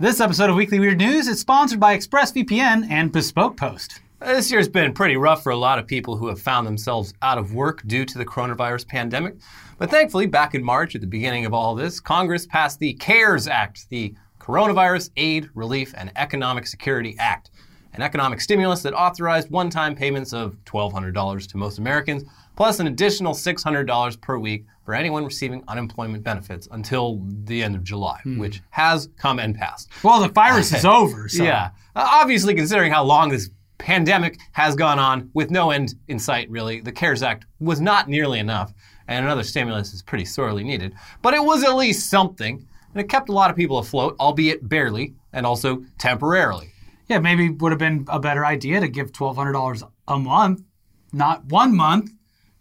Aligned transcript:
This 0.00 0.20
episode 0.20 0.48
of 0.48 0.54
Weekly 0.54 0.78
Weird 0.78 0.98
News 0.98 1.26
is 1.26 1.40
sponsored 1.40 1.80
by 1.80 1.96
ExpressVPN 1.96 2.88
and 2.88 3.10
Bespoke 3.10 3.56
Post. 3.56 4.00
This 4.20 4.48
year's 4.48 4.68
been 4.68 4.92
pretty 4.92 5.16
rough 5.16 5.42
for 5.42 5.50
a 5.50 5.56
lot 5.56 5.80
of 5.80 5.88
people 5.88 6.16
who 6.16 6.28
have 6.28 6.40
found 6.40 6.68
themselves 6.68 7.12
out 7.20 7.36
of 7.36 7.52
work 7.52 7.82
due 7.84 8.04
to 8.04 8.16
the 8.16 8.24
coronavirus 8.24 8.86
pandemic. 8.86 9.34
But 9.76 9.90
thankfully, 9.90 10.26
back 10.26 10.54
in 10.54 10.62
March, 10.62 10.94
at 10.94 11.00
the 11.00 11.08
beginning 11.08 11.46
of 11.46 11.52
all 11.52 11.74
this, 11.74 11.98
Congress 11.98 12.46
passed 12.46 12.78
the 12.78 12.94
CARES 12.94 13.48
Act, 13.48 13.88
the 13.88 14.14
Coronavirus 14.38 15.10
Aid, 15.16 15.50
Relief, 15.54 15.92
and 15.96 16.12
Economic 16.14 16.68
Security 16.68 17.16
Act, 17.18 17.50
an 17.92 18.00
economic 18.00 18.40
stimulus 18.40 18.82
that 18.82 18.94
authorized 18.94 19.50
one 19.50 19.68
time 19.68 19.96
payments 19.96 20.32
of 20.32 20.56
$1,200 20.64 21.48
to 21.48 21.56
most 21.56 21.78
Americans, 21.78 22.22
plus 22.58 22.80
an 22.80 22.88
additional 22.88 23.34
$600 23.34 24.20
per 24.20 24.36
week 24.36 24.66
for 24.84 24.92
anyone 24.92 25.24
receiving 25.24 25.62
unemployment 25.68 26.24
benefits 26.24 26.66
until 26.72 27.24
the 27.44 27.62
end 27.62 27.76
of 27.76 27.84
July, 27.84 28.20
which 28.24 28.60
has 28.70 29.08
come 29.16 29.38
and 29.38 29.54
passed. 29.54 29.88
Well, 30.02 30.20
the 30.20 30.28
virus 30.28 30.74
is 30.74 30.84
over, 30.98 31.28
so. 31.28 31.44
Yeah. 31.44 31.70
Uh, 31.94 32.08
obviously, 32.10 32.56
considering 32.56 32.90
how 32.90 33.04
long 33.04 33.28
this 33.28 33.50
pandemic 33.78 34.40
has 34.50 34.74
gone 34.74 34.98
on 34.98 35.30
with 35.34 35.52
no 35.52 35.70
end 35.70 35.94
in 36.08 36.18
sight, 36.18 36.50
really, 36.50 36.80
the 36.80 36.90
CARES 36.90 37.22
Act 37.22 37.46
was 37.60 37.80
not 37.80 38.08
nearly 38.08 38.40
enough, 38.40 38.74
and 39.06 39.24
another 39.24 39.44
stimulus 39.44 39.94
is 39.94 40.02
pretty 40.02 40.24
sorely 40.24 40.64
needed. 40.64 40.94
But 41.22 41.34
it 41.34 41.44
was 41.44 41.62
at 41.62 41.76
least 41.76 42.10
something, 42.10 42.66
and 42.92 43.00
it 43.00 43.08
kept 43.08 43.28
a 43.28 43.32
lot 43.32 43.50
of 43.50 43.56
people 43.56 43.78
afloat, 43.78 44.16
albeit 44.18 44.68
barely, 44.68 45.14
and 45.32 45.46
also 45.46 45.84
temporarily. 45.96 46.72
Yeah, 47.06 47.20
maybe 47.20 47.50
would 47.50 47.70
have 47.70 47.78
been 47.78 48.04
a 48.08 48.18
better 48.18 48.44
idea 48.44 48.80
to 48.80 48.88
give 48.88 49.12
$1,200 49.12 49.88
a 50.08 50.18
month, 50.18 50.64
not 51.12 51.44
one 51.44 51.76
month, 51.76 52.10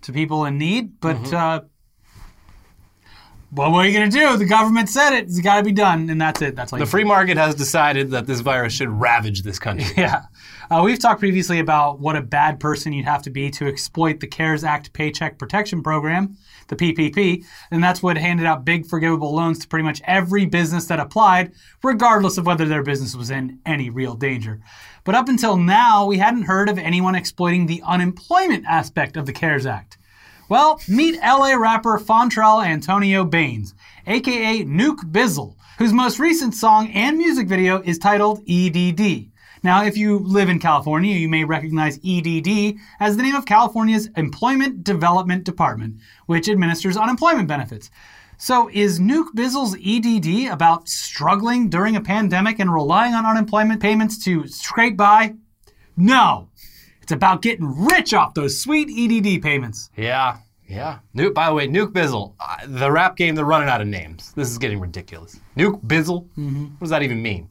to 0.01 0.13
people 0.13 0.45
in 0.45 0.57
need. 0.57 0.99
But 0.99 1.33
uh, 1.33 1.61
well, 3.51 3.71
what 3.71 3.85
are 3.85 3.87
you 3.87 3.97
going 3.97 4.09
to 4.09 4.17
do? 4.17 4.37
The 4.37 4.45
government 4.45 4.89
said 4.89 5.13
it. 5.13 5.23
It's 5.23 5.39
got 5.39 5.57
to 5.57 5.63
be 5.63 5.71
done, 5.71 6.09
and 6.09 6.19
that's 6.19 6.41
it. 6.41 6.55
That's 6.55 6.73
all 6.73 6.79
The 6.79 6.85
free 6.85 7.05
market 7.05 7.37
has 7.37 7.55
decided 7.55 8.11
that 8.11 8.27
this 8.27 8.41
virus 8.41 8.73
should 8.73 8.89
ravage 8.89 9.43
this 9.43 9.59
country. 9.59 9.85
Yeah. 9.97 10.23
Uh, 10.70 10.81
we've 10.83 10.99
talked 10.99 11.21
previously 11.21 11.59
about 11.59 11.99
what 11.99 12.17
a 12.17 12.21
bad 12.21 12.59
person 12.59 12.91
you'd 12.91 13.05
have 13.05 13.23
to 13.23 13.29
be 13.29 13.49
to 13.51 13.67
exploit 13.67 14.20
the 14.20 14.27
CARES 14.27 14.65
Act 14.65 14.91
Paycheck 14.91 15.39
Protection 15.39 15.81
Program, 15.81 16.35
the 16.67 16.76
PPP, 16.76 17.45
and 17.71 17.81
that's 17.81 18.04
what 18.04 18.17
handed 18.17 18.45
out 18.45 18.65
big 18.65 18.85
forgivable 18.85 19.34
loans 19.34 19.59
to 19.59 19.67
pretty 19.67 19.85
much 19.85 20.01
every 20.04 20.45
business 20.45 20.85
that 20.87 20.99
applied, 20.99 21.54
regardless 21.84 22.37
of 22.37 22.45
whether 22.45 22.65
their 22.65 22.84
business 22.84 23.15
was 23.15 23.32
in 23.32 23.59
any 23.65 23.89
real 23.89 24.13
danger. 24.13 24.59
But 25.05 25.15
up 25.15 25.29
until 25.29 25.55
now, 25.55 26.05
we 26.05 26.17
hadn't 26.17 26.43
heard 26.43 26.67
of 26.67 26.77
anyone 26.77 27.15
exploiting 27.15 27.65
the 27.65 27.82
unemployment 27.85 28.65
aspect 28.67 29.15
of 29.15 29.26
the 29.26 29.34
CARES 29.34 29.65
Act. 29.65 29.96
Well, 30.49 30.79
meet 30.87 31.20
LA 31.20 31.55
rapper 31.55 31.99
Fontrell 31.99 32.65
Antonio 32.65 33.26
Baines, 33.26 33.73
aka 34.05 34.63
Nuke 34.63 35.04
Bizzle, 35.12 35.55
whose 35.77 35.91
most 35.91 36.20
recent 36.20 36.55
song 36.55 36.89
and 36.93 37.17
music 37.17 37.49
video 37.49 37.81
is 37.81 37.99
titled 37.99 38.41
EDD. 38.48 39.29
Now, 39.62 39.84
if 39.84 39.98
you 39.98 40.20
live 40.20 40.48
in 40.48 40.59
California, 40.59 41.15
you 41.15 41.27
may 41.27 41.43
recognize 41.43 41.98
EDD 41.98 42.77
as 43.01 43.17
the 43.17 43.23
name 43.23 43.35
of 43.35 43.45
California's 43.45 44.07
Employment 44.15 44.85
Development 44.85 45.43
Department, 45.43 45.98
which 46.27 46.48
administers 46.48 46.95
unemployment 46.95 47.49
benefits. 47.49 47.91
So, 48.37 48.70
is 48.71 49.01
Nuke 49.01 49.34
Bizzle's 49.35 49.76
EDD 49.76 50.54
about 50.54 50.87
struggling 50.87 51.67
during 51.70 51.98
a 51.98 52.01
pandemic 52.01 52.59
and 52.59 52.73
relying 52.73 53.13
on 53.13 53.26
unemployment 53.26 53.82
payments 53.82 54.17
to 54.23 54.48
scrape 54.48 54.95
by? 54.95 55.35
No. 55.98 56.48
It's 57.08 57.13
about 57.13 57.41
getting 57.41 57.86
rich 57.86 58.13
off 58.13 58.34
those 58.34 58.62
sweet 58.62 58.90
EDD 58.90 59.41
payments. 59.41 59.90
Yeah, 59.96 60.40
yeah. 60.68 61.00
Nuke, 61.16 61.34
by 61.34 61.48
the 61.48 61.54
way, 61.54 61.66
Nuke 61.66 61.94
Bizzle. 61.94 62.34
Uh, 62.38 62.58
the 62.68 62.91
rap 62.91 63.16
game, 63.16 63.34
they're 63.34 63.46
running 63.46 63.70
out 63.70 63.80
of 63.80 63.88
names. 63.88 64.34
This 64.36 64.52
is 64.52 64.58
getting 64.58 64.78
ridiculous. 64.78 65.40
Nuke 65.56 65.81
Bizzle? 65.85 66.28
What 66.35 66.80
does 66.81 66.90
that 66.90 67.03
even 67.03 67.22
mean? 67.22 67.47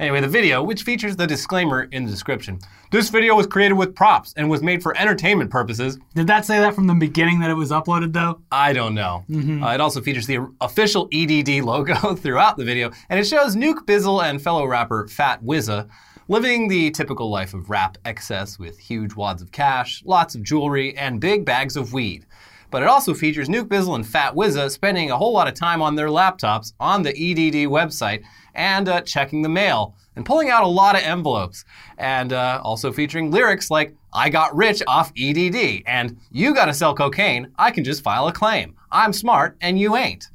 Anyway, 0.00 0.20
the 0.20 0.26
video, 0.26 0.64
which 0.64 0.82
features 0.82 1.14
the 1.14 1.28
disclaimer 1.28 1.84
in 1.92 2.06
the 2.06 2.10
description. 2.10 2.58
This 2.90 3.08
video 3.08 3.36
was 3.36 3.46
created 3.46 3.74
with 3.74 3.94
props 3.94 4.34
and 4.36 4.50
was 4.50 4.64
made 4.64 4.82
for 4.82 4.98
entertainment 4.98 5.52
purposes. 5.52 5.96
Did 6.16 6.26
that 6.26 6.44
say 6.44 6.58
that 6.58 6.74
from 6.74 6.88
the 6.88 6.94
beginning 6.94 7.38
that 7.38 7.50
it 7.50 7.54
was 7.54 7.70
uploaded, 7.70 8.12
though? 8.12 8.40
I 8.50 8.72
don't 8.72 8.96
know. 8.96 9.24
Uh, 9.32 9.74
it 9.74 9.80
also 9.80 10.00
features 10.00 10.26
the 10.26 10.44
official 10.60 11.08
EDD 11.12 11.62
logo 11.64 12.14
throughout 12.16 12.56
the 12.56 12.64
video, 12.64 12.90
and 13.10 13.20
it 13.20 13.28
shows 13.28 13.54
Nuke 13.54 13.86
Bizzle 13.86 14.24
and 14.24 14.42
fellow 14.42 14.66
rapper 14.66 15.06
Fat 15.06 15.44
Wizza 15.44 15.88
living 16.28 16.68
the 16.68 16.90
typical 16.90 17.30
life 17.30 17.54
of 17.54 17.70
rap 17.70 17.96
excess 18.04 18.58
with 18.58 18.78
huge 18.78 19.14
wads 19.14 19.40
of 19.40 19.50
cash, 19.50 20.02
lots 20.04 20.34
of 20.34 20.42
jewelry, 20.42 20.96
and 20.96 21.20
big 21.20 21.44
bags 21.44 21.76
of 21.76 21.94
weed. 21.94 22.26
But 22.70 22.82
it 22.82 22.88
also 22.88 23.14
features 23.14 23.48
Nuke 23.48 23.68
Bizzle 23.68 23.94
and 23.94 24.06
Fat 24.06 24.34
Wizza 24.34 24.70
spending 24.70 25.10
a 25.10 25.16
whole 25.16 25.32
lot 25.32 25.48
of 25.48 25.54
time 25.54 25.80
on 25.80 25.94
their 25.94 26.08
laptops 26.08 26.74
on 26.78 27.02
the 27.02 27.10
EDD 27.10 27.66
website 27.70 28.24
and 28.54 28.90
uh, 28.90 29.00
checking 29.00 29.40
the 29.40 29.48
mail 29.48 29.96
and 30.16 30.26
pulling 30.26 30.50
out 30.50 30.64
a 30.64 30.68
lot 30.68 30.94
of 30.94 31.02
envelopes. 31.02 31.64
And 31.96 32.34
uh, 32.34 32.60
also 32.62 32.92
featuring 32.92 33.30
lyrics 33.30 33.70
like, 33.70 33.94
I 34.12 34.28
got 34.28 34.54
rich 34.54 34.82
off 34.86 35.12
EDD, 35.18 35.82
and 35.86 36.18
you 36.30 36.54
gotta 36.54 36.74
sell 36.74 36.94
cocaine, 36.94 37.52
I 37.58 37.70
can 37.70 37.84
just 37.84 38.02
file 38.02 38.28
a 38.28 38.32
claim. 38.32 38.74
I'm 38.90 39.12
smart 39.12 39.56
and 39.60 39.78
you 39.78 39.96
ain't. 39.96 40.28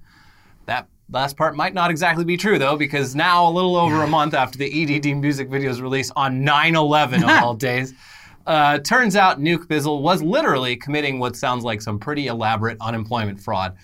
That 0.65 0.87
last 1.13 1.38
part 1.38 1.56
might 1.56 1.74
not 1.74 1.91
exactly 1.91 2.25
be 2.25 2.38
true 2.38 2.57
though, 2.57 2.75
because 2.75 3.16
now, 3.16 3.47
a 3.47 3.51
little 3.51 3.75
over 3.75 4.03
a 4.03 4.07
month 4.07 4.34
after 4.34 4.57
the 4.57 4.97
EDD 4.97 5.18
music 5.18 5.50
video's 5.50 5.79
release 5.79 6.12
on 6.16 6.44
9 6.44 6.75
11 6.75 7.24
of 7.24 7.29
all 7.29 7.53
days, 7.56 7.94
uh, 8.46 8.79
turns 8.79 9.16
out 9.16 9.40
Nuke 9.40 9.68
Bizzle 9.68 10.02
was 10.02 10.22
literally 10.22 10.75
committing 10.75 11.19
what 11.19 11.35
sounds 11.35 11.63
like 11.63 11.81
some 11.81 12.00
pretty 12.00 12.28
elaborate 12.28 12.78
unemployment 12.81 13.40
fraud 13.40 13.78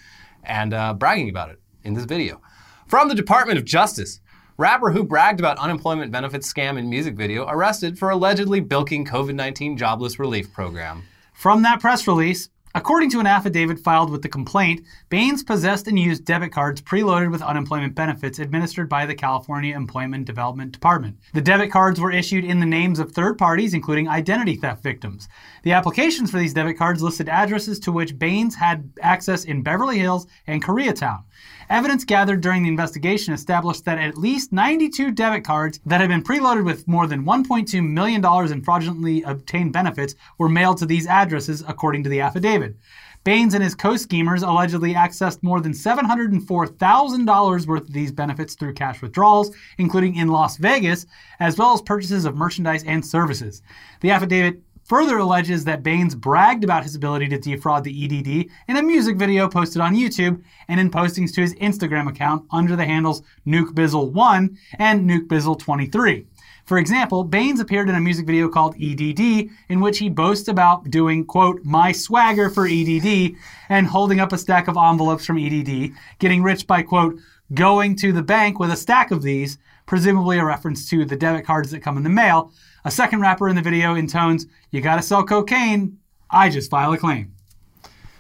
and 0.44 0.74
uh, 0.74 0.94
bragging 0.94 1.30
about 1.30 1.50
it 1.50 1.60
in 1.84 1.94
this 1.94 2.06
video. 2.06 2.42
From 2.88 3.08
the 3.08 3.16
Department 3.16 3.58
of 3.58 3.66
Justice, 3.66 4.20
rapper 4.58 4.92
who 4.92 5.04
bragged 5.04 5.40
about 5.40 5.58
unemployment 5.60 6.12
benefits 6.12 6.52
scam 6.52 6.78
in 6.78 6.90
music 6.90 7.16
video 7.16 7.46
arrested 7.48 7.98
for 7.98 8.10
allegedly 8.10 8.60
bilking 8.60 9.06
COVID 9.06 9.36
19 9.36 9.78
jobless 9.78 10.20
relief 10.20 10.52
program. 10.52 11.04
From 11.34 11.62
that 11.62 11.80
press 11.80 12.06
release, 12.06 12.50
according 12.76 13.10
to 13.12 13.20
an 13.20 13.28
affidavit 13.28 13.80
filed 13.80 14.10
with 14.10 14.22
the 14.22 14.30
complaint, 14.30 14.86
Baines 15.10 15.44
possessed 15.44 15.88
and 15.88 16.00
used 16.00 16.26
debit 16.26 16.52
cards 16.52 16.82
preloaded 16.82 17.32
with 17.32 17.42
unemployment 17.42 17.96
benefits 17.96 18.40
administered 18.40 18.90
by 18.90 19.06
the 19.06 19.16
California 19.16 19.76
Employment 19.76 20.26
Development 20.26 20.72
Department. 20.72 21.18
The 21.34 21.42
debit 21.42 21.72
cards 21.72 22.00
were 22.00 22.12
issued 22.12 22.46
in 22.46 22.60
the 22.60 22.66
names 22.66 23.00
of 23.00 23.12
third 23.12 23.38
parties, 23.38 23.74
including 23.74 24.08
identity 24.08 24.56
theft 24.56 24.84
victims. 24.84 25.28
The 25.64 25.74
applications 25.74 26.32
for 26.32 26.40
these 26.40 26.54
debit 26.54 26.78
cards 26.78 27.02
listed 27.02 27.30
addresses 27.30 27.80
to 27.82 27.92
which 27.92 28.18
Baines 28.18 28.56
had 28.56 28.92
access 29.02 29.46
in 29.46 29.64
Beverly 29.64 30.00
Hills 30.00 30.28
and 30.48 30.64
Koreatown. 30.64 31.24
Evidence 31.70 32.04
gathered 32.04 32.42
during 32.42 32.64
the 32.64 32.70
investigation 32.70 33.32
established 33.32 33.86
that 33.86 34.00
at 34.00 34.18
least 34.18 34.52
92 34.52 35.12
debit 35.12 35.44
cards 35.44 35.80
that 35.86 36.02
had 36.02 36.10
been 36.10 36.24
preloaded 36.24 36.66
with 36.66 36.88
more 36.88 37.06
than 37.06 37.24
$1.2 37.24 37.88
million 37.88 38.26
in 38.52 38.64
fraudulently 38.64 39.22
obtained 39.22 39.72
benefits 39.72 40.16
were 40.40 40.50
mailed 40.50 40.80
to 40.80 40.88
these 40.88 41.06
addresses, 41.06 41.64
according 41.68 42.02
to 42.02 42.10
the 42.10 42.22
affidavit. 42.22 42.76
Baines 43.24 43.54
and 43.54 43.64
his 43.64 43.76
co 43.76 43.98
schemers 43.98 44.42
allegedly 44.42 44.94
accessed 44.96 45.44
more 45.44 45.60
than 45.60 45.74
$704,000 45.74 47.68
worth 47.68 47.82
of 47.82 47.94
these 47.94 48.12
benefits 48.12 48.56
through 48.56 48.74
cash 48.74 49.02
withdrawals, 49.02 49.56
including 49.78 50.16
in 50.16 50.30
Las 50.30 50.58
Vegas, 50.58 51.06
as 51.40 51.58
well 51.58 51.74
as 51.74 51.82
purchases 51.82 52.26
of 52.26 52.36
merchandise 52.36 52.84
and 52.86 53.06
services. 53.06 53.62
The 54.00 54.10
affidavit 54.10 54.64
further 54.90 55.20
alleges 55.20 55.64
that 55.64 55.84
Baines 55.84 56.16
bragged 56.16 56.64
about 56.64 56.84
his 56.84 56.96
ability 56.96 57.28
to 57.30 57.38
defraud 57.38 57.84
the 57.84 58.06
EDD 58.06 58.50
in 58.68 58.76
a 58.76 58.82
music 58.82 59.18
video 59.18 59.48
posted 59.48 59.82
on 59.82 59.96
YouTube 59.96 60.42
and 60.68 60.80
in 60.80 60.90
postings 60.90 61.32
to 61.36 61.42
his 61.42 61.54
Instagram 61.56 62.10
account 62.10 62.44
under 62.50 62.76
the 62.76 62.86
handles 62.86 63.22
NukeBizzle1 63.46 64.58
and 64.80 65.08
NukeBizzle23. 65.08 66.26
For 66.66 66.80
example, 66.80 67.24
Baines 67.24 67.60
appeared 67.60 67.90
in 67.90 67.96
a 67.96 68.00
music 68.00 68.26
video 68.26 68.50
called 68.50 68.76
EDD, 68.82 69.50
in 69.70 69.80
which 69.80 70.00
he 70.00 70.10
boasts 70.10 70.48
about 70.48 70.90
doing, 70.90 71.24
quote, 71.24 71.64
my 71.64 71.92
swagger 71.92 72.50
for 72.50 72.68
EDD, 72.68 73.36
and 73.70 73.88
holding 73.88 74.20
up 74.20 74.34
a 74.34 74.38
stack 74.38 74.68
of 74.68 74.78
envelopes 74.78 75.26
from 75.26 75.38
EDD, 75.38 75.94
getting 76.18 76.44
rich 76.44 76.68
by, 76.68 76.82
quote, 76.82 77.20
going 77.54 77.96
to 77.96 78.12
the 78.12 78.22
bank 78.22 78.60
with 78.60 78.72
a 78.72 78.76
stack 78.76 79.12
of 79.12 79.22
these, 79.24 79.58
presumably 79.90 80.38
a 80.38 80.46
reference 80.46 80.88
to 80.88 81.04
the 81.04 81.16
debit 81.16 81.44
cards 81.44 81.72
that 81.72 81.82
come 81.82 81.98
in 81.98 82.04
the 82.04 82.10
mail. 82.10 82.54
A 82.86 82.92
second 82.92 83.22
rapper 83.22 83.50
in 83.50 83.56
the 83.56 83.62
video 83.62 83.96
intones, 83.96 84.46
you 84.70 84.82
gotta 84.82 85.02
sell 85.02 85.24
cocaine, 85.24 85.98
I 86.30 86.50
just 86.50 86.70
file 86.70 86.94
a 86.94 86.98
claim. 86.98 87.34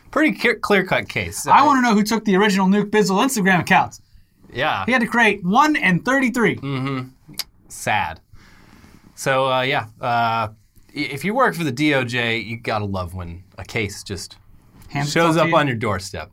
Pretty 0.09 0.31
clear 0.55 0.83
cut 0.83 1.07
case. 1.07 1.45
I 1.45 1.63
want 1.63 1.77
to 1.77 1.81
know 1.83 1.93
who 1.93 2.01
took 2.01 2.25
the 2.25 2.35
original 2.35 2.65
Nuke 2.65 2.89
Bizzle 2.89 3.23
Instagram 3.23 3.59
accounts. 3.59 4.01
Yeah. 4.51 4.83
He 4.87 4.91
had 4.91 5.01
to 5.01 5.07
create 5.07 5.45
1 5.45 5.75
and 5.75 6.03
33. 6.03 6.55
Mm. 6.55 6.87
Hmm. 6.87 7.35
Sad. 7.67 8.19
So 9.13 9.51
uh, 9.51 9.61
yeah, 9.61 9.89
uh, 10.01 10.47
if 10.91 11.23
you 11.23 11.35
work 11.35 11.53
for 11.53 11.63
the 11.63 11.71
DOJ, 11.71 12.43
you 12.43 12.57
gotta 12.57 12.85
love 12.85 13.13
when 13.13 13.43
a 13.59 13.63
case 13.63 14.01
just 14.01 14.37
Shows 15.05 15.37
up 15.37 15.53
on 15.53 15.67
your 15.67 15.75
doorstep. 15.75 16.31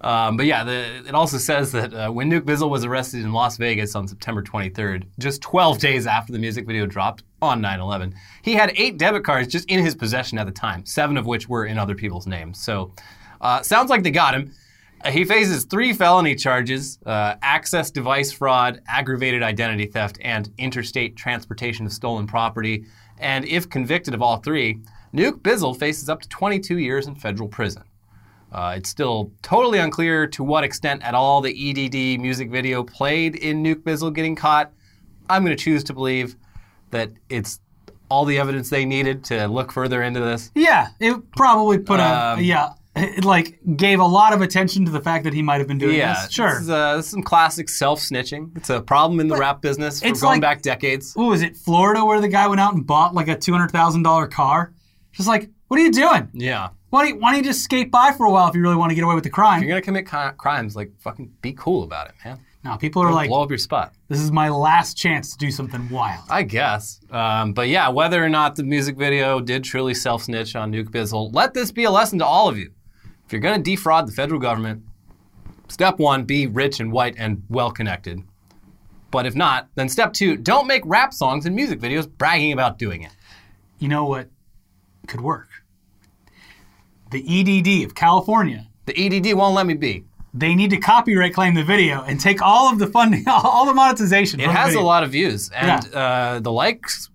Um, 0.00 0.36
but 0.36 0.46
yeah, 0.46 0.64
the, 0.64 1.04
it 1.08 1.14
also 1.14 1.38
says 1.38 1.70
that 1.72 1.94
uh, 1.94 2.10
when 2.10 2.28
Nuke 2.30 2.40
Bizzle 2.42 2.68
was 2.68 2.84
arrested 2.84 3.22
in 3.22 3.32
Las 3.32 3.56
Vegas 3.58 3.94
on 3.94 4.08
September 4.08 4.42
23rd, 4.42 5.04
just 5.20 5.40
12 5.42 5.78
days 5.78 6.06
after 6.06 6.32
the 6.32 6.38
music 6.40 6.66
video 6.66 6.84
dropped 6.86 7.22
on 7.40 7.62
9/11, 7.62 8.12
he 8.42 8.54
had 8.54 8.72
eight 8.76 8.98
debit 8.98 9.22
cards 9.24 9.46
just 9.48 9.68
in 9.70 9.84
his 9.84 9.94
possession 9.94 10.36
at 10.38 10.46
the 10.46 10.52
time, 10.52 10.84
seven 10.84 11.16
of 11.16 11.26
which 11.26 11.48
were 11.48 11.64
in 11.66 11.78
other 11.78 11.94
people's 11.94 12.26
names. 12.26 12.60
So 12.60 12.92
uh, 13.40 13.62
sounds 13.62 13.88
like 13.88 14.02
they 14.02 14.10
got 14.10 14.34
him. 14.34 14.52
Uh, 15.04 15.10
He 15.10 15.24
faces 15.24 15.64
three 15.64 15.92
felony 15.92 16.34
charges 16.34 16.98
uh, 17.06 17.34
access 17.42 17.90
device 17.92 18.32
fraud, 18.32 18.80
aggravated 18.88 19.42
identity 19.44 19.86
theft, 19.86 20.18
and 20.22 20.50
interstate 20.58 21.14
transportation 21.16 21.86
of 21.86 21.92
stolen 21.92 22.26
property. 22.26 22.84
And 23.18 23.44
if 23.44 23.68
convicted 23.70 24.12
of 24.14 24.22
all 24.22 24.38
three, 24.38 24.80
Nuke 25.14 25.40
Bizzle 25.40 25.76
faces 25.78 26.08
up 26.08 26.20
to 26.22 26.28
22 26.28 26.78
years 26.78 27.06
in 27.06 27.14
federal 27.14 27.48
prison. 27.48 27.84
Uh, 28.52 28.74
it's 28.76 28.88
still 28.88 29.32
totally 29.42 29.78
unclear 29.78 30.26
to 30.28 30.42
what 30.44 30.64
extent 30.64 31.02
at 31.02 31.14
all 31.14 31.40
the 31.40 31.50
EDD 31.50 32.20
music 32.20 32.50
video 32.50 32.82
played 32.82 33.34
in 33.34 33.62
Nuke 33.62 33.82
Bizzle 33.82 34.12
getting 34.14 34.36
caught. 34.36 34.72
I'm 35.28 35.44
going 35.44 35.56
to 35.56 35.62
choose 35.62 35.82
to 35.84 35.94
believe 35.94 36.36
that 36.90 37.10
it's 37.28 37.60
all 38.08 38.24
the 38.24 38.38
evidence 38.38 38.70
they 38.70 38.84
needed 38.84 39.24
to 39.24 39.48
look 39.48 39.72
further 39.72 40.02
into 40.02 40.20
this. 40.20 40.52
Yeah, 40.54 40.88
it 41.00 41.16
probably 41.32 41.78
put 41.78 41.98
a 41.98 42.34
Um, 42.34 42.40
yeah, 42.42 42.74
it 42.94 43.24
like 43.24 43.58
gave 43.76 43.98
a 43.98 44.04
lot 44.06 44.32
of 44.32 44.40
attention 44.42 44.84
to 44.84 44.92
the 44.92 45.00
fact 45.00 45.24
that 45.24 45.34
he 45.34 45.42
might 45.42 45.58
have 45.58 45.66
been 45.66 45.76
doing 45.78 45.96
Yeah, 45.96 46.14
this. 46.22 46.32
Sure. 46.32 46.50
This 46.52 46.60
is, 46.62 46.70
uh, 46.70 46.96
this 46.96 47.06
is 47.06 47.10
some 47.10 47.22
classic 47.24 47.68
self 47.68 47.98
snitching. 48.00 48.56
It's 48.56 48.70
a 48.70 48.80
problem 48.80 49.18
in 49.18 49.26
the 49.26 49.36
rap 49.36 49.60
business 49.60 49.98
for 50.00 50.06
going 50.12 50.22
like- 50.22 50.40
back 50.40 50.62
decades. 50.62 51.14
Oh, 51.16 51.30
was 51.30 51.42
it, 51.42 51.56
Florida, 51.56 52.04
where 52.04 52.20
the 52.20 52.28
guy 52.28 52.46
went 52.46 52.60
out 52.60 52.74
and 52.74 52.86
bought 52.86 53.12
like 53.12 53.26
a 53.26 53.36
two 53.36 53.52
hundred 53.52 53.72
thousand 53.72 54.04
dollar 54.04 54.28
car? 54.28 54.72
Just 55.16 55.28
like, 55.28 55.50
what 55.68 55.80
are 55.80 55.82
you 55.82 55.90
doing? 55.92 56.28
Yeah. 56.32 56.68
Why 56.90 57.02
don't, 57.06 57.14
you, 57.14 57.20
why 57.20 57.32
don't 57.32 57.42
you 57.44 57.50
just 57.50 57.62
skate 57.64 57.90
by 57.90 58.12
for 58.12 58.26
a 58.26 58.30
while 58.30 58.48
if 58.48 58.54
you 58.54 58.62
really 58.62 58.76
want 58.76 58.90
to 58.90 58.94
get 58.94 59.02
away 59.04 59.14
with 59.14 59.24
the 59.24 59.28
If 59.28 59.34
crime? 59.34 59.60
you're 59.62 59.68
gonna 59.70 59.82
commit 59.82 60.08
ki- 60.08 60.36
crimes, 60.38 60.76
like 60.76 60.92
fucking 61.00 61.32
be 61.42 61.52
cool 61.52 61.82
about 61.82 62.08
it, 62.08 62.14
man. 62.24 62.38
No, 62.64 62.76
people 62.76 63.02
are 63.02 63.12
like, 63.12 63.28
Blow 63.28 63.42
up 63.42 63.50
your 63.50 63.58
spot. 63.58 63.92
this 64.08 64.20
is 64.20 64.32
my 64.32 64.48
last 64.48 64.96
chance 64.96 65.32
to 65.32 65.38
do 65.38 65.50
something 65.50 65.88
wild. 65.88 66.24
I 66.30 66.42
guess. 66.42 67.00
Um, 67.10 67.52
but 67.52 67.68
yeah, 67.68 67.88
whether 67.88 68.22
or 68.24 68.28
not 68.28 68.56
the 68.56 68.62
music 68.64 68.96
video 68.96 69.40
did 69.40 69.62
truly 69.64 69.94
self 69.94 70.24
snitch 70.24 70.54
on 70.56 70.72
Nuke 70.72 70.88
Bizzle, 70.90 71.32
let 71.34 71.54
this 71.54 71.70
be 71.72 71.84
a 71.84 71.90
lesson 71.90 72.18
to 72.20 72.24
all 72.26 72.48
of 72.48 72.56
you. 72.58 72.70
If 73.26 73.32
you're 73.32 73.40
gonna 73.40 73.62
defraud 73.62 74.06
the 74.08 74.12
federal 74.12 74.40
government, 74.40 74.82
step 75.68 75.98
one, 75.98 76.24
be 76.24 76.46
rich 76.46 76.80
and 76.80 76.92
white 76.92 77.14
and 77.18 77.42
well 77.48 77.70
connected. 77.70 78.20
But 79.10 79.26
if 79.26 79.34
not, 79.34 79.68
then 79.76 79.88
step 79.88 80.12
two, 80.12 80.36
don't 80.36 80.66
make 80.66 80.82
rap 80.84 81.12
songs 81.14 81.46
and 81.46 81.54
music 81.54 81.80
videos 81.80 82.08
bragging 82.08 82.52
about 82.52 82.78
doing 82.78 83.02
it. 83.02 83.12
You 83.78 83.88
know 83.88 84.04
what 84.06 84.28
could 85.06 85.20
work? 85.20 85.48
The 87.10 87.22
EDD 87.22 87.84
of 87.86 87.94
California. 87.94 88.66
The 88.86 88.94
EDD 88.96 89.34
won't 89.36 89.54
let 89.54 89.66
me 89.66 89.74
be. 89.74 90.04
They 90.34 90.54
need 90.54 90.70
to 90.70 90.76
copyright 90.76 91.32
claim 91.34 91.54
the 91.54 91.64
video 91.64 92.02
and 92.02 92.20
take 92.20 92.42
all 92.42 92.70
of 92.70 92.78
the 92.78 92.86
funding, 92.88 93.24
all 93.28 93.64
the 93.64 93.72
monetization. 93.74 94.40
It 94.40 94.50
has 94.50 94.74
a 94.74 94.80
lot 94.80 95.02
of 95.02 95.10
views, 95.12 95.50
and 95.50 95.92
uh, 95.94 96.40
the 96.40 96.52
likes, 96.52 97.08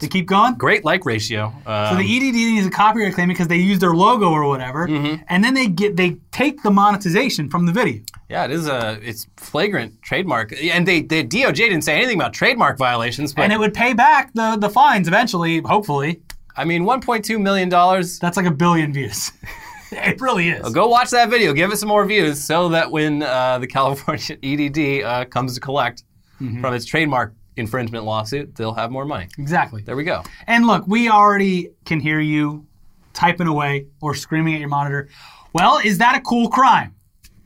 To 0.00 0.08
keep 0.08 0.24
going. 0.26 0.54
great 0.54 0.84
like 0.86 1.04
ratio. 1.04 1.52
Um, 1.66 1.88
So 1.90 1.96
the 1.96 2.16
EDD 2.16 2.34
needs 2.34 2.66
a 2.66 2.70
copyright 2.70 3.12
claim 3.14 3.28
because 3.28 3.48
they 3.48 3.58
use 3.58 3.78
their 3.78 3.94
logo 3.94 4.30
or 4.30 4.46
whatever, 4.48 4.88
Mm-hmm. 4.88 5.22
and 5.28 5.44
then 5.44 5.52
they 5.52 5.66
get 5.66 5.96
they 5.96 6.16
take 6.32 6.62
the 6.62 6.70
monetization 6.70 7.50
from 7.50 7.66
the 7.66 7.72
video. 7.72 8.00
yeah, 8.30 8.44
it 8.46 8.52
is 8.52 8.68
a 8.68 8.98
it's 9.02 9.26
flagrant 9.36 10.00
trademark, 10.00 10.54
and 10.62 10.88
they 10.88 11.02
the 11.02 11.22
DOJ 11.24 11.56
didn't 11.56 11.82
say 11.82 11.94
anything 11.96 12.16
about 12.18 12.32
trademark 12.32 12.78
violations, 12.78 13.34
but 13.34 13.42
and 13.42 13.52
it 13.52 13.58
would 13.58 13.74
pay 13.74 13.92
back 13.92 14.32
the 14.32 14.56
the 14.58 14.70
fines 14.70 15.08
eventually, 15.08 15.58
hopefully. 15.60 16.22
I 16.56 16.64
mean, 16.64 16.84
1.2 16.84 17.40
million 17.40 17.68
dollars. 17.68 18.18
That's 18.18 18.36
like 18.36 18.46
a 18.46 18.50
billion 18.50 18.92
views. 18.92 19.32
it 19.92 20.20
really 20.20 20.48
is. 20.50 20.72
Go 20.72 20.86
watch 20.88 21.10
that 21.10 21.28
video. 21.30 21.52
Give 21.52 21.72
it 21.72 21.76
some 21.78 21.88
more 21.88 22.04
views, 22.06 22.42
so 22.42 22.68
that 22.70 22.90
when 22.90 23.22
uh, 23.22 23.58
the 23.58 23.66
California 23.76 24.36
EDD 24.42 25.04
uh, 25.04 25.24
comes 25.26 25.54
to 25.54 25.60
collect 25.60 26.04
Mm-hmm. 26.40 26.62
from 26.62 26.74
its 26.74 26.84
trademark 26.84 27.32
infringement 27.56 28.04
lawsuit, 28.04 28.56
they'll 28.56 28.74
have 28.74 28.90
more 28.90 29.04
money. 29.04 29.28
Exactly. 29.38 29.82
There 29.82 29.94
we 29.94 30.02
go. 30.02 30.24
And 30.48 30.66
look, 30.66 30.84
we 30.88 31.08
already 31.08 31.70
can 31.84 32.00
hear 32.00 32.18
you 32.18 32.66
typing 33.12 33.46
away 33.46 33.86
or 34.00 34.16
screaming 34.16 34.54
at 34.54 34.58
your 34.60 34.68
monitor. 34.68 35.08
Well, 35.52 35.78
is 35.78 35.98
that 35.98 36.16
a 36.16 36.20
cool 36.20 36.48
crime? 36.48 36.96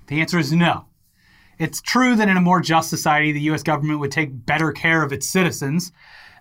The 0.07 0.23
answer 0.23 0.39
is 0.39 0.55
no. 0.55 0.87
It's 1.59 1.83
true 1.83 2.17
that 2.17 2.31
in 2.31 2.39
a 2.39 2.41
more 2.41 2.63
just 2.63 2.89
society, 2.89 3.31
the 3.33 3.43
U.S. 3.43 3.63
government 3.63 4.01
would 4.01 4.11
take 4.11 4.47
better 4.47 4.73
care 4.73 5.03
of 5.03 5.13
its 5.13 5.29
citizens, 5.29 5.93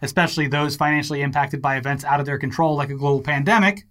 especially 0.02 0.48
those 0.48 0.76
financially 0.76 1.22
impacted 1.22 1.62
by 1.62 1.78
events 1.78 2.04
out 2.04 2.20
of 2.20 2.26
their 2.26 2.38
control, 2.38 2.76
like 2.76 2.90
a 2.90 2.96
global 2.96 3.22
pandemic. 3.22 3.86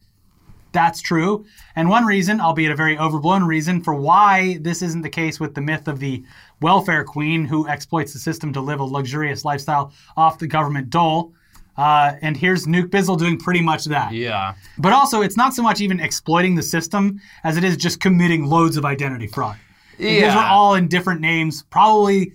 That's 0.72 1.00
true. 1.00 1.46
And 1.74 1.88
one 1.88 2.04
reason, 2.04 2.40
albeit 2.40 2.70
a 2.70 2.76
very 2.76 2.98
overblown 2.98 3.44
reason, 3.44 3.82
for 3.82 3.94
why 3.94 4.58
this 4.60 4.82
isn't 4.82 5.02
the 5.02 5.08
case 5.08 5.40
with 5.40 5.54
the 5.54 5.62
myth 5.62 5.88
of 5.88 6.00
the 6.00 6.22
welfare 6.60 7.02
queen 7.02 7.46
who 7.46 7.66
exploits 7.66 8.12
the 8.12 8.18
system 8.18 8.52
to 8.52 8.60
live 8.60 8.80
a 8.80 8.84
luxurious 8.84 9.44
lifestyle 9.44 9.92
off 10.18 10.38
the 10.38 10.46
government 10.46 10.90
dole. 10.90 11.32
Uh, 11.78 12.16
and 12.22 12.36
here's 12.36 12.66
Nuke 12.66 12.88
Bizzle 12.88 13.18
doing 13.18 13.38
pretty 13.38 13.62
much 13.62 13.84
that. 13.86 14.12
Yeah. 14.12 14.54
But 14.78 14.92
also, 14.92 15.22
it's 15.22 15.36
not 15.36 15.54
so 15.54 15.62
much 15.62 15.80
even 15.80 16.00
exploiting 16.00 16.54
the 16.54 16.62
system 16.62 17.20
as 17.44 17.56
it 17.56 17.64
is 17.64 17.76
just 17.76 18.00
committing 18.00 18.46
loads 18.46 18.76
of 18.76 18.84
identity 18.84 19.26
fraud. 19.26 19.56
Yeah. 19.98 20.26
These 20.26 20.34
are 20.34 20.46
all 20.46 20.74
in 20.74 20.88
different 20.88 21.20
names, 21.20 21.62
probably 21.70 22.32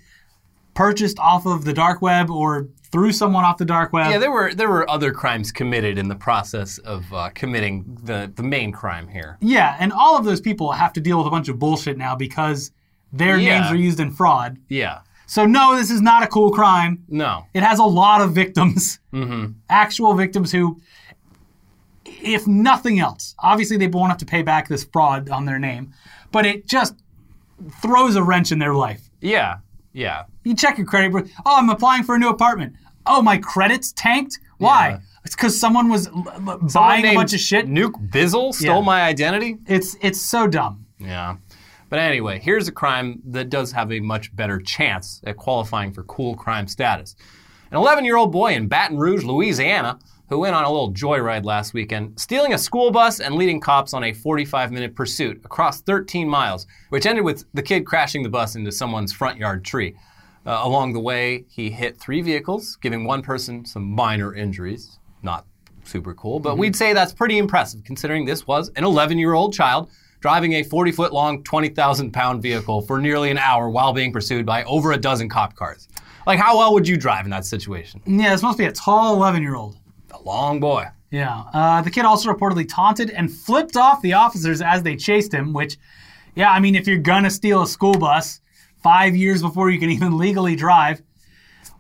purchased 0.74 1.20
off 1.20 1.46
of 1.46 1.66
the 1.66 1.74
dark 1.74 2.02
web 2.02 2.32
or 2.32 2.68
through 2.92 3.12
someone 3.14 3.44
off 3.46 3.58
the 3.58 3.66
dark 3.66 3.94
web. 3.94 4.12
Yeah, 4.12 4.18
there 4.18 4.32
were 4.32 4.54
there 4.54 4.70
were 4.70 4.90
other 4.90 5.12
crimes 5.12 5.52
committed 5.52 5.98
in 5.98 6.08
the 6.10 6.16
process 6.16 6.78
of 6.80 7.12
uh, 7.14 7.30
committing 7.34 7.98
the 8.04 8.32
the 8.36 8.44
main 8.44 8.72
crime 8.72 9.08
here. 9.08 9.38
Yeah, 9.42 9.78
and 9.80 9.94
all 9.94 10.18
of 10.18 10.26
those 10.26 10.42
people 10.42 10.72
have 10.74 10.92
to 10.94 11.02
deal 11.02 11.18
with 11.18 11.28
a 11.28 11.30
bunch 11.32 11.48
of 11.50 11.58
bullshit 11.60 11.98
now 11.98 12.16
because 12.16 12.72
their 13.14 13.38
Yeah. 13.38 13.60
names 13.62 13.72
are 13.72 13.76
used 13.76 14.00
in 14.00 14.12
fraud. 14.12 14.58
Yeah. 14.70 15.00
So 15.28 15.46
no, 15.46 15.76
this 15.78 15.90
is 15.90 16.02
not 16.02 16.24
a 16.24 16.28
cool 16.28 16.52
crime. 16.52 17.04
No. 17.08 17.46
It 17.54 17.64
has 17.64 17.80
a 17.80 17.86
lot 17.86 18.20
of 18.22 18.34
victims, 18.34 19.00
Mm-hmm. 19.14 19.54
actual 19.70 20.14
victims 20.14 20.52
who, 20.52 20.82
if 22.06 22.48
nothing 22.48 23.00
else, 23.00 23.36
obviously 23.40 23.78
they 23.78 23.88
won't 23.88 24.10
have 24.10 24.18
to 24.20 24.26
pay 24.26 24.42
back 24.42 24.68
this 24.68 24.84
fraud 24.84 25.30
on 25.30 25.46
their 25.46 25.60
name, 25.60 25.94
but 26.32 26.46
it 26.46 26.68
just 26.68 26.96
throws 27.82 28.16
a 28.16 28.24
wrench 28.24 28.52
in 28.52 28.60
their 28.60 28.74
life. 28.74 29.10
Yeah. 29.22 29.58
Yeah. 29.94 30.24
You 30.44 30.56
check 30.56 30.78
your 30.78 30.88
credit. 30.88 31.30
Oh, 31.46 31.58
I'm 31.58 31.70
applying 31.70 32.04
for 32.04 32.16
a 32.16 32.20
new 32.20 32.30
apartment. 32.30 32.74
Oh, 33.06 33.22
my 33.22 33.38
credits 33.38 33.92
tanked. 33.94 34.40
Why? 34.58 34.90
Yeah. 34.90 35.00
It's 35.24 35.36
because 35.36 35.60
someone 35.60 35.90
was 35.90 36.08
l- 36.08 36.26
l- 36.48 36.60
buying 36.74 37.06
a 37.06 37.14
bunch 37.16 37.34
of 37.34 37.40
shit. 37.40 37.68
Nuke 37.68 38.10
Bizzle 38.12 38.54
stole 38.54 38.80
Yeah. 38.80 38.86
my 38.86 39.02
identity. 39.04 39.58
It's 39.68 39.96
it's 40.02 40.20
so 40.22 40.48
dumb. 40.48 40.86
Yeah. 41.00 41.38
But 41.90 42.00
anyway, 42.00 42.40
here's 42.40 42.68
a 42.68 42.72
crime 42.72 43.22
that 43.28 43.50
does 43.50 43.72
have 43.74 43.92
a 43.92 44.00
much 44.00 44.36
better 44.36 44.60
chance 44.60 45.22
at 45.26 45.38
qualifying 45.38 45.92
for 45.94 46.04
cool 46.04 46.36
crime 46.36 46.68
status. 46.68 47.16
An 47.70 47.78
11 47.78 48.06
year 48.06 48.18
old 48.18 48.32
boy 48.32 48.54
in 48.54 48.68
Baton 48.68 48.98
Rouge, 48.98 49.24
Louisiana, 49.24 50.00
who 50.30 50.40
went 50.40 50.56
on 50.56 50.64
a 50.64 50.70
little 50.72 50.94
joyride 50.94 51.44
last 51.46 51.74
weekend, 51.74 52.18
stealing 52.20 52.54
a 52.54 52.58
school 52.58 52.92
bus 52.92 53.20
and 53.20 53.36
leading 53.36 53.60
cops 53.60 53.94
on 53.94 54.04
a 54.06 54.14
45 54.14 54.72
minute 54.72 54.96
pursuit 54.96 55.42
across 55.44 55.82
13 55.82 56.28
miles, 56.30 56.66
which 56.90 57.06
ended 57.06 57.26
with 57.26 57.44
the 57.54 57.62
kid 57.62 57.86
crashing 57.86 58.24
the 58.24 58.30
bus 58.30 58.56
into 58.56 58.72
someone's 58.72 59.12
front 59.14 59.38
yard 59.38 59.64
tree. 59.66 59.96
Uh, 60.46 60.62
along 60.64 60.94
the 60.94 61.00
way, 61.00 61.46
he 61.50 61.70
hit 61.70 61.98
three 61.98 62.22
vehicles, 62.22 62.76
giving 62.78 63.06
one 63.06 63.22
person 63.22 63.64
some 63.66 63.84
minor 63.84 64.34
injuries. 64.34 65.00
Not 65.22 65.46
super 65.84 66.14
cool, 66.14 66.40
but 66.40 66.58
we'd 66.58 66.76
say 66.76 66.94
that's 66.94 67.14
pretty 67.14 67.38
impressive 67.38 67.84
considering 67.84 68.26
this 68.26 68.48
was 68.48 68.70
an 68.76 68.84
11 68.84 69.18
year 69.18 69.34
old 69.34 69.54
child 69.54 69.90
driving 70.20 70.54
a 70.54 70.64
40 70.64 70.92
foot 70.92 71.14
long, 71.14 71.44
20,000 71.44 72.12
pound 72.12 72.42
vehicle 72.42 72.82
for 72.82 73.02
nearly 73.02 73.32
an 73.32 73.38
hour 73.38 73.70
while 73.70 73.92
being 73.92 74.14
pursued 74.14 74.46
by 74.46 74.64
over 74.64 74.92
a 74.92 74.98
dozen 74.98 75.28
cop 75.28 75.56
cars. 75.56 75.88
Like, 76.26 76.40
how 76.40 76.58
well 76.60 76.74
would 76.74 76.88
you 76.88 76.98
drive 76.98 77.26
in 77.26 77.32
that 77.32 77.46
situation? 77.46 78.02
Yeah, 78.06 78.32
this 78.32 78.44
must 78.44 78.58
be 78.58 78.66
a 78.66 78.72
tall 78.72 79.16
11 79.16 79.42
year 79.42 79.56
old. 79.56 79.78
A 80.12 80.22
long 80.22 80.60
boy. 80.60 80.86
Yeah. 81.10 81.44
Uh, 81.54 81.82
the 81.82 81.90
kid 81.90 82.06
also 82.06 82.32
reportedly 82.32 82.68
taunted 82.70 83.10
and 83.10 83.32
flipped 83.32 83.76
off 83.76 84.02
the 84.02 84.14
officers 84.14 84.62
as 84.62 84.84
they 84.84 84.96
chased 84.96 85.34
him, 85.34 85.52
which, 85.54 85.78
yeah, 86.36 86.52
I 86.52 86.60
mean, 86.60 86.76
if 86.76 86.88
you're 86.88 87.00
to 87.00 87.30
steal 87.30 87.64
a 87.64 87.68
school 87.68 87.96
bus 87.96 88.40
five 88.82 89.16
years 89.16 89.42
before 89.42 89.70
you 89.70 89.80
can 89.80 89.90
even 89.90 90.18
legally 90.18 90.56
drive, 90.56 91.02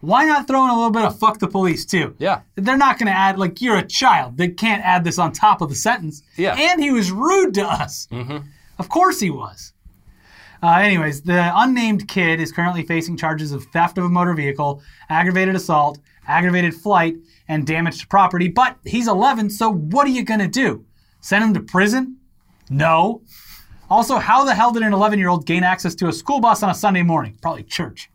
why 0.01 0.25
not 0.25 0.47
throw 0.47 0.63
in 0.63 0.69
a 0.69 0.75
little 0.75 0.91
bit 0.91 1.03
of 1.03 1.17
fuck 1.17 1.39
the 1.39 1.47
police, 1.47 1.85
too? 1.85 2.15
Yeah. 2.17 2.41
They're 2.55 2.77
not 2.77 2.97
going 2.97 3.07
to 3.07 3.17
add, 3.17 3.37
like, 3.37 3.61
you're 3.61 3.77
a 3.77 3.85
child. 3.85 4.37
They 4.37 4.49
can't 4.49 4.83
add 4.83 5.03
this 5.03 5.19
on 5.19 5.31
top 5.31 5.61
of 5.61 5.69
the 5.69 5.75
sentence. 5.75 6.23
Yeah. 6.37 6.55
And 6.57 6.81
he 6.81 6.91
was 6.91 7.11
rude 7.11 7.53
to 7.55 7.65
us. 7.65 8.07
Mm-hmm. 8.11 8.37
Of 8.79 8.89
course 8.89 9.19
he 9.19 9.29
was. 9.29 9.73
Uh, 10.63 10.77
anyways, 10.77 11.21
the 11.21 11.51
unnamed 11.55 12.07
kid 12.07 12.39
is 12.39 12.51
currently 12.51 12.83
facing 12.83 13.17
charges 13.17 13.51
of 13.51 13.63
theft 13.65 13.97
of 13.97 14.05
a 14.05 14.09
motor 14.09 14.33
vehicle, 14.33 14.81
aggravated 15.09 15.55
assault, 15.55 15.99
aggravated 16.27 16.73
flight, 16.73 17.15
and 17.47 17.65
damage 17.65 17.99
to 17.99 18.07
property. 18.07 18.47
But 18.47 18.77
he's 18.85 19.07
11, 19.07 19.49
so 19.49 19.71
what 19.71 20.05
are 20.07 20.11
you 20.11 20.23
going 20.23 20.39
to 20.39 20.47
do? 20.47 20.85
Send 21.19 21.43
him 21.43 21.53
to 21.55 21.61
prison? 21.61 22.17
No. 22.69 23.21
Also, 23.91 24.17
how 24.17 24.43
the 24.45 24.55
hell 24.55 24.71
did 24.71 24.83
an 24.83 24.93
11 24.93 25.19
year 25.19 25.27
old 25.29 25.45
gain 25.45 25.63
access 25.63 25.93
to 25.95 26.07
a 26.07 26.13
school 26.13 26.39
bus 26.39 26.63
on 26.63 26.69
a 26.69 26.73
Sunday 26.73 27.03
morning? 27.03 27.37
Probably 27.41 27.63
church. 27.63 28.09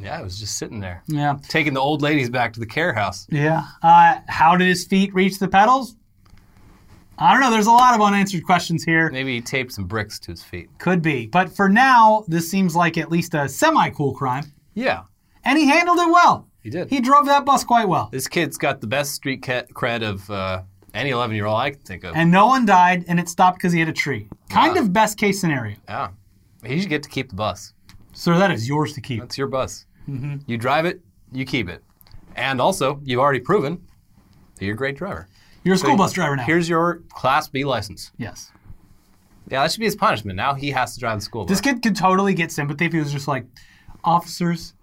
Yeah, 0.00 0.18
it 0.18 0.24
was 0.24 0.40
just 0.40 0.56
sitting 0.56 0.80
there, 0.80 1.02
Yeah. 1.06 1.36
taking 1.48 1.74
the 1.74 1.80
old 1.80 2.02
ladies 2.02 2.30
back 2.30 2.52
to 2.54 2.60
the 2.60 2.66
care 2.66 2.92
house. 2.94 3.26
Yeah. 3.30 3.64
Uh, 3.82 4.16
how 4.26 4.56
did 4.56 4.66
his 4.66 4.84
feet 4.86 5.14
reach 5.14 5.38
the 5.38 5.46
pedals? 5.48 5.94
I 7.18 7.32
don't 7.32 7.40
know. 7.42 7.50
There's 7.50 7.66
a 7.66 7.70
lot 7.72 7.94
of 7.94 8.00
unanswered 8.00 8.42
questions 8.44 8.82
here. 8.84 9.10
Maybe 9.12 9.34
he 9.34 9.40
taped 9.42 9.72
some 9.72 9.84
bricks 9.84 10.18
to 10.20 10.30
his 10.32 10.42
feet. 10.42 10.70
Could 10.78 11.02
be. 11.02 11.26
But 11.26 11.54
for 11.54 11.68
now, 11.68 12.24
this 12.26 12.50
seems 12.50 12.74
like 12.74 12.96
at 12.98 13.10
least 13.12 13.34
a 13.34 13.48
semi 13.48 13.90
cool 13.90 14.14
crime. 14.14 14.50
Yeah, 14.74 15.02
And 15.44 15.58
he 15.58 15.66
handled 15.68 15.98
it 15.98 16.08
well. 16.10 16.48
he 16.62 16.70
did. 16.70 16.88
He 16.88 17.00
drove 17.00 17.26
that 17.26 17.44
bus 17.44 17.62
quite 17.64 17.86
well. 17.86 18.08
this 18.10 18.26
kid's 18.26 18.56
got 18.56 18.80
the 18.80 18.86
best 18.86 19.12
street 19.12 19.42
cred 19.42 20.02
of 20.02 20.28
uh, 20.30 20.62
Any 20.94 21.10
11 21.10 21.34
year 21.34 21.46
old 21.46 21.58
I 21.58 21.70
can 21.70 21.80
think 21.80 22.04
of. 22.04 22.14
And 22.16 22.30
no 22.30 22.46
one 22.46 22.66
died, 22.66 23.04
and 23.08 23.18
it 23.18 23.28
stopped 23.28 23.58
because 23.58 23.72
he 23.72 23.78
hit 23.78 23.88
a 23.88 23.92
tree. 23.92 24.28
Kind 24.50 24.74
Wow. 24.74 24.82
of 24.82 24.92
best 24.92 25.16
case 25.18 25.40
scenario. 25.40 25.76
yeah. 25.88 26.08
He 26.64 26.78
should 26.80 26.90
get 26.90 27.02
to 27.02 27.08
keep 27.08 27.30
the 27.30 27.34
bus. 27.34 27.72
Sir, 28.12 28.38
that 28.38 28.50
is 28.50 28.68
yours 28.68 28.92
to 28.92 29.00
keep. 29.00 29.20
That's 29.20 29.38
your 29.38 29.46
bus. 29.48 29.86
Mm-hmm. 30.08 30.36
You 30.46 30.56
drive 30.58 30.84
it, 30.86 31.00
you 31.32 31.44
keep 31.44 31.68
it. 31.68 31.82
And 32.36 32.60
also, 32.60 33.00
you've 33.04 33.20
already 33.20 33.40
proven 33.40 33.80
that 34.56 34.64
you're 34.64 34.74
a 34.74 34.76
great 34.76 34.96
driver. 34.96 35.28
You're 35.64 35.74
a 35.76 35.78
school 35.78 35.96
bus 35.96 36.12
driver 36.12 36.36
now. 36.36 36.44
Here's 36.44 36.68
your 36.68 37.02
Class 37.10 37.48
B 37.48 37.64
license. 37.64 38.10
yes. 38.18 38.50
Yeah, 39.50 39.62
that 39.62 39.72
should 39.72 39.80
be 39.80 39.86
his 39.86 39.96
punishment. 39.96 40.36
Now 40.36 40.54
he 40.54 40.70
has 40.70 40.94
to 40.94 41.00
drive 41.00 41.18
the 41.18 41.24
school 41.24 41.44
bus. 41.44 41.50
This 41.50 41.60
kid 41.60 41.82
could 41.82 41.96
totally 41.96 42.32
get 42.32 42.52
sympathy 42.52 42.84
if 42.86 42.92
he 42.92 42.98
was 43.00 43.10
just 43.12 43.26
like, 43.28 43.44
officers, 44.04 44.74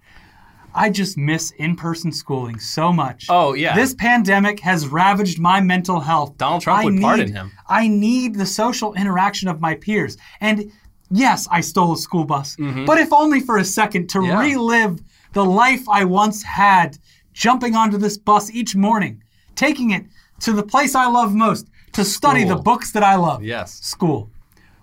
I 0.76 0.90
just 0.90 1.18
miss 1.18 1.52
in 1.52 1.76
person 1.76 2.12
schooling 2.12 2.60
so 2.60 2.92
much. 2.94 3.26
Oh, 3.30 3.54
yeah. 3.54 3.76
This 3.76 3.94
pandemic 3.96 4.60
has 4.60 4.88
ravaged 4.88 5.40
my 5.40 5.60
mental 5.62 6.00
health. 6.00 6.38
Donald 6.38 6.62
Trump 6.62 6.82
I 6.82 6.84
would 6.86 6.94
need, 6.96 7.02
pardon 7.02 7.34
him. 7.34 7.52
I 7.68 7.88
need 7.88 8.36
the 8.36 8.46
social 8.46 8.94
interaction 8.94 9.48
of 9.50 9.60
my 9.62 9.76
peers. 9.76 10.18
And 10.42 10.72
yes, 11.12 11.48
I 11.52 11.62
stole 11.62 11.94
a 11.94 11.98
school 11.98 12.24
bus, 12.26 12.56
but 12.86 12.98
if 13.00 13.12
only 13.14 13.40
for 13.40 13.58
a 13.58 13.66
second 13.66 14.10
to 14.12 14.20
Mm-hmm. 14.20 14.28
Yeah. 14.28 14.40
relive 14.40 15.02
the 15.34 15.46
life 15.46 15.88
I 15.90 16.06
once 16.06 16.44
had, 16.44 16.98
jumping 17.34 17.76
onto 17.76 17.98
this 17.98 18.18
bus 18.18 18.52
each 18.52 18.76
morning, 18.76 19.24
taking 19.56 19.92
it 19.92 20.06
to 20.42 20.54
the 20.54 20.64
place 20.64 20.96
I 20.96 21.08
love 21.08 21.34
most, 21.34 21.68
to 21.94 22.04
study 22.06 22.44
the 22.44 22.56
books 22.56 22.92
that 22.92 23.04
I 23.04 23.16
love. 23.16 23.44
Yes. 23.44 23.74
School. 23.82 24.30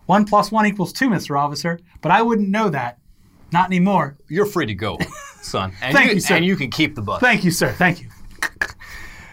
One 0.07 0.25
plus 0.25 0.50
one 0.52 0.66
equals 0.66 0.93
two, 0.93 1.09
Mr. 1.09 1.38
Officer, 1.38 1.78
but 2.00 2.12
I 2.12 2.23
wouldn't 2.23 2.49
know 2.49 2.69
that. 2.71 2.99
Not 3.52 3.66
anymore. 3.66 4.16
You're 4.28 4.47
free 4.47 4.66
to 4.66 4.75
go, 4.75 4.99
son. 5.46 5.72
And 5.82 5.94
Thank 5.96 6.12
you, 6.14 6.20
sir. 6.20 6.36
And 6.36 6.44
you 6.44 6.56
can 6.56 6.70
keep 6.70 6.94
the 6.94 7.02
bus. 7.02 7.20
Thank 7.20 7.44
you, 7.44 7.50
sir. 7.50 7.72
Thank 7.72 8.02
you. 8.02 8.08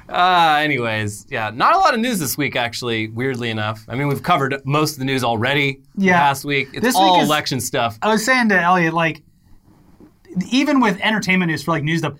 Uh, 0.10 0.60
anyways, 0.62 1.26
yeah, 1.30 1.50
not 1.50 1.74
a 1.76 1.80
lot 1.80 1.94
of 1.94 2.00
news 2.00 2.20
this 2.20 2.38
week, 2.38 2.56
actually, 2.56 3.08
weirdly 3.08 3.50
enough. 3.50 3.84
I 3.88 3.96
mean, 3.96 4.08
we've 4.10 4.22
covered 4.22 4.62
most 4.66 4.94
of 4.94 5.00
the 5.00 5.06
news 5.06 5.24
already 5.24 5.82
Yeah. 5.96 6.20
last 6.20 6.44
week. 6.46 6.68
It's 6.74 6.82
This 6.84 6.96
all 6.96 7.14
week 7.16 7.24
is- 7.24 7.30
election 7.30 7.60
stuff. 7.62 7.98
I 8.02 8.10
was 8.10 8.24
saying 8.24 8.50
to 8.50 8.62
Elliot, 8.62 8.94
like, 8.94 9.24
even 10.52 10.82
with 10.82 11.00
entertainment 11.00 11.50
news 11.50 11.64
for 11.64 11.72
like 11.72 11.84
news 11.84 12.00
stuff, 12.00 12.14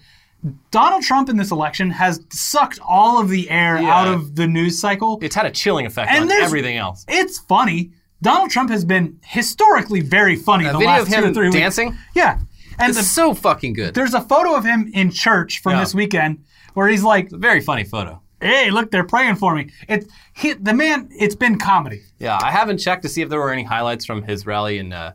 Donald 0.72 1.04
Trump 1.04 1.30
in 1.30 1.38
this 1.38 1.52
election 1.52 1.90
has 1.92 2.22
sucked 2.32 2.80
all 2.84 3.20
of 3.20 3.30
the 3.30 3.50
air 3.50 3.80
Yeah. 3.80 3.94
out 3.94 4.08
of 4.08 4.36
the 4.36 4.48
news 4.48 4.80
cycle. 4.80 5.20
It's 5.22 5.36
had 5.36 5.46
a 5.46 5.52
chilling 5.52 5.86
effect 5.86 6.10
And 6.10 6.24
on 6.24 6.32
everything 6.42 6.78
else. 6.78 7.06
It's 7.08 7.38
funny. 7.40 7.92
Donald 8.22 8.50
Trump 8.50 8.70
has 8.70 8.86
been 8.86 9.18
historically 9.26 10.00
very 10.00 10.36
funny 10.38 10.66
A 10.66 10.72
the 10.72 10.80
last 10.80 11.12
two 11.12 11.24
or 11.26 11.34
three 11.34 11.48
weeks. 11.48 11.58
dancing? 11.60 11.98
Yeah. 12.16 12.40
And 12.84 12.90
It's 12.92 13.00
the, 13.00 13.04
so 13.06 13.34
fucking 13.34 13.74
good. 13.74 13.94
there's 13.94 14.14
a 14.14 14.22
photo 14.22 14.56
of 14.56 14.64
him 14.66 14.90
in 14.94 15.10
church 15.12 15.62
from 15.62 15.74
Yeah. 15.74 15.80
this 15.82 15.94
weekend 15.96 16.44
where 16.74 16.88
he's 16.88 17.04
like, 17.04 17.32
a 17.32 17.38
very 17.38 17.62
funny 17.62 17.84
photo. 17.84 18.22
"Hey, 18.42 18.70
look, 18.72 18.92
they're 18.92 19.04
praying 19.06 19.36
for 19.36 19.56
me." 19.56 19.70
It's 19.88 20.06
he, 20.34 20.54
the 20.54 20.74
man. 20.74 21.08
It's 21.12 21.36
been 21.36 21.58
comedy. 21.58 22.02
Yeah, 22.20 22.38
I 22.42 22.52
haven't 22.52 22.80
checked 22.80 23.04
to 23.04 23.10
see 23.10 23.22
if 23.22 23.30
there 23.30 23.40
were 23.40 23.52
any 23.52 23.64
highlights 23.64 24.06
from 24.06 24.24
his 24.24 24.46
rally 24.46 24.80
in 24.80 24.92
uh, 24.92 25.14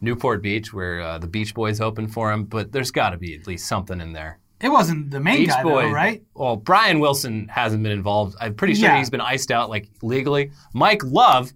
Newport 0.00 0.42
Beach 0.42 0.72
where 0.74 1.00
uh, 1.00 1.18
the 1.18 1.26
Beach 1.28 1.54
Boys 1.54 1.80
opened 1.80 2.12
for 2.12 2.32
him, 2.32 2.44
but 2.44 2.72
there's 2.72 2.90
got 2.90 3.10
to 3.10 3.16
be 3.16 3.34
at 3.34 3.46
least 3.46 3.66
something 3.66 4.00
in 4.00 4.12
there. 4.12 4.38
It 4.60 4.68
wasn't 4.70 5.10
the 5.10 5.20
main 5.20 5.38
Beach 5.38 5.48
guy, 5.50 5.62
Boys, 5.62 5.84
though, 5.88 5.92
right? 5.92 6.22
Well, 6.34 6.56
Brian 6.56 6.98
Wilson 6.98 7.48
hasn't 7.48 7.82
been 7.82 7.92
involved. 7.92 8.34
I'm 8.40 8.54
pretty 8.54 8.74
sure 8.74 8.88
Yeah. 8.88 8.98
he's 8.98 9.10
been 9.10 9.20
iced 9.20 9.50
out 9.50 9.68
like 9.68 9.88
legally. 10.02 10.50
Mike 10.72 11.02
Love, 11.04 11.52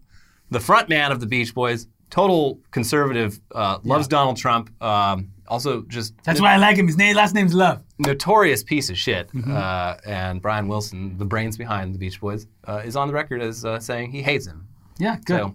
the 0.50 0.61
front 0.61 0.88
man 0.88 1.11
of 1.11 1.21
the 1.21 1.27
Beach 1.27 1.55
Boys, 1.55 1.87
total 2.11 2.61
conservative, 2.71 3.41
uh, 3.55 3.79
loves 3.83 4.09
Donald 4.09 4.37
Trump. 4.37 4.71
Um, 4.83 5.29
also, 5.49 5.83
just 5.83 6.14
That's 6.25 6.40
why 6.40 6.55
I 6.55 6.57
like 6.59 6.76
him. 6.76 6.87
His 6.87 6.97
name, 6.97 7.17
last 7.17 7.35
name's 7.35 7.55
Love. 7.55 7.83
notorious 7.99 8.62
piece 8.62 8.90
of 8.90 8.97
shit. 8.99 9.28
Mm-hmm. 9.33 9.57
Uh, 9.57 9.97
and 10.07 10.40
Brian 10.40 10.69
Wilson, 10.69 11.19
the 11.19 11.25
brains 11.25 11.57
behind 11.57 11.95
the 11.95 11.99
Beach 11.99 12.21
Boys, 12.21 12.47
uh, 12.67 12.83
is 12.85 12.97
on 12.97 13.09
the 13.09 13.14
record 13.14 13.43
as 13.43 13.64
uh, 13.64 13.78
saying 13.81 14.11
he 14.12 14.23
hates 14.23 14.47
him. 14.47 14.67
Yeah, 14.99 15.17
good. 15.25 15.38
So, 15.38 15.55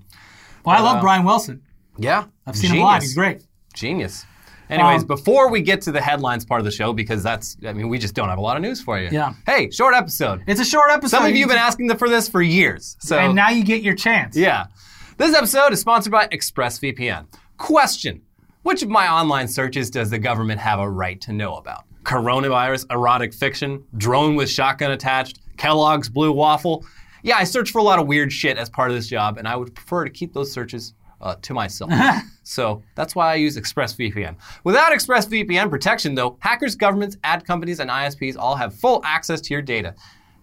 well, 0.66 0.78
I 0.78 0.82
love 0.82 0.98
uh, 0.98 1.02
Brian 1.02 1.24
Wilson. 1.26 1.62
yeah, 1.98 2.26
I've 2.46 2.56
seen 2.56 2.72
him 2.72 2.80
live. 2.82 3.02
He's 3.02 3.14
great. 3.14 3.44
Genius. 3.74 4.26
Anyways, 4.70 5.02
Um, 5.02 5.08
before 5.08 5.50
we 5.52 5.62
get 5.62 5.82
to 5.82 5.92
the 5.92 6.02
headlines 6.02 6.46
part 6.46 6.60
of 6.62 6.66
the 6.66 6.72
show, 6.72 6.94
because 6.94 7.22
that's, 7.22 7.58
I 7.66 7.74
mean, 7.74 7.90
we 7.90 8.00
just 8.00 8.16
don't 8.16 8.30
have 8.30 8.38
a 8.38 8.42
lot 8.42 8.56
of 8.56 8.64
news 8.64 8.82
for 8.82 8.98
you. 8.98 9.10
Yeah. 9.12 9.34
Hey, 9.46 9.70
short 9.70 9.94
episode. 9.94 10.42
It's 10.48 10.62
a 10.62 10.66
short 10.66 10.90
episode. 10.90 11.18
Some 11.18 11.26
of 11.26 11.32
you 11.36 11.42
have 11.42 11.50
been 11.50 11.58
asking 11.58 11.94
for 11.98 12.08
this 12.10 12.30
for 12.30 12.42
years. 12.42 12.96
So, 13.00 13.18
and 13.20 13.36
now 13.36 13.50
you 13.50 13.64
get 13.64 13.84
your 13.84 13.94
chance. 13.96 14.36
yeah. 14.38 14.68
This 15.18 15.36
episode 15.36 15.74
is 15.74 15.80
sponsored 15.82 16.12
by 16.12 16.28
ExpressVPN. 16.28 17.28
Question 17.58 18.22
Which 18.64 18.82
of 18.82 18.88
my 18.88 19.10
online 19.10 19.50
searches 19.50 19.90
does 19.90 20.10
the 20.10 20.18
government 20.18 20.58
have 20.62 20.80
a 20.80 20.90
right 20.90 21.20
to 21.22 21.34
know 21.34 21.56
about? 21.56 21.84
Coronavirus, 22.04 22.86
erotic 22.92 23.34
fiction, 23.34 23.84
drone 23.98 24.36
with 24.36 24.50
shotgun 24.50 24.92
attached, 24.92 25.42
Kellogg's 25.58 26.08
blue 26.08 26.32
waffle? 26.32 26.86
Yeah, 27.24 27.36
I 27.36 27.44
search 27.44 27.72
for 27.72 27.80
a 27.80 27.84
lot 27.84 28.00
of 28.00 28.08
weird 28.08 28.32
shit 28.32 28.58
as 28.58 28.70
part 28.70 28.90
of 28.90 28.96
this 28.96 29.08
job, 29.08 29.38
and 29.38 29.50
I 29.50 29.58
would 29.58 29.76
prefer 29.76 30.06
to 30.06 30.10
keep 30.10 30.32
those 30.32 30.50
searches 30.50 30.94
uh, 31.20 31.36
to 31.42 31.54
myself. 31.54 31.92
so 32.44 32.82
that's 32.96 33.16
why 33.16 33.34
I 33.34 33.36
use 33.36 33.58
ExpressVPN. 33.58 34.38
Without 34.64 34.94
ExpressVPN 34.94 35.70
protection, 35.70 36.16
though, 36.16 36.38
hackers, 36.40 36.78
governments, 36.78 37.18
ad 37.26 37.46
companies, 37.46 37.82
and 37.82 37.90
ISPs 37.90 38.38
all 38.38 38.56
have 38.56 38.74
full 38.74 39.02
access 39.04 39.42
to 39.42 39.54
your 39.54 39.62
data. 39.62 39.94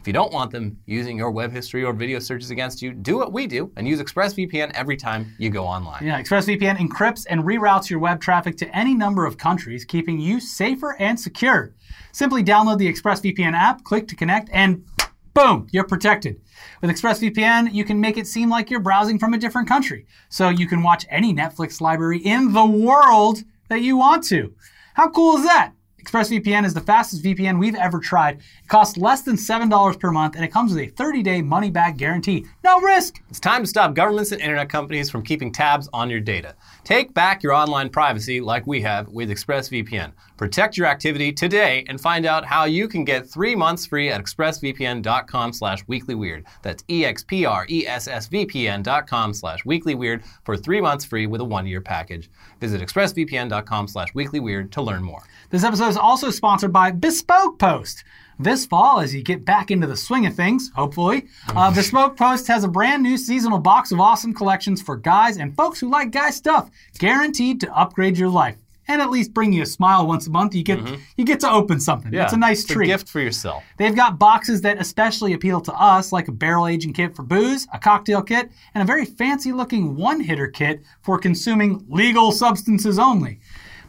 If 0.00 0.06
you 0.06 0.14
don't 0.14 0.32
want 0.32 0.50
them 0.50 0.78
using 0.86 1.18
your 1.18 1.30
web 1.30 1.52
history 1.52 1.84
or 1.84 1.92
video 1.92 2.20
searches 2.20 2.50
against 2.50 2.80
you, 2.80 2.94
do 2.94 3.18
what 3.18 3.34
we 3.34 3.46
do 3.46 3.70
and 3.76 3.86
use 3.86 4.00
ExpressVPN 4.00 4.70
every 4.72 4.96
time 4.96 5.34
you 5.38 5.50
go 5.50 5.66
online. 5.66 6.02
Yeah, 6.02 6.22
ExpressVPN 6.22 6.78
encrypts 6.78 7.26
and 7.28 7.42
reroutes 7.42 7.90
your 7.90 7.98
web 7.98 8.18
traffic 8.18 8.56
to 8.58 8.76
any 8.76 8.94
number 8.94 9.26
of 9.26 9.36
countries, 9.36 9.84
keeping 9.84 10.18
you 10.18 10.40
safer 10.40 10.96
and 10.98 11.20
secure. 11.20 11.74
Simply 12.12 12.42
download 12.42 12.78
the 12.78 12.90
ExpressVPN 12.90 13.52
app, 13.52 13.84
click 13.84 14.08
to 14.08 14.16
connect, 14.16 14.48
and 14.54 14.86
boom, 15.34 15.66
you're 15.70 15.86
protected. 15.86 16.40
With 16.80 16.90
ExpressVPN, 16.90 17.74
you 17.74 17.84
can 17.84 18.00
make 18.00 18.16
it 18.16 18.26
seem 18.26 18.48
like 18.48 18.70
you're 18.70 18.80
browsing 18.80 19.18
from 19.18 19.34
a 19.34 19.38
different 19.38 19.68
country. 19.68 20.06
So 20.30 20.48
you 20.48 20.66
can 20.66 20.82
watch 20.82 21.04
any 21.10 21.34
Netflix 21.34 21.78
library 21.82 22.20
in 22.20 22.54
the 22.54 22.64
world 22.64 23.40
that 23.68 23.82
you 23.82 23.98
want 23.98 24.24
to. 24.28 24.54
How 24.94 25.10
cool 25.10 25.36
is 25.36 25.44
that? 25.44 25.72
ExpressVPN 26.04 26.64
is 26.64 26.72
the 26.72 26.80
fastest 26.80 27.22
VPN 27.22 27.58
we've 27.58 27.74
ever 27.74 27.98
tried. 27.98 28.38
It 28.38 28.68
costs 28.68 28.96
less 28.96 29.22
than 29.22 29.36
$7 29.36 30.00
per 30.00 30.10
month 30.10 30.34
and 30.34 30.44
it 30.44 30.52
comes 30.52 30.72
with 30.72 30.82
a 30.82 30.90
30 30.90 31.22
day 31.22 31.42
money 31.42 31.70
back 31.70 31.96
guarantee. 31.96 32.46
No 32.64 32.80
risk. 32.80 33.22
It's 33.28 33.40
time 33.40 33.62
to 33.62 33.68
stop 33.68 33.94
governments 33.94 34.32
and 34.32 34.40
internet 34.40 34.68
companies 34.68 35.10
from 35.10 35.22
keeping 35.22 35.52
tabs 35.52 35.88
on 35.92 36.08
your 36.08 36.20
data. 36.20 36.54
Take 36.84 37.12
back 37.14 37.42
your 37.42 37.52
online 37.52 37.90
privacy 37.90 38.40
like 38.40 38.64
we 38.66 38.80
have 38.82 39.08
with 39.08 39.28
ExpressVPN. 39.30 40.12
Protect 40.36 40.76
your 40.76 40.86
activity 40.86 41.32
today 41.32 41.84
and 41.88 42.00
find 42.00 42.26
out 42.26 42.44
how 42.44 42.64
you 42.64 42.88
can 42.88 43.04
get 43.04 43.28
three 43.28 43.54
months 43.54 43.86
free 43.86 44.08
at 44.08 44.20
expressvpn.com 44.20 45.52
slash 45.52 45.84
weeklyweird. 45.84 46.44
That's 46.62 46.82
E-X-P-R-E-S-S-V-P-N.com 46.88 49.34
slash 49.34 49.62
weeklyweird 49.64 50.24
for 50.44 50.56
three 50.56 50.80
months 50.80 51.04
free 51.04 51.26
with 51.26 51.42
a 51.42 51.44
one-year 51.44 51.82
package. 51.82 52.30
Visit 52.60 52.80
expressvpn.com 52.80 53.88
slash 53.88 54.12
weeklyweird 54.12 54.70
to 54.72 54.82
learn 54.82 55.02
more. 55.02 55.22
This 55.50 55.64
episode 55.64 55.88
is 55.88 55.96
also 55.96 56.30
sponsored 56.30 56.72
by 56.72 56.90
Bespoke 56.90 57.58
Post. 57.58 58.04
This 58.42 58.64
fall, 58.64 59.00
as 59.00 59.14
you 59.14 59.22
get 59.22 59.44
back 59.44 59.70
into 59.70 59.86
the 59.86 59.96
swing 59.96 60.24
of 60.24 60.34
things, 60.34 60.70
hopefully, 60.74 61.26
uh, 61.48 61.74
Bespoke 61.74 62.16
Post 62.16 62.46
has 62.46 62.64
a 62.64 62.68
brand 62.68 63.02
new 63.02 63.18
seasonal 63.18 63.58
box 63.58 63.92
of 63.92 64.00
awesome 64.00 64.32
collections 64.32 64.80
for 64.80 64.96
guys 64.96 65.36
and 65.36 65.54
folks 65.54 65.78
who 65.78 65.90
like 65.90 66.10
guy 66.10 66.30
stuff, 66.30 66.70
guaranteed 66.98 67.60
to 67.60 67.76
upgrade 67.76 68.16
your 68.16 68.30
life 68.30 68.56
and 68.90 69.00
at 69.00 69.10
least 69.10 69.32
bring 69.32 69.52
you 69.52 69.62
a 69.62 69.66
smile 69.66 70.06
once 70.06 70.26
a 70.26 70.30
month. 70.30 70.54
You 70.54 70.64
get 70.64 70.80
you 71.16 71.24
get 71.24 71.40
to 71.40 71.50
open 71.50 71.80
something. 71.80 72.12
it's 72.12 72.32
a 72.32 72.36
nice 72.36 72.62
it's 72.62 72.72
treat. 72.72 72.86
gift 72.86 73.08
for 73.08 73.20
yourself. 73.20 73.62
They've 73.76 73.94
got 73.94 74.18
boxes 74.18 74.62
that 74.62 74.80
especially 74.80 75.32
appeal 75.34 75.60
to 75.60 75.72
us, 75.74 76.10
like 76.10 76.28
a 76.28 76.32
barrel 76.32 76.66
aging 76.66 76.94
kit 76.94 77.14
for 77.14 77.22
booze, 77.22 77.68
a 77.72 77.78
cocktail 77.78 78.22
kit, 78.22 78.50
and 78.74 78.82
a 78.82 78.86
very 78.86 79.04
fancy 79.04 79.52
looking 79.52 79.96
one 79.96 80.18
hitter 80.20 80.48
kit 80.48 80.82
for 81.02 81.18
consuming 81.18 81.84
legal 81.88 82.32
substances 82.32 82.98
only. 82.98 83.38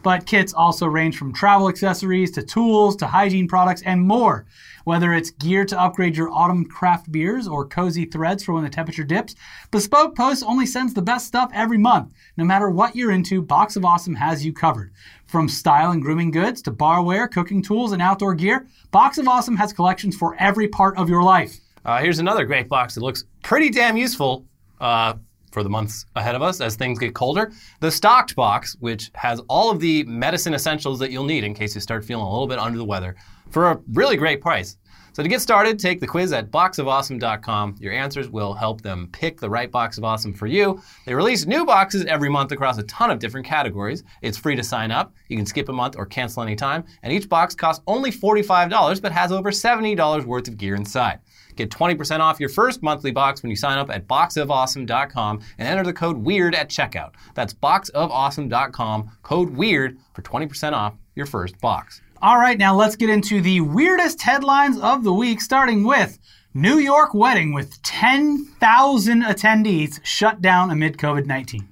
But 0.02 0.26
kits 0.26 0.52
also 0.52 0.86
range 0.86 1.16
from 1.16 1.32
travel 1.32 1.68
accessories 1.68 2.30
to 2.32 2.42
tools 2.42 2.96
to 2.96 3.06
hygiene 3.06 3.48
products 3.48 3.82
and 3.82 4.00
more. 4.00 4.46
Whether 4.84 5.12
it's 5.12 5.30
gear 5.30 5.64
to 5.66 5.80
upgrade 5.80 6.16
your 6.16 6.30
autumn 6.30 6.64
craft 6.64 7.12
beers 7.12 7.46
or 7.46 7.66
cozy 7.66 8.04
threads 8.04 8.42
for 8.42 8.52
when 8.52 8.64
the 8.64 8.70
temperature 8.70 9.04
dips, 9.04 9.36
Bespoke 9.70 10.16
Post 10.16 10.44
only 10.44 10.66
sends 10.66 10.92
the 10.92 11.02
best 11.02 11.26
stuff 11.26 11.50
every 11.54 11.78
month. 11.78 12.12
No 12.36 12.44
matter 12.44 12.68
what 12.68 12.96
you're 12.96 13.12
into, 13.12 13.42
Box 13.42 13.76
of 13.76 13.84
Awesome 13.84 14.16
has 14.16 14.44
you 14.44 14.52
covered. 14.52 14.92
From 15.26 15.48
style 15.48 15.92
and 15.92 16.02
grooming 16.02 16.32
goods 16.32 16.62
to 16.62 16.72
barware, 16.72 17.30
cooking 17.30 17.62
tools, 17.62 17.92
and 17.92 18.02
outdoor 18.02 18.34
gear, 18.34 18.66
Box 18.90 19.18
of 19.18 19.28
Awesome 19.28 19.56
has 19.56 19.72
collections 19.72 20.16
for 20.16 20.34
every 20.40 20.66
part 20.66 20.98
of 20.98 21.08
your 21.08 21.22
life. 21.22 21.58
Uh, 21.84 22.00
here's 22.00 22.18
another 22.18 22.44
great 22.44 22.68
box 22.68 22.94
that 22.94 23.02
looks 23.02 23.24
pretty 23.42 23.70
damn 23.70 23.96
useful 23.96 24.44
uh, 24.80 25.14
for 25.52 25.62
the 25.62 25.68
months 25.68 26.06
ahead 26.16 26.34
of 26.34 26.42
us 26.42 26.60
as 26.60 26.74
things 26.74 26.98
get 26.98 27.14
colder. 27.14 27.52
The 27.80 27.90
stocked 27.90 28.34
box, 28.34 28.76
which 28.80 29.10
has 29.14 29.40
all 29.48 29.70
of 29.70 29.80
the 29.80 30.04
medicine 30.04 30.54
essentials 30.54 30.98
that 30.98 31.10
you'll 31.10 31.24
need 31.24 31.44
in 31.44 31.54
case 31.54 31.74
you 31.74 31.80
start 31.80 32.04
feeling 32.04 32.24
a 32.24 32.30
little 32.30 32.46
bit 32.46 32.58
under 32.58 32.78
the 32.78 32.84
weather 32.84 33.16
for 33.50 33.70
a 33.70 33.80
really 33.92 34.16
great 34.16 34.40
price. 34.40 34.78
So 35.14 35.22
to 35.22 35.28
get 35.28 35.42
started, 35.42 35.78
take 35.78 36.00
the 36.00 36.06
quiz 36.06 36.32
at 36.32 36.50
boxofawesome.com. 36.50 37.76
Your 37.80 37.92
answers 37.92 38.30
will 38.30 38.54
help 38.54 38.80
them 38.80 39.10
pick 39.12 39.38
the 39.38 39.50
right 39.50 39.70
box 39.70 39.98
of 39.98 40.04
awesome 40.04 40.32
for 40.32 40.46
you. 40.46 40.80
They 41.04 41.14
release 41.14 41.44
new 41.44 41.66
boxes 41.66 42.06
every 42.06 42.30
month 42.30 42.50
across 42.50 42.78
a 42.78 42.82
ton 42.84 43.10
of 43.10 43.18
different 43.18 43.46
categories. 43.46 44.04
It's 44.22 44.38
free 44.38 44.56
to 44.56 44.62
sign 44.62 44.90
up. 44.90 45.12
You 45.28 45.36
can 45.36 45.44
skip 45.44 45.68
a 45.68 45.72
month 45.72 45.96
or 45.98 46.06
cancel 46.06 46.42
anytime. 46.42 46.84
And 47.02 47.12
each 47.12 47.28
box 47.28 47.54
costs 47.54 47.84
only 47.86 48.10
$45 48.10 49.02
but 49.02 49.12
has 49.12 49.32
over 49.32 49.50
$70 49.50 50.24
worth 50.24 50.48
of 50.48 50.56
gear 50.56 50.76
inside. 50.76 51.18
Get 51.56 51.70
20% 51.70 52.20
off 52.20 52.40
your 52.40 52.48
first 52.48 52.82
monthly 52.82 53.10
box 53.10 53.42
when 53.42 53.50
you 53.50 53.56
sign 53.56 53.78
up 53.78 53.90
at 53.90 54.06
boxofawesome.com 54.06 55.40
and 55.58 55.68
enter 55.68 55.84
the 55.84 55.92
code 55.92 56.22
WEIRD 56.22 56.54
at 56.54 56.68
checkout. 56.68 57.12
That's 57.34 57.54
boxofawesome.com, 57.54 59.10
code 59.22 59.50
WEIRD 59.50 59.98
for 60.14 60.22
20% 60.22 60.72
off 60.72 60.94
your 61.14 61.26
first 61.26 61.60
box. 61.60 62.00
All 62.20 62.38
right, 62.38 62.56
now 62.56 62.74
let's 62.74 62.96
get 62.96 63.10
into 63.10 63.40
the 63.40 63.60
weirdest 63.60 64.22
headlines 64.22 64.78
of 64.78 65.02
the 65.02 65.12
week, 65.12 65.40
starting 65.40 65.82
with 65.84 66.18
New 66.54 66.78
York 66.78 67.14
wedding 67.14 67.52
with 67.52 67.82
10,000 67.82 69.22
attendees 69.22 69.98
shut 70.04 70.40
down 70.40 70.70
amid 70.70 70.98
COVID 70.98 71.26
19. 71.26 71.66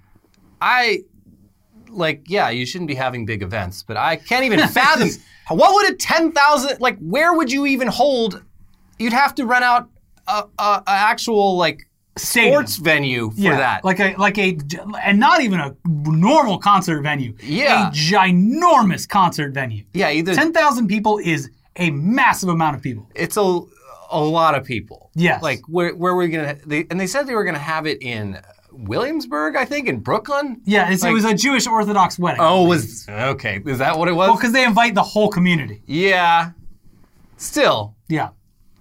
I 0.60 1.04
like, 1.88 2.25
yeah, 2.26 2.50
you 2.50 2.66
shouldn't 2.66 2.88
be 2.88 2.94
having 2.94 3.26
big 3.26 3.42
events, 3.42 3.82
but 3.82 3.96
I 3.96 4.16
can't 4.16 4.44
even 4.44 4.60
fathom 4.68 5.08
what 5.49 5.75
would 5.75 5.92
a 5.92 5.96
10,000 5.96 6.80
like 6.80 6.99
where 6.99 7.34
would 7.34 7.52
you 7.52 7.66
even 7.66 7.88
hold 7.88 8.42
you'd 9.00 9.12
have 9.12 9.35
to 9.37 9.47
rent 9.47 9.64
out 9.64 9.88
a, 10.28 10.45
a, 10.59 10.83
a 10.87 10.90
actual 10.90 11.57
like 11.57 11.87
Stadium. 12.16 12.52
sports 12.52 12.76
venue 12.76 13.30
for 13.30 13.40
that. 13.57 13.85
Like 13.85 13.99
a 14.00 14.14
like 14.16 14.37
a 14.38 14.59
and 15.02 15.19
not 15.19 15.40
even 15.42 15.59
a 15.61 15.75
normal 15.87 16.59
concert 16.59 17.02
venue. 17.02 17.35
Yeah. 17.42 17.88
A 17.88 17.90
ginormous 17.92 19.09
concert 19.09 19.54
venue. 19.54 19.85
yeah, 19.95 20.11
either 20.11 20.35
10,000 20.35 20.87
people 20.88 21.19
is 21.19 21.50
a 21.76 21.90
massive 21.92 22.49
amount 22.50 22.76
of 22.76 22.83
people. 22.83 23.09
it's 23.14 23.37
a 23.37 23.61
a 24.12 24.21
lot 24.21 24.54
of 24.57 24.64
people. 24.64 25.11
Yes. 25.14 25.40
Like 25.42 25.61
where 25.69 25.95
where 25.95 26.14
were 26.14 26.23
we 26.25 26.28
gonna? 26.28 26.57
They, 26.66 26.85
and 26.90 26.99
they 27.00 27.07
said 27.07 27.26
they 27.28 27.35
were 27.35 27.45
gonna 27.45 27.59
have 27.61 27.87
it 27.87 28.02
in 28.02 28.40
Williamsburg, 28.73 29.54
I 29.57 29.64
think, 29.64 29.88
in 29.88 30.00
Brooklyn. 30.00 30.61
Yeah, 30.64 30.88
Like- 30.90 31.04
it 31.04 31.12
was 31.12 31.25
a 31.25 31.35
Jewish 31.35 31.66
Orthodox 31.69 32.19
wedding. 32.19 32.40
Oh, 32.42 32.66
was 32.66 33.09
okay. 33.09 33.62
Is 33.64 33.78
that 33.78 33.97
what 33.99 34.09
it 34.09 34.12
was? 34.12 34.28
Well, 34.28 34.37
because 34.37 34.52
they 34.52 34.64
invite 34.64 34.95
the 34.97 35.02
whole 35.02 35.28
community. 35.30 35.83
yeah. 35.87 36.50
Still, 37.37 37.95
Yeah. 38.09 38.30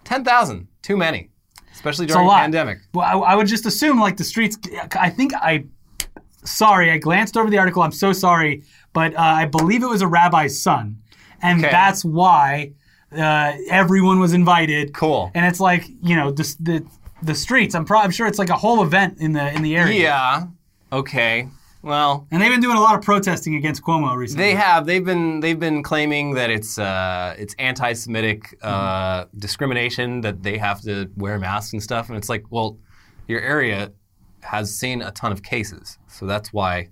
Ten 0.10 0.24
thousand, 0.26 0.68
too 0.82 0.98
many, 0.98 1.30
especially 1.72 2.06
during 2.08 2.28
lot. 2.28 2.40
pandemic. 2.42 2.80
Well, 2.94 3.06
I, 3.06 3.32
I 3.32 3.36
would 3.36 3.48
just 3.48 3.66
assume 3.66 4.00
like 4.00 4.18
the 4.18 4.24
streets. 4.24 4.58
I 5.00 5.10
think 5.10 5.34
I. 5.36 5.66
Sorry, 6.46 6.90
I 6.90 6.98
glanced 6.98 7.36
over 7.38 7.50
the 7.50 7.58
article. 7.58 7.82
I'm 7.84 7.92
so 7.92 8.14
sorry, 8.14 8.64
but 8.94 9.14
uh, 9.14 9.20
I 9.22 9.46
believe 9.46 9.84
it 9.84 9.90
was 9.90 10.02
a 10.02 10.08
rabbi's 10.08 10.62
son, 10.62 10.98
and 11.42 11.60
Okay. 11.60 11.70
that's 11.72 12.04
why 12.06 12.72
uh, 13.12 13.54
everyone 13.70 14.20
was 14.20 14.34
invited. 14.34 14.94
Cool. 14.94 15.32
And 15.36 15.46
it's 15.46 15.60
like 15.60 15.84
you 16.02 16.16
know 16.16 16.32
the 16.32 16.44
the, 16.62 16.86
the 17.24 17.36
streets. 17.36 17.76
I'm, 17.76 17.84
pro- 17.86 18.00
I'm 18.00 18.12
sure 18.12 18.26
it's 18.26 18.40
like 18.40 18.50
a 18.50 18.58
whole 18.58 18.82
event 18.82 19.18
in 19.20 19.34
the 19.34 19.54
in 19.54 19.62
the 19.62 19.76
area. 19.76 20.02
Yeah. 20.02 20.48
Okay. 20.94 21.48
Well, 21.82 22.28
And 22.30 22.42
they've 22.42 22.52
been 22.52 22.60
doing 22.60 22.76
a 22.76 22.82
lot 22.82 22.96
of 22.96 23.02
protesting 23.02 23.56
against 23.56 23.82
Cuomo 23.84 24.14
recently. 24.16 24.44
They 24.44 24.56
have. 24.56 24.86
They've 24.86 25.04
been. 25.04 25.40
They've 25.40 25.60
been 25.60 25.82
claiming 25.82 26.34
that 26.34 26.50
it's 26.50 26.78
uh, 26.78 27.36
it's 27.38 27.56
anti-Semitic 27.58 28.58
uh, 28.62 29.26
discrimination 29.38 30.20
that 30.22 30.44
they 30.44 30.58
have 30.58 30.82
to 30.82 31.10
wear 31.16 31.40
masks 31.40 31.72
and 31.72 31.82
stuff. 31.82 32.10
And 32.10 32.18
it's 32.18 32.28
like, 32.28 32.44
well, 32.50 32.78
your 33.30 33.40
area 33.40 33.94
has 34.42 34.74
seen 34.78 35.02
a 35.02 35.12
ton 35.12 35.32
of 35.32 35.42
cases, 35.42 35.98
so 36.08 36.26
that's 36.26 36.52
why 36.52 36.90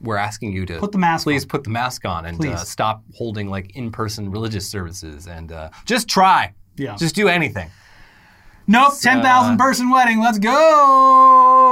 we're 0.00 0.16
asking 0.16 0.52
you 0.52 0.66
to 0.66 0.78
Put 0.78 0.90
the 0.92 0.98
mask 0.98 1.24
Please 1.24 1.44
on. 1.44 1.48
put 1.48 1.64
the 1.64 1.70
mask 1.70 2.04
on 2.04 2.26
and 2.26 2.44
uh, 2.44 2.56
stop 2.56 3.04
holding 3.14 3.48
like 3.48 3.76
in-person 3.76 4.30
religious 4.32 4.68
services 4.68 5.26
and 5.28 5.52
uh, 5.52 5.70
just 5.86 6.08
try. 6.08 6.52
Yeah. 6.76 6.96
Just 6.96 7.14
do 7.14 7.28
anything. 7.28 7.70
nope, 8.66 8.94
ten 9.00 9.22
thousand 9.22 9.58
person 9.58 9.90
wedding. 9.90 10.20
Let's 10.20 10.38
go. 10.38 11.71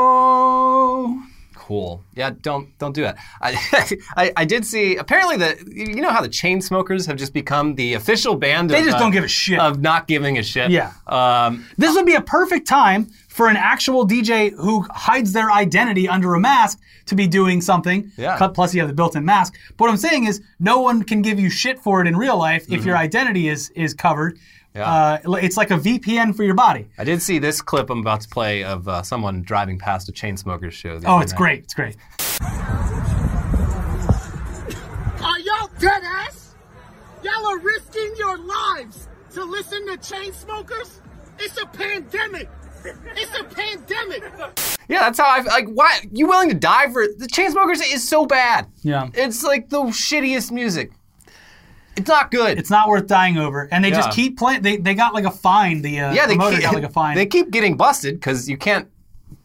Cool. 1.71 2.03
Yeah, 2.17 2.31
don't 2.43 2.77
don't 2.79 2.93
do 2.93 3.03
that. 3.03 3.17
I, 3.41 3.97
I 4.17 4.33
I 4.39 4.45
did 4.45 4.67
see. 4.67 4.97
Apparently, 4.97 5.37
the 5.37 5.51
you 5.73 6.01
know 6.03 6.11
how 6.11 6.21
the 6.21 6.29
Chainsmokers 6.29 7.07
have 7.07 7.17
just 7.17 7.33
become 7.33 7.77
the 7.77 7.95
official 7.95 8.35
band. 8.35 8.71
They 8.71 8.81
of, 8.81 8.87
just 8.87 8.97
uh, 8.97 8.99
don't 8.99 9.13
give 9.13 9.23
a 9.23 9.29
shit. 9.29 9.61
of 9.61 9.81
not 9.81 10.09
giving 10.09 10.37
a 10.37 10.43
shit. 10.43 10.73
Yeah. 10.73 10.91
Um, 11.07 11.65
This 11.79 11.95
would 11.95 12.07
be 12.07 12.17
a 12.17 12.23
perfect 12.23 12.67
time 12.67 13.07
for 13.29 13.47
an 13.49 13.55
actual 13.57 14.05
DJ 14.05 14.53
who 14.57 14.85
hides 14.91 15.33
their 15.33 15.53
identity 15.53 16.09
under 16.09 16.35
a 16.35 16.41
mask 16.41 16.81
to 17.07 17.15
be 17.15 17.29
doing 17.29 17.61
something. 17.61 18.11
Yeah. 18.17 18.37
Cut- 18.37 18.53
Plus, 18.53 18.75
you 18.75 18.81
have 18.81 18.89
the 18.89 18.95
built-in 18.95 19.25
mask. 19.25 19.55
But 19.77 19.85
what 19.85 19.91
I'm 19.93 19.97
saying 19.97 20.27
is, 20.27 20.43
no 20.59 20.81
one 20.81 21.05
can 21.05 21.23
give 21.23 21.39
you 21.39 21.51
shit 21.51 21.79
for 21.79 22.01
it 22.03 22.09
in 22.09 22.17
real 22.17 22.37
life 22.37 22.67
if 22.69 22.85
your 22.85 22.97
identity 22.97 23.47
is 23.47 23.71
is 23.77 23.95
covered. 23.95 24.41
Yeah. 24.75 25.19
Uh, 25.25 25.37
it's 25.43 25.57
like 25.57 25.71
a 25.73 25.77
VPN 25.79 26.35
for 26.37 26.45
your 26.45 26.55
body. 26.55 26.89
I 26.97 27.05
did 27.05 27.21
see 27.23 27.39
this 27.41 27.61
clip 27.61 27.91
I'm 27.91 27.99
about 28.01 28.21
to 28.21 28.29
play 28.29 28.63
of 28.63 28.87
uh, 28.87 29.03
someone 29.03 29.43
driving 29.43 29.79
past 29.79 30.09
a 30.09 30.13
Chainsmokers 30.13 30.73
show. 30.73 30.99
the 30.99 31.09
Oh, 31.09 31.15
other 31.17 31.23
it's 31.25 31.33
night. 31.33 31.39
great. 31.39 31.65
It's 31.65 31.75
great. 31.75 31.97
Are 35.23 35.39
y'all 35.41 35.71
dead 35.79 36.03
ass? 36.05 36.55
Y'all 37.23 37.47
are 37.47 37.59
risking 37.59 38.15
your 38.17 38.39
lives 38.39 39.09
to 39.35 39.45
listen 39.45 39.87
to 39.87 39.97
Chainsmokers? 39.99 41.01
It's 41.39 41.61
a 41.61 41.67
pandemic. 41.67 42.49
It's 42.85 43.39
a 43.39 43.45
pandemic. 43.45 44.23
Yeah, 44.89 45.01
that's 45.01 45.19
how 45.19 45.27
I 45.27 45.41
like. 45.43 45.69
Why 45.69 46.01
you 46.11 46.27
willing 46.29 46.49
to 46.49 46.55
die 46.55 46.91
for 46.93 47.07
the 47.07 47.27
Chainsmokers? 47.27 47.81
Is 47.93 48.09
so 48.09 48.25
bad. 48.25 48.67
Yeah. 48.83 49.09
It's 49.15 49.43
like 49.45 49.69
the 49.69 49.83
shittiest 49.85 50.51
music. 50.51 50.93
It's 52.01 52.09
not 52.09 52.31
good. 52.31 52.59
It's 52.59 52.71
not 52.71 52.89
worth 52.89 53.07
dying 53.07 53.39
over, 53.39 53.69
and 53.71 53.85
they 53.85 53.91
just 53.91 54.11
keep 54.13 54.39
playing. 54.39 54.63
They, 54.63 54.77
they 54.77 54.95
got 54.95 55.15
like 55.15 55.25
a 55.25 55.31
fine. 55.31 55.83
The 55.83 56.01
uh, 56.01 56.13
yeah, 56.13 56.27
they 56.27 56.37
keep, 56.37 56.63
got 56.63 56.75
like 56.75 56.85
a 56.85 56.89
fine. 56.89 57.17
They 57.17 57.27
keep 57.27 57.51
getting 57.51 57.77
busted 57.77 58.15
because 58.15 58.49
you 58.49 58.57
can't 58.57 58.89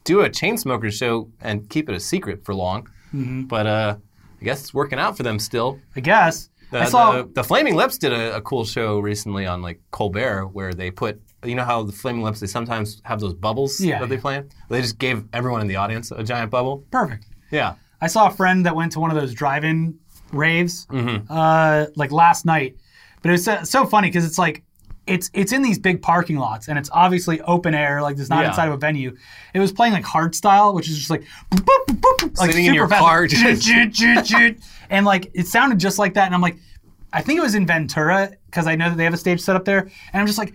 do 0.03 0.21
a 0.21 0.29
Chainsmokers 0.29 0.93
show 0.93 1.29
and 1.41 1.69
keep 1.69 1.89
it 1.89 1.95
a 1.95 1.99
secret 1.99 2.45
for 2.45 2.53
long. 2.55 2.83
Mm-hmm. 3.13 3.43
But 3.43 3.67
uh, 3.67 3.97
I 4.41 4.43
guess 4.43 4.61
it's 4.61 4.73
working 4.73 4.99
out 4.99 5.17
for 5.17 5.23
them 5.23 5.39
still. 5.39 5.79
I 5.95 5.99
guess. 5.99 6.49
The, 6.71 6.79
I 6.81 6.85
saw. 6.85 7.11
the, 7.11 7.29
the 7.33 7.43
Flaming 7.43 7.75
Lips 7.75 7.97
did 7.97 8.11
a, 8.11 8.37
a 8.37 8.41
cool 8.41 8.65
show 8.65 8.99
recently 8.99 9.45
on 9.45 9.61
like 9.61 9.81
Colbert 9.91 10.47
where 10.47 10.73
they 10.73 10.89
put 10.91 11.21
you 11.43 11.55
know 11.55 11.63
how 11.63 11.83
the 11.83 11.91
Flaming 11.91 12.23
Lips 12.23 12.39
they 12.39 12.47
sometimes 12.47 13.01
have 13.05 13.19
those 13.19 13.33
bubbles 13.35 13.79
Yeah, 13.79 13.99
that 13.99 14.09
they 14.09 14.17
play. 14.17 14.37
in? 14.37 14.49
They 14.69 14.81
just 14.81 14.97
gave 14.97 15.23
everyone 15.31 15.61
in 15.61 15.67
the 15.67 15.75
audience 15.75 16.11
a 16.11 16.23
giant 16.23 16.49
bubble. 16.51 16.83
perfect. 16.91 17.25
Yeah. 17.51 17.75
I 18.01 18.07
saw 18.07 18.27
a 18.27 18.31
friend 18.31 18.65
that 18.65 18.75
went 18.75 18.91
to 18.93 18.99
one 18.99 19.09
of 19.11 19.15
those 19.17 19.33
drive-in 19.33 19.97
raves, 20.31 20.85
Mm-hmm. 20.87 21.31
uh, 21.31 21.85
like 21.95 22.11
last 22.11 22.45
night. 22.45 22.75
But 23.21 23.29
it 23.29 23.31
was 23.33 23.43
so, 23.45 23.63
so 23.63 23.85
funny 23.85 24.07
because 24.09 24.25
it's 24.25 24.37
like 24.37 24.63
it's 25.07 25.29
it's 25.33 25.51
in 25.51 25.61
these 25.61 25.77
big 25.77 26.01
parking 26.01 26.37
lots 26.37 26.67
and 26.67 26.79
it's 26.79 26.89
obviously 26.91 27.39
open 27.41 27.73
air, 27.75 28.01
like 28.01 28.17
it's 28.17 28.29
not 28.29 28.41
Yeah. 28.43 28.49
inside 28.49 28.67
of 28.67 28.73
a 28.73 28.77
venue. 28.77 29.15
It 29.53 29.59
was 29.59 29.71
playing 29.71 29.93
like 29.93 30.03
hard 30.03 30.33
style, 30.35 30.73
which 30.73 30.89
is 30.89 30.97
just 30.97 31.09
like 31.09 31.23
boop, 31.51 31.65
boop, 31.87 31.99
boop, 32.17 32.37
like 32.39 32.49
Sitting 32.51 32.65
in 32.65 32.71
super 32.71 32.75
your 32.75 32.87
fast, 32.89 33.01
car, 33.01 33.27
like, 33.27 34.57
and 34.89 35.05
like 35.05 35.31
it 35.33 35.47
sounded 35.47 35.79
just 35.79 35.99
like 35.99 36.13
that. 36.15 36.25
And 36.25 36.35
I'm 36.35 36.41
like, 36.41 36.57
I 37.13 37.21
think 37.21 37.39
it 37.39 37.43
was 37.43 37.55
in 37.55 37.65
Ventura 37.65 38.31
because 38.47 38.67
I 38.67 38.75
know 38.75 38.89
that 38.89 38.97
they 38.97 39.03
have 39.05 39.13
a 39.13 39.17
stage 39.17 39.41
set 39.41 39.55
up 39.55 39.65
there, 39.65 39.81
and 39.81 40.21
I'm 40.21 40.27
just 40.27 40.37
like. 40.39 40.53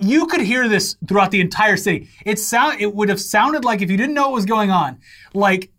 You 0.00 0.26
could 0.26 0.40
hear 0.40 0.68
this 0.70 0.96
throughout 1.06 1.30
the 1.30 1.40
entire 1.42 1.76
city. 1.76 2.08
It 2.24 2.38
sound 2.38 2.80
it 2.80 2.94
would 2.94 3.10
have 3.10 3.20
sounded 3.20 3.62
like 3.62 3.82
if 3.82 3.90
you 3.90 3.96
didn't 3.98 4.14
know 4.14 4.22
what 4.22 4.32
was 4.32 4.46
going 4.46 4.70
on, 4.70 4.98
like 5.34 5.70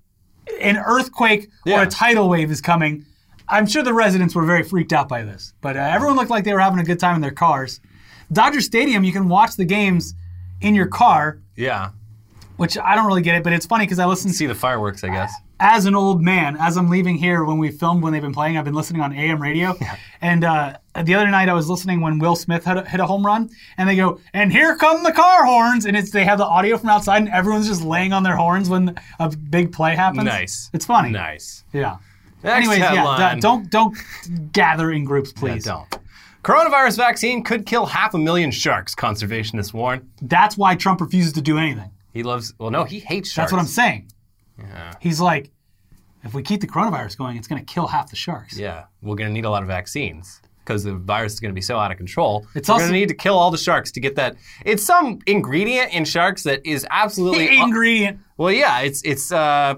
an 0.61 0.77
earthquake 0.77 1.49
or 1.67 1.83
a 1.83 1.87
tidal 1.87 2.29
wave 2.29 2.51
is 2.51 2.61
coming. 2.61 3.05
I'm 3.47 3.65
sure 3.65 3.83
the 3.83 3.93
residents 3.93 4.33
were 4.33 4.45
very 4.45 4.63
freaked 4.63 4.93
out 4.93 5.09
by 5.09 5.23
this, 5.23 5.53
but 5.61 5.75
uh, 5.75 5.79
everyone 5.79 6.15
looked 6.15 6.29
like 6.29 6.43
they 6.45 6.53
were 6.53 6.59
having 6.59 6.79
a 6.79 6.83
good 6.83 6.99
time 6.99 7.15
in 7.15 7.21
their 7.21 7.31
cars. 7.31 7.79
Dodger 8.31 8.61
Stadium, 8.61 9.03
you 9.03 9.11
can 9.11 9.27
watch 9.27 9.55
the 9.57 9.65
games 9.65 10.13
in 10.61 10.73
your 10.73 10.87
car, 10.87 11.39
Yeah. 11.57 11.89
which 12.57 12.77
I 12.77 12.95
don't 12.95 13.07
really 13.07 13.21
get 13.23 13.35
it, 13.35 13.43
but 13.43 13.51
it's 13.51 13.65
funny 13.65 13.85
because 13.85 13.99
I 13.99 14.05
listen. 14.05 14.31
to 14.31 14.37
See 14.37 14.45
the 14.45 14.55
fireworks, 14.55 15.03
I 15.03 15.09
guess. 15.09 15.33
As 15.63 15.85
an 15.85 15.93
old 15.95 16.21
man, 16.23 16.57
as 16.59 16.75
I'm 16.75 16.89
leaving 16.89 17.15
here 17.17 17.45
when 17.45 17.59
we 17.59 17.69
filmed 17.69 18.01
when 18.03 18.11
they've 18.11 18.21
been 18.21 18.33
playing, 18.33 18.57
I've 18.57 18.65
been 18.65 18.73
listening 18.73 19.01
on 19.01 19.13
AM 19.13 19.39
radio. 19.41 19.77
And 20.19 20.43
uh, 20.43 20.77
the 21.03 21.13
other 21.13 21.27
night 21.29 21.49
I 21.49 21.53
was 21.53 21.69
listening 21.69 22.01
when 22.01 22.17
Will 22.19 22.35
Smith 22.35 22.65
had 22.65 22.77
a, 22.77 22.89
hit 22.89 22.99
a 22.99 23.05
home 23.05 23.25
run, 23.25 23.49
and 23.77 23.87
they 23.87 23.95
go, 23.95 24.19
and 24.33 24.51
here 24.51 24.75
come 24.75 25.03
the 25.03 25.11
car 25.11 25.45
horns, 25.45 25.85
and 25.85 25.95
it's 25.95 26.09
they 26.11 26.25
have 26.25 26.39
the 26.39 26.45
audio 26.45 26.77
from 26.77 26.89
outside, 26.89 27.17
and 27.21 27.29
everyone's 27.29 27.67
just 27.67 27.83
laying 27.83 28.11
on 28.11 28.23
their 28.23 28.35
horns 28.35 28.69
when 28.69 28.95
a 29.19 29.29
big 29.29 29.71
play 29.71 29.95
happens. 29.95 30.23
Nice. 30.25 30.69
It's 30.73 30.85
funny. 30.85 31.11
Nice. 31.11 31.63
Yeah. 31.73 31.97
Next 32.43 32.57
Anyways, 32.57 32.79
yeah, 32.79 32.95
headline. 32.95 33.35
d- 33.35 33.41
don't 33.41 33.69
don't 33.69 33.97
gather 34.51 34.91
in 34.91 35.05
groups, 35.05 35.31
Yeah, 35.35 35.39
please. 35.39 35.65
don't. 35.65 35.87
Coronavirus 36.43 36.97
vaccine 36.97 37.43
could 37.43 37.67
kill 37.67 37.85
half 37.85 38.15
a 38.15 38.17
million 38.17 38.49
sharks, 38.49 38.95
conservationists 38.95 39.73
warn. 39.73 40.09
That's 40.23 40.57
why 40.57 40.73
Trump 40.73 41.01
refuses 41.01 41.33
to 41.33 41.41
do 41.41 41.59
anything. 41.59 41.91
He 42.13 42.23
loves, 42.23 42.53
well, 42.57 42.71
no, 42.71 42.83
he 42.83 42.99
hates 42.99 43.29
sharks. 43.31 43.51
That's 43.51 43.51
what 43.53 43.59
I'm 43.59 43.67
saying. 43.67 44.10
Yeah. 44.67 44.93
He's 44.99 45.19
like, 45.19 45.51
if 46.23 46.33
we 46.33 46.43
keep 46.43 46.61
the 46.61 46.67
coronavirus 46.67 47.17
going, 47.17 47.37
it's 47.37 47.47
going 47.47 47.63
to 47.63 47.73
kill 47.73 47.87
half 47.87 48.09
the 48.09 48.15
sharks. 48.15 48.57
Yeah, 48.57 48.85
we're 49.01 49.15
going 49.15 49.29
to 49.29 49.33
need 49.33 49.45
a 49.45 49.49
lot 49.49 49.63
of 49.63 49.67
vaccines 49.67 50.41
because 50.59 50.83
the 50.83 50.93
virus 50.93 51.33
is 51.33 51.39
going 51.39 51.49
to 51.49 51.55
be 51.55 51.61
so 51.61 51.77
out 51.79 51.91
of 51.91 51.97
control. 51.97 52.45
It's 52.53 52.69
we're 52.69 52.73
also- 52.73 52.83
going 52.85 52.93
to 52.93 52.99
need 52.99 53.09
to 53.09 53.15
kill 53.15 53.37
all 53.37 53.49
the 53.51 53.57
sharks 53.57 53.91
to 53.93 53.99
get 53.99 54.15
that. 54.15 54.35
It's 54.63 54.83
some 54.83 55.19
ingredient 55.25 55.93
in 55.93 56.05
sharks 56.05 56.43
that 56.43 56.65
is 56.65 56.85
absolutely. 56.91 57.57
Ingredient. 57.59 58.19
well, 58.37 58.51
yeah, 58.51 58.79
it's 58.81 59.01
it's 59.03 59.31
uh, 59.31 59.75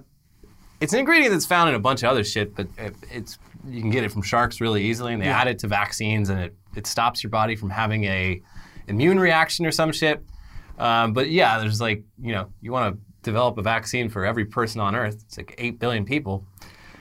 it's 0.82 0.91
an 0.93 1.00
ingredient 1.00 1.32
that's 1.32 1.46
found 1.46 1.69
in 1.69 1.76
a 1.76 1.80
bunch 1.80 2.04
of 2.04 2.10
other 2.10 2.24
shit, 2.24 2.56
but 2.56 2.67
it, 2.78 2.93
it's 3.10 3.38
you 3.69 3.80
can 3.80 3.89
get 3.89 4.04
it 4.04 4.12
from 4.12 4.22
sharks 4.22 4.60
really 4.60 4.84
easily, 4.84 5.13
and 5.13 5.22
they 5.22 5.28
add 5.28 5.48
it 5.48 5.60
to 5.60 5.67
vaccines, 5.67 6.30
and 6.30 6.39
it, 6.41 6.56
it 6.76 6.86
stops 6.86 7.24
your 7.24 7.30
body 7.30 7.56
from 7.56 7.69
having 7.69 8.04
a 8.04 8.41
immune 8.88 9.17
reaction 9.17 9.65
or 9.65 9.72
some 9.72 9.93
shit. 9.93 10.22
Um, 10.78 11.13
but 11.13 11.30
yeah, 11.30 11.60
there's 11.60 11.80
like 11.80 12.04
you 12.22 12.34
know 12.34 12.50
you 12.60 12.74
want 12.74 12.93
to 12.96 13.02
develop 13.23 13.57
a 13.57 13.62
vaccine 13.63 14.09
for 14.09 14.25
every 14.25 14.45
person 14.45 14.79
on 14.81 14.95
Earth. 14.95 15.23
It's 15.25 15.38
like 15.38 15.55
eight 15.57 15.79
billion 15.79 16.05
people. 16.05 16.45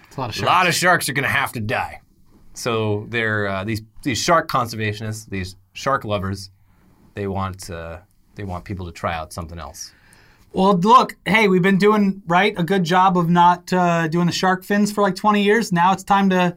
It's 0.09 0.17
a 0.17 0.21
lot 0.21 0.31
of 0.31 0.37
A 0.37 0.39
sharks. 0.39 0.49
lot 0.51 0.67
of 0.69 0.75
sharks 0.75 1.09
are 1.09 1.13
going 1.13 1.23
to 1.25 1.29
have 1.29 1.53
to 1.53 1.61
die. 1.61 2.01
So 2.55 3.07
they're 3.11 3.47
uh, 3.49 3.65
these 3.65 3.83
these 4.03 4.19
shark 4.19 4.49
conservationists, 4.49 5.29
these 5.29 5.57
shark 5.73 6.05
lovers. 6.05 6.51
They 7.15 7.27
want 7.27 7.69
uh, 7.71 7.99
they 8.35 8.45
want 8.45 8.65
people 8.65 8.87
to 8.87 8.93
try 8.93 9.15
out 9.15 9.33
something 9.33 9.59
else. 9.59 9.93
Well, 10.55 10.77
look, 10.77 11.17
hey, 11.25 11.49
we've 11.49 11.63
been 11.63 11.79
doing 11.79 12.23
right 12.27 12.53
a 12.59 12.63
good 12.63 12.85
job 12.85 13.17
of 13.17 13.31
not 13.31 13.73
uh, 13.73 14.07
doing 14.09 14.27
the 14.27 14.33
shark 14.33 14.65
fins 14.65 14.93
for 14.93 15.01
like 15.01 15.15
20 15.17 15.43
years. 15.43 15.73
Now 15.73 15.93
it's 15.95 16.05
time 16.05 16.29
to, 16.29 16.55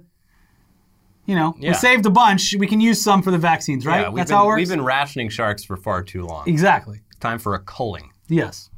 you 1.25 1.33
know, 1.35 1.55
Yeah. 1.59 1.69
we 1.69 1.75
saved 1.75 2.05
a 2.05 2.09
bunch. 2.09 2.53
We 2.59 2.67
can 2.67 2.81
use 2.81 3.01
some 3.01 3.21
for 3.21 3.31
the 3.31 3.37
vaccines, 3.37 3.85
right? 3.85 4.01
Yeah, 4.01 4.11
That's 4.13 4.29
been, 4.29 4.37
how 4.37 4.43
it 4.43 4.47
works. 4.47 4.57
We've 4.59 4.67
been 4.69 4.83
rationing 4.83 5.29
sharks 5.29 5.63
for 5.63 5.77
far 5.77 6.03
too 6.03 6.25
long. 6.25 6.43
exactly. 6.47 6.99
Time 7.21 7.39
for 7.39 7.53
a 7.55 7.59
culling. 7.59 8.11
Yes. 8.27 8.69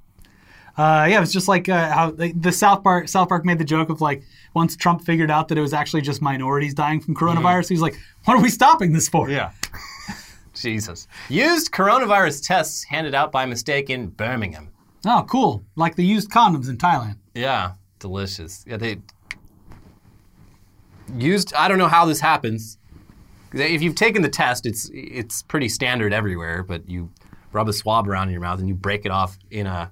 Uh, 0.78 1.08
yeah, 1.10 1.24
it's 1.24 1.34
just 1.34 1.48
like 1.48 1.68
uh, 1.68 1.92
how 1.92 2.12
the, 2.12 2.32
the 2.34 2.52
South 2.52 2.84
Park 2.84 3.08
South 3.08 3.30
Park 3.30 3.44
made 3.44 3.58
the 3.58 3.66
joke 3.66 3.90
of 3.90 4.00
like 4.00 4.24
once 4.54 4.76
Trump 4.76 5.04
figured 5.04 5.32
out 5.32 5.48
that 5.48 5.58
it 5.58 5.62
was 5.62 5.74
actually 5.74 6.02
just 6.02 6.22
minorities 6.22 6.76
dying 6.76 7.00
from 7.00 7.16
coronavirus, 7.16 7.70
he's 7.70 7.82
like, 7.82 7.98
"What 8.26 8.38
are 8.38 8.42
we 8.42 8.50
stopping 8.50 8.94
this 8.94 9.10
for?" 9.10 9.30
Yeah. 9.30 9.52
Jesus. 10.54 11.08
Used 11.30 11.72
coronavirus 11.72 12.46
tests 12.46 12.84
handed 12.84 13.16
out 13.16 13.32
by 13.32 13.46
mistake 13.46 13.90
in 13.90 14.08
Birmingham. 14.08 14.70
Oh, 15.06 15.26
cool. 15.30 15.64
Like 15.76 15.96
the 15.96 16.06
used 16.06 16.30
condoms 16.30 16.70
in 16.70 16.78
Thailand. 16.78 17.18
Yeah, 17.34 17.74
delicious. 18.00 18.64
Yeah, 18.68 18.78
they 18.78 18.98
used. 21.16 21.54
I 21.54 21.68
don't 21.68 21.78
know 21.78 21.88
how 21.88 22.06
this 22.06 22.20
happens. 22.20 22.78
If 23.54 23.82
you've 23.82 23.96
taken 23.96 24.22
the 24.22 24.30
test, 24.30 24.66
it's 24.66 24.92
it's 24.94 25.42
pretty 25.42 25.70
standard 25.70 26.14
everywhere. 26.14 26.62
But 26.62 26.88
you 26.88 27.10
rub 27.52 27.68
a 27.68 27.74
swab 27.74 28.08
around 28.08 28.28
in 28.28 28.34
your 28.34 28.42
mouth 28.42 28.60
and 28.60 28.68
you 28.68 28.76
break 28.76 29.06
it 29.06 29.12
off 29.12 29.38
in 29.50 29.66
a, 29.66 29.92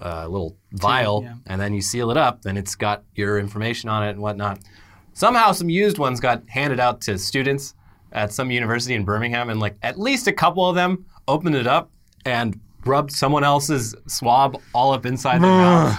a 0.00 0.28
little 0.28 0.56
vial, 0.72 1.22
yeah. 1.22 1.34
and 1.46 1.60
then 1.60 1.74
you 1.74 1.80
seal 1.80 2.10
it 2.10 2.16
up. 2.16 2.42
Then 2.42 2.56
it's 2.56 2.74
got 2.74 3.04
your 3.14 3.38
information 3.38 3.88
on 3.88 4.02
it 4.02 4.10
and 4.10 4.20
whatnot. 4.20 4.60
Somehow, 5.12 5.52
some 5.52 5.68
used 5.68 5.98
ones 5.98 6.20
got 6.20 6.42
handed 6.48 6.80
out 6.80 7.00
to 7.02 7.18
students 7.18 7.74
at 8.12 8.32
some 8.32 8.50
university 8.50 8.94
in 8.94 9.04
Birmingham, 9.04 9.50
and 9.50 9.60
like 9.60 9.76
at 9.82 9.98
least 9.98 10.26
a 10.26 10.32
couple 10.32 10.68
of 10.68 10.74
them 10.74 11.06
opened 11.26 11.56
it 11.56 11.66
up 11.66 11.90
and 12.24 12.58
rubbed 12.84 13.12
someone 13.12 13.44
else's 13.44 13.94
swab 14.06 14.60
all 14.74 14.92
up 14.92 15.04
inside 15.04 15.42
their 15.42 15.50
mouth. 15.50 15.96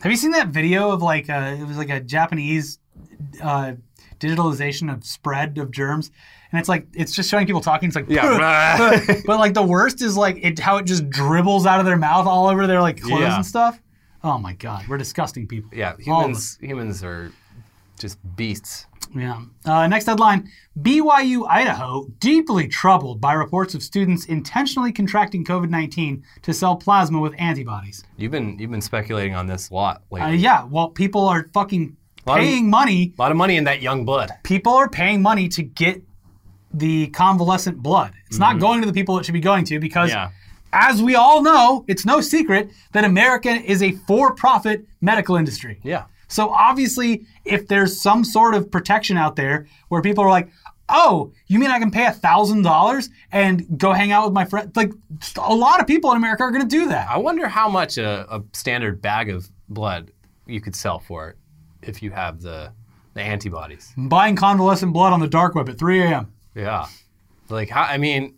Have 0.00 0.12
you 0.12 0.16
seen 0.16 0.30
that 0.32 0.48
video 0.48 0.90
of 0.90 1.02
like 1.02 1.28
uh, 1.28 1.56
it 1.58 1.66
was 1.66 1.76
like 1.76 1.90
a 1.90 2.00
Japanese 2.00 2.78
uh, 3.42 3.72
digitalization 4.18 4.92
of 4.92 5.04
spread 5.04 5.58
of 5.58 5.70
germs, 5.70 6.10
and 6.52 6.58
it's 6.60 6.68
like 6.68 6.86
it's 6.94 7.12
just 7.14 7.30
showing 7.30 7.46
people 7.46 7.60
talking. 7.60 7.88
It's 7.88 7.96
like 7.96 8.06
Yeah. 8.08 9.00
but 9.26 9.38
like 9.38 9.54
the 9.54 9.62
worst 9.62 10.02
is 10.02 10.16
like 10.16 10.38
it 10.42 10.58
how 10.58 10.76
it 10.78 10.84
just 10.86 11.08
dribbles 11.10 11.66
out 11.66 11.80
of 11.80 11.86
their 11.86 11.96
mouth 11.98 12.26
all 12.26 12.46
over 12.48 12.66
their 12.66 12.80
like 12.80 13.00
clothes 13.00 13.20
Yeah. 13.20 13.36
and 13.36 13.46
stuff. 13.46 13.80
Oh 14.24 14.38
my 14.38 14.52
god, 14.54 14.86
we're 14.88 14.98
disgusting 14.98 15.46
people. 15.46 15.70
Yeah, 15.72 15.96
humans 15.98 16.58
humans 16.60 17.02
are 17.04 17.32
just 17.98 18.18
beasts. 18.36 18.86
Yeah. 19.16 19.40
Uh, 19.64 19.86
next 19.86 20.04
headline 20.06 20.50
BYU 20.82 21.46
Idaho 21.48 22.06
deeply 22.18 22.68
troubled 22.68 23.20
by 23.20 23.32
reports 23.32 23.74
of 23.74 23.82
students 23.82 24.26
intentionally 24.26 24.92
contracting 24.92 25.44
COVID 25.44 25.70
19 25.70 26.22
to 26.42 26.52
sell 26.52 26.76
plasma 26.76 27.18
with 27.20 27.34
antibodies. 27.38 28.04
You've 28.16 28.32
been 28.32 28.58
you've 28.58 28.70
been 28.70 28.82
speculating 28.82 29.34
on 29.34 29.46
this 29.46 29.70
a 29.70 29.74
lot 29.74 30.02
Uh, 30.12 30.14
lately. 30.16 30.36
yeah, 30.38 30.64
well, 30.64 30.88
people 30.90 31.26
are 31.26 31.48
fucking 31.54 31.96
of- 32.26 32.36
paying 32.36 32.68
money. 32.68 33.14
a 33.18 33.22
lot 33.22 33.30
of 33.30 33.36
money 33.38 33.56
in 33.56 33.64
that 33.64 33.80
young 33.82 34.04
blood. 34.04 34.30
People 34.42 34.74
are 34.74 34.88
paying 34.90 35.22
money 35.22 35.48
to 35.48 35.62
get 35.62 36.02
the 36.72 37.08
convalescent 37.08 37.82
blood. 37.82 38.12
It's 38.26 38.38
not 38.38 38.52
mm-hmm. 38.52 38.60
going 38.60 38.80
to 38.80 38.86
the 38.86 38.92
people 38.92 39.18
it 39.18 39.24
should 39.24 39.32
be 39.32 39.40
going 39.40 39.64
to 39.66 39.78
because, 39.80 40.10
Yeah. 40.10 40.30
as 40.72 41.02
we 41.02 41.14
all 41.14 41.42
know, 41.42 41.84
it's 41.88 42.04
no 42.04 42.20
secret 42.20 42.70
that 42.92 43.04
America 43.04 43.50
is 43.50 43.82
a 43.82 43.92
for 43.92 44.34
profit 44.34 44.86
medical 45.00 45.36
industry. 45.36 45.80
Yeah. 45.82 46.04
So 46.28 46.50
obviously, 46.50 47.26
if 47.44 47.68
there's 47.68 48.00
some 48.00 48.22
sort 48.22 48.54
of 48.54 48.70
protection 48.70 49.16
out 49.16 49.36
there 49.36 49.66
where 49.88 50.02
people 50.02 50.22
are 50.22 50.30
like, 50.30 50.50
"Oh, 50.90 51.32
you 51.46 51.58
mean 51.58 51.70
I 51.70 51.78
can 51.78 51.90
pay 51.90 52.04
a 52.04 52.12
thousand 52.12 52.62
dollars 52.62 53.08
and 53.32 53.66
go 53.78 53.92
hang 53.92 54.12
out 54.12 54.26
with 54.26 54.34
my 54.34 54.44
friend?" 54.44 54.70
Like, 54.76 54.92
a 55.38 55.54
lot 55.54 55.80
of 55.80 55.86
people 55.86 56.10
in 56.10 56.18
America 56.18 56.42
are 56.42 56.50
going 56.50 56.68
to 56.68 56.68
do 56.68 56.88
that. 56.88 57.08
I 57.08 57.16
wonder 57.16 57.48
how 57.48 57.68
much 57.70 57.96
a, 57.96 58.26
a 58.30 58.42
standard 58.52 59.00
bag 59.00 59.30
of 59.30 59.48
blood 59.70 60.10
you 60.46 60.60
could 60.60 60.76
sell 60.76 60.98
for 60.98 61.36
if 61.80 62.02
you 62.02 62.10
have 62.10 62.42
the 62.42 62.72
the 63.14 63.22
antibodies. 63.22 63.92
Buying 63.96 64.36
convalescent 64.36 64.92
blood 64.92 65.12
on 65.12 65.20
the 65.20 65.28
dark 65.28 65.54
web 65.54 65.68
at 65.68 65.78
3 65.78 66.02
a.m. 66.02 66.32
Yeah. 66.58 66.86
Like 67.48 67.70
how 67.70 67.82
I 67.82 67.96
mean 67.98 68.34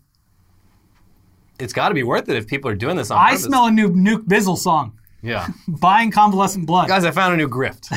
it's 1.59 1.73
got 1.73 1.89
to 1.89 1.95
be 1.95 2.03
worth 2.03 2.29
it 2.29 2.37
if 2.37 2.47
people 2.47 2.71
are 2.71 2.75
doing 2.75 2.97
this 2.97 3.11
on 3.11 3.19
I 3.19 3.31
purpose. 3.31 3.45
smell 3.45 3.67
a 3.67 3.71
new 3.71 3.91
Nuke 3.91 4.27
Bizzle 4.27 4.57
song. 4.57 4.99
Yeah. 5.23 5.49
Buying 5.69 6.11
convalescent 6.11 6.67
blood. 6.67 6.89
Guys, 6.89 7.05
I 7.05 7.11
found 7.11 7.35
a 7.35 7.37
new 7.37 7.49
grift. 7.49 7.97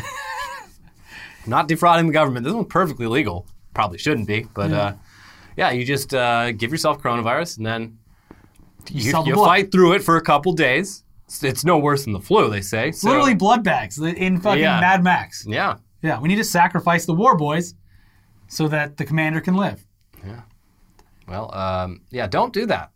Not 1.47 1.67
defrauding 1.67 2.07
the 2.07 2.13
government. 2.13 2.45
This 2.45 2.53
one's 2.53 2.67
perfectly 2.67 3.05
legal. 3.07 3.45
Probably 3.73 3.97
shouldn't 3.97 4.27
be, 4.27 4.47
but 4.53 4.69
yeah, 4.69 4.77
uh, 4.81 4.93
yeah 5.57 5.71
you 5.71 5.85
just 5.85 6.13
uh, 6.13 6.51
give 6.51 6.71
yourself 6.71 7.01
coronavirus 7.01 7.57
and 7.57 7.65
then 7.65 7.97
you, 8.89 9.11
the 9.11 9.23
you 9.23 9.35
fight 9.35 9.71
through 9.71 9.93
it 9.93 10.03
for 10.03 10.17
a 10.17 10.21
couple 10.21 10.53
days. 10.53 11.03
It's, 11.25 11.43
it's 11.43 11.65
no 11.65 11.77
worse 11.77 12.03
than 12.03 12.13
the 12.13 12.19
flu, 12.19 12.49
they 12.49 12.61
say. 12.61 12.91
So, 12.91 13.07
Literally 13.09 13.33
blood 13.33 13.63
bags 13.63 13.97
in 13.99 14.39
fucking 14.39 14.61
Yeah. 14.61 14.79
Mad 14.79 15.03
Max. 15.03 15.45
Yeah. 15.47 15.77
Yeah, 16.01 16.19
we 16.19 16.27
need 16.27 16.35
to 16.35 16.43
sacrifice 16.43 17.05
the 17.05 17.13
war 17.13 17.37
boys 17.37 17.75
so 18.47 18.67
that 18.67 18.97
the 18.97 19.05
commander 19.05 19.39
can 19.41 19.55
live. 19.55 19.82
Well, 21.33 21.53
um, 21.55 22.01
yeah, 22.11 22.27
don't 22.27 22.53
do 22.53 22.65
that. 22.67 22.91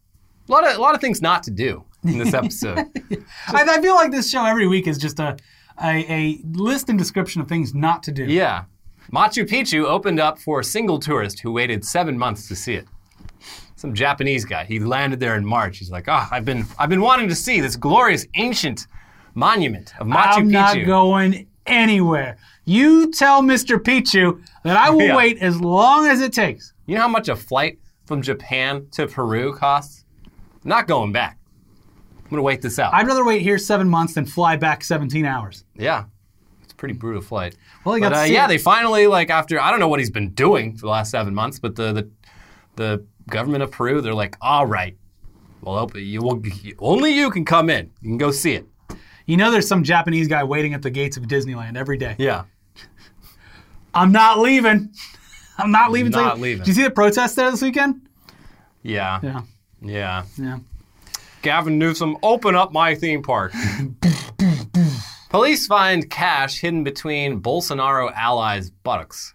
A 0.47 0.51
lot 0.51 0.63
of 0.67 0.77
a 0.77 0.79
lot 0.81 0.93
of 0.95 1.01
things 1.01 1.21
not 1.23 1.41
to 1.43 1.51
do 1.51 1.83
in 2.03 2.19
this 2.19 2.33
episode. 2.41 2.77
I, 3.47 3.63
I 3.77 3.81
feel 3.81 3.95
like 3.95 4.11
this 4.11 4.29
show 4.29 4.45
every 4.45 4.67
week 4.67 4.85
is 4.87 4.99
just 4.99 5.19
a, 5.19 5.35
a 5.83 6.13
a 6.19 6.39
list 6.51 6.87
and 6.89 6.99
description 6.99 7.41
of 7.41 7.47
things 7.49 7.73
not 7.73 8.03
to 8.03 8.11
do. 8.11 8.25
yeah. 8.25 8.65
Machu 9.11 9.43
Picchu 9.49 9.85
opened 9.85 10.19
up 10.19 10.37
for 10.37 10.59
a 10.59 10.63
single 10.63 10.99
tourist 10.99 11.39
who 11.39 11.51
waited 11.51 11.83
seven 11.85 12.17
months 12.17 12.47
to 12.49 12.55
see 12.55 12.73
it. 12.73 12.85
Some 13.77 13.93
Japanese 13.93 14.43
guy. 14.45 14.65
He 14.65 14.79
landed 14.79 15.19
there 15.19 15.35
in 15.35 15.45
March. 15.45 15.77
He's 15.79 15.89
like, 15.89 16.07
"Ah, 16.09 16.27
I've 16.31 16.45
been 16.45 16.65
I've 16.77 16.89
been 16.89 17.01
wanting 17.01 17.27
to 17.29 17.35
see 17.35 17.59
this 17.61 17.75
glorious 17.75 18.27
ancient 18.35 18.85
monument 19.33 19.93
of 19.99 20.05
Machu 20.07 20.37
I'm 20.37 20.49
Picchu." 20.49 20.51
not 20.51 20.85
going 20.85 21.47
anywhere. 21.65 22.37
You 22.65 23.11
tell 23.11 23.41
Mr. 23.41 23.77
Pichu 23.77 24.41
that 24.63 24.75
I 24.77 24.89
will 24.89 25.01
Yeah. 25.11 25.15
wait 25.15 25.37
as 25.39 25.59
long 25.61 26.07
as 26.07 26.19
it 26.21 26.33
takes. 26.33 26.73
You 26.85 26.95
know 26.95 27.01
how 27.01 27.07
much 27.07 27.29
a 27.29 27.35
flight 27.35 27.79
from 28.07 28.21
Japan 28.21 28.87
to 28.91 29.05
Peru 29.07 29.53
costs? 29.53 30.05
I'm 30.63 30.69
not 30.69 30.87
going 30.87 31.11
back. 31.11 31.37
I'm 32.23 32.29
gonna 32.31 32.41
wait 32.41 32.61
this 32.61 32.79
out. 32.79 32.93
I'd 32.93 33.07
rather 33.07 33.23
wait 33.23 33.41
here 33.41 33.57
seven 33.57 33.87
months 33.87 34.15
than 34.15 34.25
fly 34.25 34.55
back 34.57 34.83
17 34.83 35.25
hours. 35.25 35.63
yeah, 35.75 36.05
it's 36.63 36.73
a 36.73 36.75
pretty 36.75 36.93
brutal 36.93 37.21
flight. 37.21 37.55
Well, 37.85 37.95
But 37.95 38.01
got 38.01 38.09
to 38.09 38.19
uh, 38.21 38.23
yeah, 38.25 38.47
they 38.47 38.57
finally 38.57 39.07
like 39.07 39.29
after 39.29 39.59
I 39.61 39.71
don't 39.71 39.79
know 39.79 39.87
what 39.87 39.99
he's 39.99 40.09
been 40.09 40.31
doing 40.31 40.73
for 40.75 40.81
the 40.81 40.89
last 40.91 41.11
seven 41.11 41.33
months, 41.33 41.59
but 41.59 41.75
the 41.75 41.93
the, 41.93 42.09
the 42.75 43.05
government 43.29 43.63
of 43.63 43.71
Peru 43.71 44.01
they're 44.01 44.13
like, 44.13 44.35
all 44.41 44.65
right, 44.65 44.97
well, 45.61 45.89
you 45.95 46.21
will 46.21 46.41
only 46.79 47.13
you 47.13 47.29
can 47.31 47.45
come 47.45 47.69
in. 47.69 47.91
You 48.01 48.09
can 48.09 48.17
go 48.17 48.31
see 48.31 48.53
it. 48.53 48.65
You 49.25 49.37
know, 49.37 49.51
there's 49.51 49.67
some 49.67 49.83
Japanese 49.83 50.27
guy 50.27 50.43
waiting 50.43 50.73
at 50.73 50.81
the 50.81 50.89
gates 50.89 51.15
of 51.17 51.23
Disneyland 51.23 51.77
every 51.77 51.97
day. 51.97 52.15
Yeah, 52.17 52.43
I'm 53.93 54.11
not 54.11 54.39
leaving. 54.39 54.91
I'm 55.57 55.71
not 55.71 55.91
leaving. 55.91 56.11
Not 56.11 56.39
leaving. 56.39 56.59
Did 56.63 56.67
you 56.69 56.73
see 56.73 56.83
the 56.83 56.91
protest 56.91 57.35
there 57.35 57.49
this 57.51 57.61
weekend? 57.61 58.01
yeah, 58.83 59.19
Yeah, 59.23 59.41
yeah. 59.81 60.23
yeah. 60.37 60.59
Gavin 61.41 61.77
Newsom, 61.77 62.17
open 62.23 62.55
up 62.55 62.71
my 62.71 62.95
theme 62.95 63.21
park. 63.21 63.53
Police 65.29 65.67
find 65.67 66.09
cash 66.09 66.59
hidden 66.61 66.83
between 66.83 67.41
Bolsonaro 67.41 68.11
allies' 68.15 68.69
buttocks. 68.71 69.33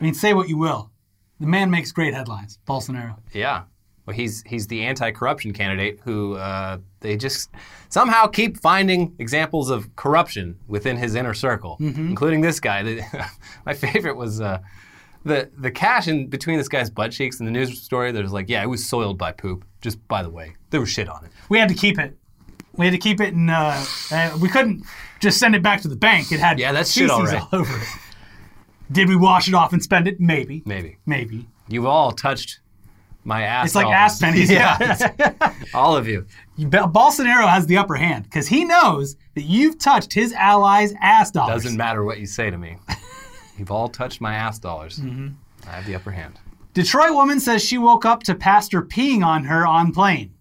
I 0.00 0.04
mean, 0.04 0.14
say 0.14 0.32
what 0.32 0.48
you 0.48 0.56
will. 0.56 0.90
The 1.40 1.46
man 1.46 1.70
makes 1.70 1.90
great 1.92 2.14
headlines, 2.14 2.58
Bolsonaro. 2.66 3.16
Yeah. 3.32 3.64
Well, 4.06 4.16
he's 4.16 4.42
he's 4.46 4.66
the 4.68 4.82
anti-corruption 4.84 5.52
candidate 5.52 6.00
who 6.04 6.34
uh, 6.36 6.78
they 7.00 7.16
just 7.16 7.50
somehow 7.90 8.26
keep 8.26 8.58
finding 8.58 9.14
examples 9.18 9.70
of 9.70 9.94
corruption 9.96 10.56
within 10.66 10.96
his 10.96 11.14
inner 11.14 11.34
circle, 11.34 11.76
including 11.80 12.40
this 12.40 12.58
guy. 12.58 13.06
My 13.66 13.74
favorite 13.74 14.16
was 14.16 14.40
uh, 14.40 14.60
the 15.24 15.50
the 15.56 15.70
cash 15.70 16.08
in 16.08 16.28
between 16.28 16.58
this 16.58 16.68
guy's 16.68 16.90
butt 16.90 17.12
cheeks 17.12 17.38
and 17.38 17.46
the 17.46 17.52
news 17.52 17.80
story. 17.80 18.12
There's 18.12 18.32
like, 18.32 18.48
yeah, 18.48 18.62
it 18.62 18.66
was 18.66 18.88
soiled 18.88 19.18
by 19.18 19.32
poop. 19.32 19.64
Just 19.80 20.06
by 20.08 20.22
the 20.22 20.30
way, 20.30 20.54
there 20.70 20.80
was 20.80 20.90
shit 20.90 21.08
on 21.08 21.24
it. 21.24 21.30
We 21.48 21.58
had 21.58 21.68
to 21.68 21.74
keep 21.74 21.98
it. 21.98 22.16
We 22.74 22.86
had 22.86 22.92
to 22.92 22.98
keep 22.98 23.20
it, 23.20 23.34
and 23.34 23.50
uh, 23.50 23.84
uh, 24.12 24.38
we 24.40 24.48
couldn't 24.48 24.84
just 25.20 25.38
send 25.38 25.54
it 25.54 25.62
back 25.62 25.80
to 25.82 25.88
the 25.88 25.96
bank. 25.96 26.30
It 26.30 26.40
had 26.40 26.58
Yeah, 26.58 26.72
that's 26.72 26.92
shit, 26.92 27.10
all 27.10 27.26
all 27.26 27.48
over 27.52 27.76
it. 27.76 27.88
Did 28.90 29.08
we 29.08 29.16
wash 29.16 29.48
it 29.48 29.54
off 29.54 29.72
and 29.72 29.82
spend 29.82 30.08
it? 30.08 30.18
Maybe. 30.18 30.62
Maybe 30.64 30.98
Maybe. 31.04 31.46
you've 31.68 31.86
all 31.86 32.12
touched 32.12 32.60
my 33.24 33.42
ass. 33.42 33.66
It's 33.66 33.74
like 33.74 33.86
ass 33.86 34.18
pennies. 34.18 34.50
yeah, 34.50 35.52
all 35.74 35.96
of 35.96 36.08
you. 36.08 36.26
Bolsonaro 36.58 37.48
has 37.48 37.66
the 37.66 37.76
upper 37.76 37.96
hand 37.96 38.24
because 38.24 38.48
he 38.48 38.64
knows 38.64 39.16
that 39.34 39.42
you've 39.42 39.78
touched 39.78 40.12
his 40.12 40.32
allies' 40.32 40.94
ass 41.00 41.30
dollars. 41.30 41.62
Doesn't 41.62 41.76
matter 41.76 42.04
what 42.04 42.18
you 42.18 42.26
say 42.26 42.50
to 42.50 42.58
me. 42.58 42.78
You've 43.58 43.70
all 43.70 43.88
touched 43.88 44.20
my 44.20 44.34
ass 44.34 44.58
dollars. 44.58 44.98
Mm-hmm. 44.98 45.28
I 45.68 45.72
have 45.72 45.86
the 45.86 45.94
upper 45.94 46.10
hand. 46.12 46.38
Detroit 46.74 47.12
woman 47.12 47.40
says 47.40 47.62
she 47.64 47.76
woke 47.78 48.04
up 48.04 48.22
to 48.24 48.34
pastor 48.34 48.82
peeing 48.82 49.24
on 49.24 49.44
her 49.44 49.66
on 49.66 49.92
plane. 49.92 50.32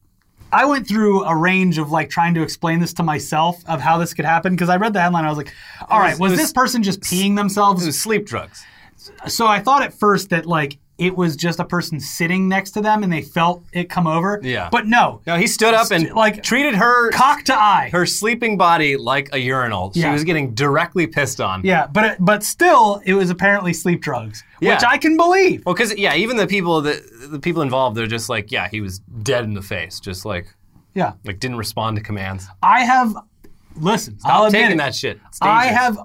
I 0.51 0.65
went 0.65 0.87
through 0.87 1.23
a 1.25 1.35
range 1.35 1.77
of 1.77 1.91
like 1.91 2.09
trying 2.09 2.33
to 2.35 2.41
explain 2.43 2.79
this 2.79 2.93
to 2.93 3.03
myself 3.03 3.61
of 3.67 3.81
how 3.81 3.97
this 3.97 4.13
could 4.13 4.23
happen 4.25 4.53
because 4.53 4.69
I 4.69 4.77
read 4.77 4.93
the 4.93 5.01
headline. 5.01 5.25
I 5.25 5.29
was 5.29 5.37
like, 5.37 5.51
all 5.89 5.99
right, 5.99 6.11
was- 6.11 6.19
was, 6.19 6.31
was- 6.31 6.39
this 6.39 6.53
person 6.53 6.83
just 6.83 7.01
peeing 7.01 7.35
themselves? 7.35 7.83
It 7.83 7.87
was 7.87 7.99
sleep 7.99 8.25
drugs. 8.25 8.63
so 9.27 9.47
I 9.47 9.59
thought 9.59 9.83
at 9.83 9.93
first 9.93 10.29
that 10.29 10.45
like 10.45 10.77
it 10.97 11.15
was 11.15 11.35
just 11.35 11.59
a 11.59 11.63
person 11.63 11.99
sitting 11.99 12.47
next 12.49 12.71
to 12.71 12.81
them 12.81 13.03
and 13.03 13.13
they 13.13 13.21
felt 13.21 13.63
it 13.71 13.87
come 13.89 14.07
over. 14.07 14.39
Yeah. 14.43 14.69
But 14.71 14.87
no, 14.87 15.21
No, 15.27 15.37
he 15.37 15.45
stood 15.45 15.73
up 15.75 15.91
and 15.91 16.09
like- 16.11 16.41
treated 16.41 16.73
her 16.75 17.11
cock 17.11 17.43
to 17.45 17.53
eye. 17.55 17.89
her 17.91 18.05
sleeping 18.05 18.57
body 18.57 18.97
like 18.97 19.29
a 19.31 19.37
urinal. 19.37 19.91
She 19.93 19.99
Yeah. 20.01 20.11
was 20.13 20.23
getting 20.23 20.55
directly 20.55 21.05
pissed 21.05 21.39
on. 21.39 21.61
yeah, 21.63 21.85
but 21.85 22.05
it, 22.05 22.17
but 22.19 22.43
still, 22.43 23.01
it 23.05 23.13
was 23.13 23.29
apparently 23.29 23.73
sleep 23.73 24.01
drugs, 24.01 24.43
which 24.59 24.83
I 24.83 24.97
can 24.97 25.17
believe. 25.17 25.63
Well, 25.65 25.75
because 25.75 25.95
yeah, 25.97 26.15
even 26.15 26.37
the 26.37 26.47
people 26.47 26.81
that 26.81 27.01
the 27.29 27.39
people 27.39 27.61
involved, 27.61 27.95
they're 27.95 28.07
just 28.07 28.27
like, 28.29 28.51
yeah, 28.51 28.67
he 28.67 28.81
was 28.81 28.99
dead 29.21 29.43
in 29.43 29.53
the 29.53 29.61
face, 29.61 29.99
just 29.99 30.25
like 30.25 30.53
Yeah, 30.95 31.13
like 31.25 31.39
didn't 31.39 31.57
respond 31.57 31.97
to 31.97 32.01
commands. 32.03 32.47
I 32.63 32.83
have. 32.85 33.15
Listen, 33.79 34.17
I'll 34.25 34.39
Stop 34.41 34.47
admit 34.47 34.61
taking 34.63 34.75
it. 34.75 34.77
that 34.83 34.95
shit. 34.95 35.19
I 35.43 35.67
have 35.67 35.99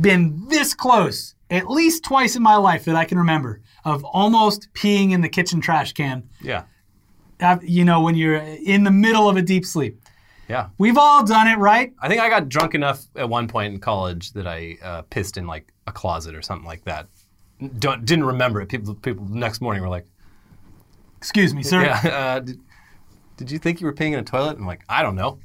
been 0.00 0.46
this 0.48 0.72
close 0.74 1.34
at 1.50 1.68
least 1.68 2.02
twice 2.04 2.36
in 2.36 2.42
my 2.42 2.56
life 2.56 2.84
that 2.86 2.96
I 2.96 3.04
can 3.04 3.18
remember 3.18 3.60
of 3.84 4.04
almost 4.04 4.68
peeing 4.74 5.12
in 5.12 5.20
the 5.20 5.28
kitchen 5.28 5.60
trash 5.60 5.92
can. 5.92 6.22
Yeah, 6.40 6.62
Uh, 7.40 7.56
You 7.62 7.84
know, 7.84 8.00
when 8.00 8.14
you're 8.14 8.36
in 8.36 8.84
the 8.84 8.90
middle 8.90 9.28
of 9.28 9.36
a 9.36 9.42
deep 9.42 9.64
sleep. 9.64 10.00
yeah. 10.48 10.68
We've 10.78 10.98
all 10.98 11.24
done 11.24 11.48
it, 11.48 11.56
right? 11.58 11.92
I 12.00 12.08
think 12.08 12.20
I 12.20 12.28
got 12.28 12.48
drunk 12.48 12.74
enough 12.74 13.04
at 13.16 13.28
one 13.28 13.48
point 13.48 13.74
in 13.74 13.80
college 13.80 14.32
that 14.32 14.46
I 14.46 14.76
uh, 14.82 15.02
pissed 15.02 15.36
in 15.36 15.46
like 15.46 15.72
a 15.86 15.92
closet 15.92 16.34
or 16.34 16.42
something 16.42 16.66
like 16.66 16.84
that. 16.84 17.08
Don't, 17.78 18.04
didn't 18.04 18.24
remember 18.24 18.60
it. 18.60 18.68
People, 18.68 18.94
people 18.94 19.24
next 19.28 19.60
morning 19.60 19.82
were 19.82 19.88
like, 19.88 20.06
Excuse 21.18 21.54
me, 21.54 21.62
sir. 21.62 21.82
"Yeah, 21.82 22.00
uh, 22.36 22.40
did, 22.40 22.58
did 23.36 23.50
you 23.50 23.58
think 23.58 23.80
you 23.80 23.86
were 23.86 23.92
peeing 23.94 24.12
in 24.12 24.18
a 24.18 24.24
toilet?" 24.24 24.56
I'm 24.58 24.66
like, 24.66 24.82
"I 24.88 25.02
don't 25.02 25.14
know. 25.14 25.38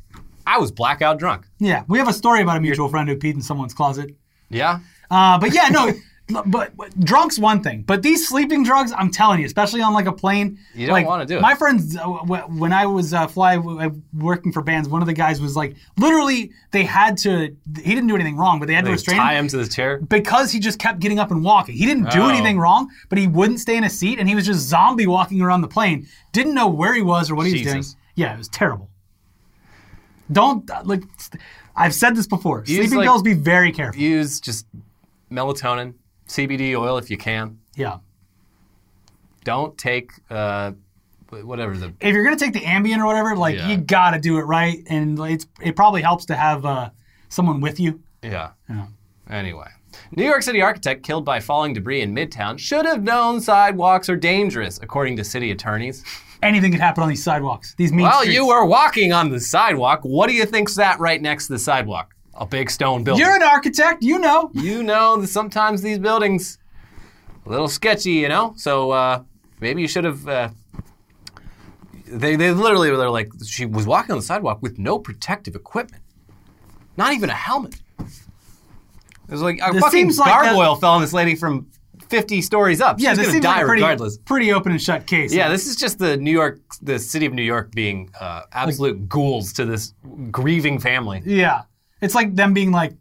I 0.47 0.57
was 0.57 0.71
blackout 0.71 1.19
drunk." 1.19 1.45
Yeah, 1.59 1.83
we 1.87 1.99
have 1.99 2.07
a 2.07 2.13
story 2.13 2.41
about 2.41 2.57
a 2.57 2.61
mutual 2.61 2.89
friend 2.89 3.07
who 3.07 3.15
peed 3.15 3.35
in 3.35 3.41
someone's 3.43 3.75
closet. 3.75 4.15
Yeah, 4.49 4.79
Uh, 5.11 5.37
but 5.37 5.53
yeah, 5.53 5.67
no, 5.69 5.91
but, 6.27 6.75
but 6.75 6.99
drunk's 6.99 7.39
one 7.39 7.63
thing. 7.63 7.83
But 7.83 8.03
these 8.03 8.27
sleeping 8.27 8.63
drugs, 8.63 8.91
I'm 8.91 9.09
telling 9.11 9.39
you, 9.39 9.45
especially 9.45 9.81
on 9.81 9.93
like 9.93 10.07
a 10.07 10.11
plane, 10.11 10.59
You 10.75 10.87
don't 10.87 10.93
like, 10.93 11.07
wanna 11.07 11.25
do 11.25 11.37
it. 11.37 11.41
My 11.41 11.55
friends, 11.55 11.95
uh, 11.95 12.01
w- 12.01 12.41
when 12.59 12.73
I 12.73 12.85
was 12.85 13.13
uh, 13.13 13.27
fly 13.27 13.55
uh, 13.57 13.89
working 14.13 14.51
for 14.51 14.61
bands, 14.61 14.89
one 14.89 15.01
of 15.01 15.07
the 15.07 15.13
guys 15.13 15.39
was 15.39 15.55
like, 15.55 15.75
literally, 15.97 16.51
they 16.71 16.83
had 16.83 17.17
to. 17.19 17.55
He 17.77 17.95
didn't 17.95 18.07
do 18.07 18.15
anything 18.15 18.35
wrong, 18.35 18.59
but 18.59 18.67
they 18.67 18.73
had 18.73 18.83
to 18.85 18.91
restrain 18.91 19.17
tie 19.17 19.33
him 19.35 19.45
him 19.45 19.47
to 19.49 19.57
the 19.57 19.67
chair. 19.69 19.99
because 19.99 20.51
he 20.51 20.59
just 20.59 20.79
kept 20.79 20.99
getting 20.99 21.17
up 21.19 21.31
and 21.31 21.43
walking. 21.45 21.75
He 21.75 21.85
didn't 21.85 22.09
do 22.11 22.21
Oh. 22.23 22.29
anything 22.29 22.59
wrong, 22.59 22.89
but 23.07 23.17
he 23.17 23.27
wouldn't 23.27 23.59
stay 23.61 23.77
in 23.77 23.85
a 23.85 23.89
seat, 23.89 24.19
and 24.19 24.27
he 24.27 24.35
was 24.35 24.45
just 24.45 24.67
zombie 24.67 25.07
walking 25.07 25.41
around 25.41 25.61
the 25.61 25.67
plane. 25.69 26.07
Didn't 26.33 26.53
know 26.53 26.67
where 26.67 26.93
he 26.93 27.01
was 27.01 27.31
or 27.31 27.35
what 27.35 27.47
he 27.47 27.53
was 27.53 27.61
doing. 27.61 27.83
Yeah, 28.15 28.33
it 28.33 28.37
was 28.37 28.49
terrible. 28.49 28.89
Don't 30.31 30.69
uh, 30.69 30.81
like. 30.83 31.03
I've 31.75 31.93
said 31.93 32.15
this 32.15 32.27
before. 32.27 32.63
Use, 32.65 32.77
Sleeping 32.79 32.97
like- 32.97 33.05
pills, 33.05 33.21
be 33.21 33.33
very 33.33 33.71
careful. 33.71 34.01
Use 34.01 34.41
just 34.41 34.65
melatonin, 35.31 35.93
CBD 36.27 36.75
oil 36.75 36.97
if 36.97 37.09
you 37.09 37.17
can. 37.17 37.59
Yeah. 37.75 37.97
Don't 39.43 39.77
take 39.77 40.11
uh, 40.29 40.71
whatever 41.29 41.75
the 41.77 41.93
if 42.01 42.13
you're 42.13 42.23
gonna 42.23 42.35
take 42.37 42.53
the 42.53 42.61
Ambien 42.61 42.97
or 42.99 43.05
whatever, 43.05 43.35
like 43.35 43.55
Yeah. 43.55 43.69
you 43.69 43.77
gotta 43.77 44.19
do 44.19 44.37
it 44.37 44.41
right, 44.43 44.79
and 44.87 45.17
it's 45.19 45.47
it 45.61 45.75
probably 45.75 46.01
helps 46.01 46.25
to 46.25 46.35
have 46.35 46.65
uh, 46.65 46.89
someone 47.29 47.61
with 47.61 47.79
you. 47.79 48.01
yeah. 48.21 48.51
Yeah. 48.69 48.87
Anyway, 49.29 49.67
New 50.15 50.25
York 50.25 50.41
City 50.41 50.61
architect 50.61 51.03
killed 51.03 51.23
by 51.25 51.39
falling 51.39 51.73
debris 51.73 52.01
in 52.01 52.13
Midtown 52.15 52.57
should 52.59 52.85
have 52.85 53.03
known 53.03 53.39
sidewalks 53.41 54.09
are 54.09 54.15
dangerous, 54.15 54.79
according 54.81 55.15
to 55.17 55.23
city 55.23 55.51
attorneys. 55.51 56.03
Anything 56.43 56.71
could 56.71 56.79
happen 56.81 57.01
on 57.03 57.09
these 57.09 57.23
sidewalks. 57.23 57.73
These 57.77 57.91
mean 57.91 58.03
Well, 58.05 58.19
streets. 58.19 58.35
you 58.35 58.47
were 58.47 58.63
walking 58.65 59.11
on 59.11 59.31
the 59.31 59.39
sidewalk. 59.39 60.01
What 60.03 60.27
do 60.29 60.33
you 60.35 60.45
think's 60.45 60.75
that 60.75 60.99
right 60.99 61.21
next 61.21 61.47
to 61.47 61.53
the 61.53 61.59
sidewalk? 61.59 62.13
A 62.39 62.45
big 62.45 62.69
stone 62.69 63.03
building. 63.03 63.25
You're 63.25 63.35
an 63.35 63.43
architect, 63.43 64.03
you 64.03 64.19
know. 64.19 64.51
you 64.53 64.83
know 64.83 65.17
that 65.17 65.27
sometimes 65.27 65.81
these 65.81 65.97
buildings 65.99 66.59
a 67.45 67.49
little 67.49 67.67
sketchy, 67.67 68.11
you 68.13 68.29
know. 68.29 68.53
So 68.57 68.91
uh, 68.91 69.23
maybe 69.59 69.81
you 69.81 69.87
should 69.87 70.03
have. 70.03 70.27
Uh, 70.27 70.49
they 72.05 72.35
they 72.35 72.51
literally 72.51 72.89
were 72.91 73.09
like 73.09 73.29
she 73.45 73.65
was 73.65 73.85
walking 73.85 74.11
on 74.11 74.17
the 74.17 74.23
sidewalk 74.23 74.61
with 74.61 74.77
no 74.79 74.97
protective 74.99 75.55
equipment, 75.55 76.03
not 76.95 77.13
even 77.13 77.29
a 77.29 77.33
helmet. 77.33 77.75
It 77.99 79.31
was 79.31 79.41
like 79.41 79.59
a 79.61 79.73
This 79.73 79.81
fucking 79.81 79.99
seems 79.99 80.19
like 80.19 80.29
a- 80.29 80.45
gargoyle 80.45 80.75
fell 80.75 80.93
on 80.93 81.01
this 81.01 81.11
lady 81.13 81.35
from 81.35 81.67
fifty 82.07 82.41
stories 82.41 82.79
up. 82.79 82.97
Yeah, 82.99 83.09
She's 83.09 83.17
this 83.17 83.25
gonna 83.27 83.33
seems 83.33 83.43
die 83.43 83.53
like 83.55 83.63
a 83.63 83.65
pretty, 83.65 83.81
regardless. 83.81 84.17
pretty 84.19 84.53
open 84.53 84.71
and 84.71 84.81
shut 84.81 85.05
case. 85.05 85.33
Yeah, 85.33 85.49
this 85.49 85.67
is 85.67 85.75
just 85.75 85.99
the 85.99 86.15
New 86.15 86.31
York, 86.31 86.59
the 86.81 86.97
city 86.99 87.25
of 87.25 87.33
New 87.33 87.41
York 87.43 87.71
being 87.71 88.09
uh, 88.19 88.43
absolute 88.53 89.09
ghouls 89.09 89.51
to 89.53 89.65
this 89.65 89.93
grieving 90.31 90.79
family. 90.79 91.21
Yeah. 91.25 91.63
It's 92.01 92.15
like 92.15 92.35
them 92.35 92.53
being 92.53 92.71
like, 92.71 92.93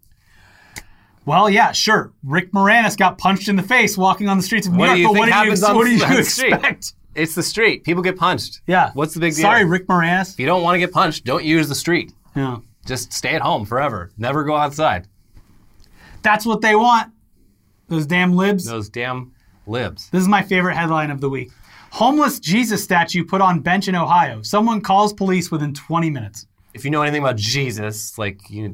well, 1.25 1.51
yeah, 1.51 1.73
sure. 1.73 2.13
Rick 2.23 2.53
Moranis 2.53 2.97
got 2.97 3.19
punched 3.19 3.49
in 3.49 3.57
the 3.57 3.63
face 3.63 3.99
walking 3.99 4.29
on 4.29 4.37
the 4.37 4.43
streets 4.43 4.67
of 4.67 4.73
New 4.75 4.85
York, 4.85 5.03
but 5.03 5.19
what 5.19 5.27
do 5.27 5.31
you, 5.33 5.65
on 5.67 5.77
what 5.77 5.85
do 5.85 5.91
you 5.93 5.99
the 5.99 6.23
street? 6.23 6.53
expect? 6.53 6.93
It's 7.17 7.35
the 7.35 7.43
street. 7.43 7.83
People 7.83 8.03
get 8.03 8.17
punched. 8.17 8.61
Yeah. 8.67 8.91
What's 8.95 9.15
the 9.15 9.21
big 9.21 9.35
deal? 9.35 9.43
Sorry, 9.43 9.65
Rick 9.65 9.87
Moranis. 9.89 10.35
If 10.35 10.41
you 10.41 10.47
don't 10.47 10.63
want 10.63 10.75
to 10.75 10.79
get 10.79 10.93
punched, 10.93 11.25
don't 11.25 11.45
use 11.45 11.69
the 11.69 11.75
street. 11.75 12.13
Yeah. 12.37 12.59
Just 12.85 13.13
stay 13.13 13.35
at 13.35 13.43
home 13.43 13.65
forever. 13.65 14.13
Never 14.17 14.45
go 14.45 14.55
outside. 14.55 15.09
That's 16.23 16.47
what 16.47 16.61
they 16.61 16.77
want. 16.77 17.13
Those 17.89 18.07
damn 18.07 18.35
libs. 18.35 18.67
Those 18.67 18.89
damn 18.89 19.33
libs. 19.67 20.11
This 20.11 20.23
is 20.23 20.29
my 20.29 20.43
favorite 20.43 20.77
headline 20.77 21.11
of 21.11 21.21
the 21.21 21.31
week. 21.31 21.51
Homeless 21.91 22.39
Jesus 22.39 22.85
statue 22.85 23.25
put 23.25 23.41
on 23.41 23.61
bench 23.61 23.89
in 23.89 23.95
Ohio. 23.95 24.43
Someone 24.43 24.81
calls 24.81 25.13
police 25.13 25.51
within 25.51 25.73
20 25.73 26.11
minutes. 26.11 26.47
If 26.77 26.85
you 26.85 26.91
know 26.91 27.03
anything 27.03 27.23
about 27.23 27.37
Jesus, 27.37 28.19
like 28.19 28.51
you, 28.51 28.73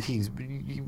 he's 0.00 0.30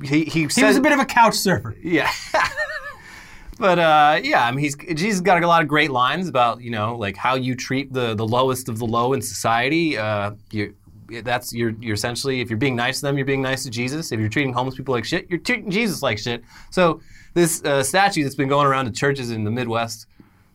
he 0.03 0.25
he, 0.25 0.47
He 0.47 0.65
was 0.65 0.77
a 0.77 0.81
bit 0.81 0.93
of 0.93 1.01
a 1.01 1.05
couch 1.05 1.35
surfer. 1.35 1.77
yeah. 1.83 2.11
but 3.59 3.79
uh, 3.79 4.21
yeah, 4.23 4.47
I 4.47 4.53
mean, 4.53 4.61
he's 4.61 4.77
Jesus 4.77 5.21
got 5.21 5.43
a 5.43 5.47
lot 5.47 5.61
of 5.61 5.69
great 5.69 5.91
lines 5.91 6.29
about 6.29 6.63
you 6.63 6.71
know 6.71 6.97
like 6.97 7.17
how 7.17 7.35
you 7.35 7.55
treat 7.55 7.93
the 7.93 8.15
the 8.15 8.27
lowest 8.27 8.69
of 8.69 8.79
the 8.79 8.87
low 8.87 9.13
in 9.13 9.21
society. 9.21 9.99
Uh, 9.99 10.33
you 10.53 10.75
that's 11.23 11.53
you're 11.53 11.75
you're 11.81 11.95
essentially 11.95 12.41
if 12.41 12.51
you're 12.51 12.59
being 12.59 12.77
nice 12.77 13.01
to 13.01 13.07
them, 13.07 13.17
you're 13.17 13.27
being 13.27 13.43
nice 13.43 13.65
to 13.65 13.71
Jesus. 13.71 14.13
If 14.13 14.21
you're 14.21 14.29
treating 14.29 14.53
homeless 14.53 14.77
people 14.77 14.95
like 14.95 15.05
shit, 15.05 15.29
you're 15.29 15.41
treating 15.41 15.71
Jesus 15.71 16.03
like 16.03 16.19
shit. 16.19 16.45
So 16.71 17.01
this 17.35 17.63
uh, 17.65 17.83
statue 17.83 18.23
that's 18.23 18.35
been 18.35 18.49
going 18.49 18.67
around 18.67 18.85
to 18.85 18.93
churches 18.93 19.31
in 19.31 19.45
the 19.45 19.51
Midwest, 19.51 20.07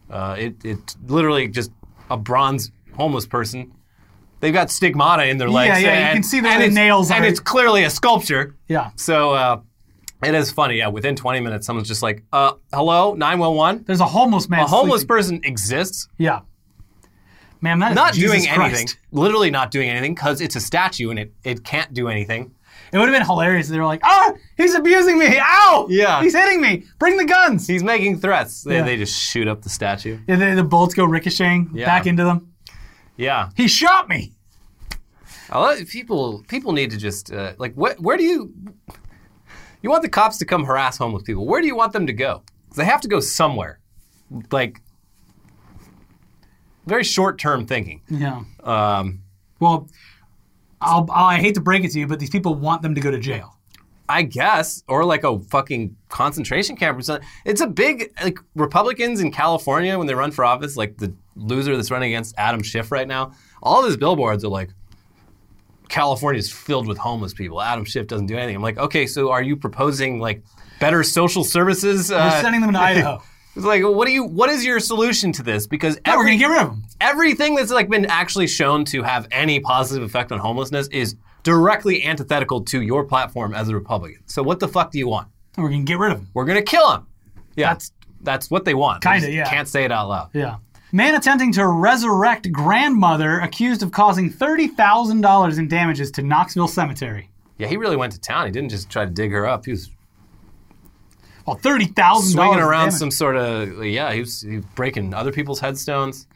uh, 0.10 0.36
it 0.38 0.63
it 0.63 0.95
literally 1.08 1.47
just 1.47 1.71
a 2.10 2.17
bronze 2.17 2.71
homeless 2.95 3.25
person. 3.25 3.73
They've 4.43 4.53
got 4.53 4.69
stigmata 4.69 5.25
in 5.27 5.38
their 5.38 5.49
legs. 5.49 5.69
yeah, 5.69 5.77
you 5.79 5.88
and- 5.88 6.13
can 6.17 6.23
see 6.23 6.41
the- 6.41 6.49
and 6.49 6.60
the 6.62 6.65
it's- 6.65 6.75
nails 6.75 7.10
and 7.10 7.23
are- 7.23 7.27
it's 7.27 7.39
clearly 7.39 7.86
a 7.86 7.89
sculpture. 7.89 8.56
Yeah. 8.67 8.89
So 8.97 9.32
uh, 9.34 9.62
it 10.23 10.36
is 10.36 10.51
funny. 10.51 10.77
Yeah, 10.79 10.89
within 10.89 11.15
20 11.15 11.39
minutes, 11.39 11.65
someone's 11.65 11.88
just 11.88 12.03
like, 12.03 12.23
uh, 12.34 12.51
"Hello, 12.73 13.13
911." 13.13 13.86
There's 13.88 14.01
a 14.01 14.06
homeless 14.06 14.49
man. 14.49 14.60
A 14.60 14.67
homeless 14.67 15.01
sleeping. 15.01 15.15
person 15.15 15.41
exists, 15.45 16.08
Yeah. 16.17 16.41
Man, 17.62 17.79
that 17.79 17.91
is 17.91 17.95
not 17.95 18.13
Jesus 18.13 18.29
doing 18.43 18.53
Christ. 18.53 18.75
anything. 18.75 18.88
Literally 19.13 19.49
not 19.49 19.71
doing 19.71 19.89
anything 19.89 20.13
because 20.13 20.41
it's 20.41 20.58
a 20.58 20.60
statue 20.60 21.10
and 21.12 21.17
it, 21.19 21.32
it 21.45 21.63
can't 21.63 21.93
do 21.93 22.10
anything. 22.10 22.51
It 22.91 22.97
would 22.97 23.08
have 23.08 23.17
been 23.17 23.25
hilarious. 23.25 23.67
if 23.67 23.71
They 23.71 23.79
were 23.79 23.86
like, 23.86 24.01
"Ah, 24.03 24.34
he's 24.58 24.75
abusing 24.75 25.17
me! 25.17 25.39
Ow! 25.39 25.88
Yeah. 25.89 26.21
he's 26.21 26.36
hitting 26.36 26.60
me! 26.62 26.84
Bring 26.99 27.15
the 27.17 27.23
guns!" 27.25 27.65
He's 27.65 27.82
making 27.84 28.19
threats. 28.19 28.63
They, 28.63 28.75
Yeah. 28.75 28.84
they 28.84 28.97
just 28.97 29.17
shoot 29.19 29.47
up 29.47 29.62
the 29.62 29.69
statue. 29.69 30.19
And 30.27 30.41
then 30.41 30.58
the 30.58 30.63
bullets 30.63 30.93
go 30.93 31.06
ricocheting 31.06 31.69
Yeah. 31.73 31.86
back 31.86 32.06
into 32.06 32.23
them. 32.25 32.49
Yeah. 33.17 33.49
He 33.56 33.67
shot 33.67 34.10
me. 34.10 34.34
A 35.49 35.60
lot 35.60 35.80
of 35.80 35.88
people 35.88 36.43
people 36.47 36.71
need 36.71 36.91
to 36.91 36.97
just 36.97 37.32
uh, 37.32 37.54
like 37.58 37.73
wh- 37.76 37.99
where 38.02 38.17
do 38.17 38.23
you 38.23 38.54
you 39.82 39.89
want 39.89 40.02
the 40.02 40.10
cops 40.10 40.38
to 40.39 40.45
come 40.45 40.63
harass 40.65 40.97
homeless 40.97 41.23
people? 41.23 41.45
Where 41.45 41.62
do 41.62 41.67
you 41.67 41.76
want 41.76 41.93
them 41.93 42.08
to 42.08 42.13
go? 42.13 42.41
'Cause 42.69 42.78
they 42.78 42.86
have 42.86 43.02
to 43.02 43.08
go 43.08 43.19
somewhere. 43.19 43.80
Like 44.52 44.82
very 46.88 47.04
short 47.04 47.38
term 47.38 47.65
thinking. 47.65 48.02
Yeah. 48.10 48.43
Um, 48.63 49.21
Well, 49.60 49.89
I'll, 50.82 51.08
I 51.12 51.39
hate 51.39 51.56
to 51.56 51.62
break 51.62 51.84
it 51.86 51.91
to 51.91 51.99
you, 51.99 52.08
but 52.08 52.19
these 52.19 52.30
people 52.30 52.56
want 52.56 52.82
them 52.82 52.95
to 52.95 53.02
go 53.02 53.10
to 53.12 53.19
jail. 53.19 53.52
I 54.09 54.23
guess, 54.23 54.83
or 54.87 55.05
like 55.05 55.23
a 55.23 55.39
fucking 55.39 55.95
concentration 56.09 56.75
camp 56.75 56.97
or 56.99 57.01
something. 57.01 57.27
It's 57.45 57.61
a 57.61 57.67
big 57.67 58.11
like 58.21 58.37
Republicans 58.55 59.21
in 59.21 59.31
California 59.31 59.97
when 59.97 60.07
they 60.07 60.13
run 60.15 60.31
for 60.31 60.43
office, 60.43 60.75
like 60.75 60.97
the 60.97 61.13
loser 61.35 61.75
that's 61.75 61.89
running 61.89 62.13
against 62.13 62.35
Adam 62.37 62.61
Schiff 62.61 62.91
right 62.91 63.07
now. 63.07 63.31
All 63.61 63.79
of 63.79 63.85
his 63.85 63.95
billboards 63.97 64.43
are 64.43 64.49
like, 64.49 64.69
California 65.89 66.39
is 66.39 66.51
filled 66.51 66.87
with 66.87 66.97
homeless 66.97 67.33
people. 67.33 67.61
Adam 67.61 67.85
Schiff 67.85 68.07
doesn't 68.07 68.27
do 68.27 68.35
anything. 68.37 68.55
I'm 68.55 68.61
like, 68.61 68.77
okay, 68.77 69.05
so 69.05 69.31
are 69.31 69.41
you 69.43 69.55
proposing 69.55 70.19
like 70.19 70.43
better 70.79 71.03
social 71.03 71.43
services? 71.43 72.09
We're 72.11 72.17
Uh, 72.17 72.41
sending 72.41 72.61
them 72.61 72.73
to 72.73 72.79
Idaho. 72.79 73.21
it's 73.55 73.65
like, 73.65 73.83
what 73.83 74.05
do 74.07 74.11
you? 74.11 74.23
What 74.23 74.49
is 74.49 74.65
your 74.65 74.79
solution 74.79 75.31
to 75.33 75.43
this? 75.43 75.67
Because 75.67 75.99
No, 76.05 76.17
we're 76.17 76.25
gonna 76.25 76.37
get 76.37 76.47
rid 76.49 76.61
of 76.61 76.69
them. 76.69 76.83
everything 76.99 77.55
that's 77.55 77.71
like 77.71 77.89
been 77.89 78.05
actually 78.05 78.47
shown 78.47 78.85
to 78.85 79.03
have 79.03 79.27
any 79.31 79.59
positive 79.59 80.03
effect 80.03 80.31
on 80.31 80.39
homelessness 80.39 80.87
is 80.87 81.15
directly 81.43 82.03
antithetical 82.03 82.62
to 82.62 82.82
your 82.82 83.03
platform 83.03 83.53
as 83.53 83.69
a 83.69 83.73
Republican. 83.75 84.21
So 84.27 84.41
what 84.43 84.60
the 84.60 84.67
fuck 84.67 84.91
do 84.91 84.97
you 84.99 85.08
want? 85.08 85.27
We're 85.58 85.69
gonna 85.69 85.84
get 85.84 85.99
rid 85.99 86.12
of 86.12 86.19
him. 86.19 86.29
We're 86.34 86.45
gonna 86.45 86.62
kill 86.62 86.91
him. 86.93 87.06
Yeah, 87.56 87.67
That's- 87.67 87.91
that's 88.21 88.49
what 88.49 88.65
they 88.65 88.73
want. 88.73 89.03
Kinda, 89.03 89.19
just 89.19 89.32
yeah. 89.34 89.49
Can't 89.49 89.67
say 89.67 89.84
it 89.84 89.91
out 89.91 90.08
loud. 90.10 90.29
Yeah. 90.34 90.56
Man 90.93 91.13
attempting 91.15 91.51
to 91.53 91.67
resurrect 91.67 92.51
grandmother 92.51 93.39
accused 93.39 93.84
of 93.84 93.91
causing 93.91 94.29
thirty 94.29 94.67
thousand 94.67 95.21
dollars 95.21 95.58
in 95.58 95.67
damages 95.67 96.10
to 96.12 96.21
Knoxville 96.23 96.67
Cemetery. 96.67 97.29
Yeah, 97.58 97.67
he 97.67 97.77
really 97.77 97.95
went 97.97 98.13
to 98.13 98.19
town. 98.19 98.45
He 98.45 98.51
didn't 98.51 98.69
just 98.69 98.89
try 98.89 99.03
to 99.06 99.12
dig 99.12 99.32
her 99.32 99.45
up. 99.47 99.65
He 99.65 99.71
was 99.71 99.89
Well, 101.45 101.58
thirty 101.58 101.86
thousand 101.86 102.32
swinging 102.32 102.60
around 102.60 102.91
some 102.91 103.12
sort 103.12 103.36
of 103.36 103.84
yeah. 103.86 104.13
He 104.13 104.21
was, 104.21 104.41
he 104.41 104.56
was 104.58 104.65
breaking 104.75 105.13
other 105.13 105.32
people's 105.32 105.60
headstones. 105.60 106.27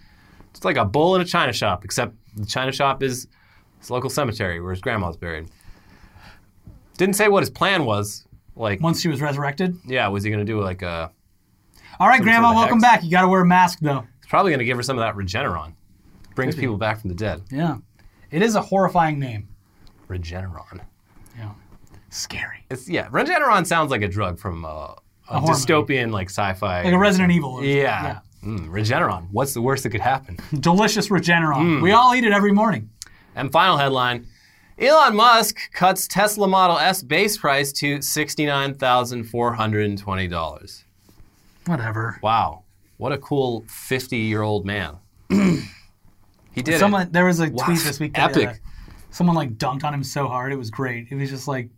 It's 0.54 0.66
like 0.66 0.76
a 0.78 0.86
bull 0.86 1.16
in 1.16 1.22
a 1.22 1.26
china 1.26 1.54
shop, 1.54 1.86
except 1.86 2.14
the 2.36 2.46
china 2.46 2.72
shop 2.72 3.02
is 3.02 3.28
his 3.80 3.90
local 3.92 4.10
cemetery 4.10 4.60
where 4.62 4.72
his 4.72 4.82
grandma's 4.82 5.18
buried. 5.18 5.48
Didn't 6.98 7.16
say 7.16 7.28
what 7.28 7.42
his 7.42 7.50
plan 7.50 7.86
was. 7.86 8.26
Like, 8.56 8.82
Once 8.82 9.02
she 9.02 9.08
was 9.08 9.22
resurrected. 9.22 9.78
yeah, 9.86 10.08
was 10.08 10.24
he 10.24 10.32
gonna 10.32 10.44
do 10.46 10.60
like 10.62 10.82
a? 10.82 11.12
All 12.00 12.08
right, 12.08 12.22
Grandma, 12.22 12.50
sort 12.50 12.56
of 12.56 12.60
welcome 12.62 12.82
hex. 12.82 12.96
back. 12.98 13.04
You 13.04 13.12
got 13.12 13.22
to 13.22 13.28
wear 13.28 13.42
a 13.42 13.46
mask 13.46 13.80
though. 13.82 14.04
He's 14.20 14.28
probably 14.30 14.52
gonna 14.52 14.64
give 14.66 14.78
her 14.78 14.84
some 14.84 14.98
of 14.98 15.02
that 15.04 15.16
Regeneron. 15.16 15.74
Brings 16.36 16.56
people 16.56 16.78
back 16.78 17.00
from 17.02 17.10
the 17.10 17.16
dead. 17.16 17.42
Yeah. 17.52 17.78
It 18.32 18.42
is 18.44 18.56
a 18.56 18.62
horrifying 18.62 19.20
name. 19.20 19.48
Regeneron. 20.08 20.82
Yeah. 21.38 21.52
Scary. 22.10 22.66
It's 22.70 22.88
yeah. 22.90 23.08
Regeneron 23.10 23.66
sounds 23.66 23.92
like 23.92 24.02
a 24.02 24.08
drug 24.08 24.40
from 24.40 24.64
uh, 24.66 24.70
a, 25.30 25.40
horror 25.40 25.54
dystopian 25.54 26.12
like 26.12 26.30
sci-fi. 26.30 26.84
Like 26.84 26.94
a 26.94 26.98
Resident 26.98 27.32
Evil. 27.32 27.52
or- 27.56 27.64
Yeah. 27.64 28.20
Mm, 28.44 28.70
Regeneron. 28.70 29.28
What's 29.32 29.54
the 29.54 29.62
worst 29.62 29.84
that 29.84 29.90
could 29.90 30.02
happen? 30.02 30.38
Delicious 30.60 31.10
Regeneron. 31.10 31.78
Hmm. 31.78 31.82
We 31.82 31.92
all 31.92 32.14
eat 32.16 32.24
it 32.24 32.32
every 32.32 32.52
morning. 32.52 32.90
And 33.38 33.52
final 33.52 33.78
headline 33.78 34.28
Elon 34.80 35.16
Musk 35.16 35.58
cuts 35.72 36.08
Tesla 36.08 36.48
Model 36.48 36.78
S 36.78 37.02
base 37.02 37.38
price 37.38 37.72
to 37.74 37.98
$69,420. 38.00 40.84
Whatever. 41.66 42.20
Wow. 42.22 42.64
What 42.98 43.12
a 43.12 43.18
cool 43.18 43.64
50 43.68 44.18
year 44.18 44.42
old 44.42 44.66
man. 44.66 44.98
he 45.30 46.62
did 46.64 46.80
Someone 46.80 47.04
it. 47.04 47.14
there 47.14 47.26
was 47.26 47.40
a 47.40 47.50
Wow. 47.50 47.66
tweet 47.66 47.80
this 47.80 48.00
week. 48.00 48.14
that, 48.16 48.32
Epic. 48.32 48.50
uh, 48.50 48.54
someone 49.12 49.36
like 49.36 49.58
dunked 49.58 49.84
on 49.84 49.94
him 49.94 50.04
so 50.04 50.28
hard. 50.28 50.52
It 50.54 50.58
was 50.58 50.70
great. 50.70 51.08
It 51.10 51.16
was 51.16 51.30
just 51.30 51.48
like 51.48 51.70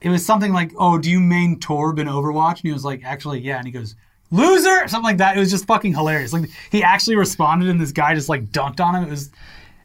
it 0.00 0.10
was 0.10 0.24
something 0.26 0.52
like, 0.52 0.70
"Oh, 0.76 0.98
do 0.98 1.10
you 1.10 1.18
main 1.18 1.58
Torb 1.60 1.98
in 1.98 2.06
Overwatch?" 2.08 2.56
And 2.56 2.64
he 2.64 2.72
was 2.72 2.84
like, 2.84 3.02
"Actually, 3.04 3.40
yeah." 3.40 3.56
And 3.56 3.64
he 3.66 3.72
goes, 3.72 3.94
"Loser," 4.30 4.86
something 4.86 5.02
like 5.04 5.16
that. 5.18 5.36
It 5.36 5.40
was 5.40 5.50
just 5.50 5.66
fucking 5.66 5.94
hilarious. 5.94 6.32
Like 6.32 6.50
he 6.70 6.82
actually 6.82 7.16
responded, 7.16 7.68
and 7.70 7.80
this 7.80 7.92
guy 7.92 8.14
just 8.14 8.28
like 8.28 8.46
dunked 8.52 8.80
on 8.84 8.94
him. 8.96 9.04
It 9.04 9.10
was, 9.10 9.30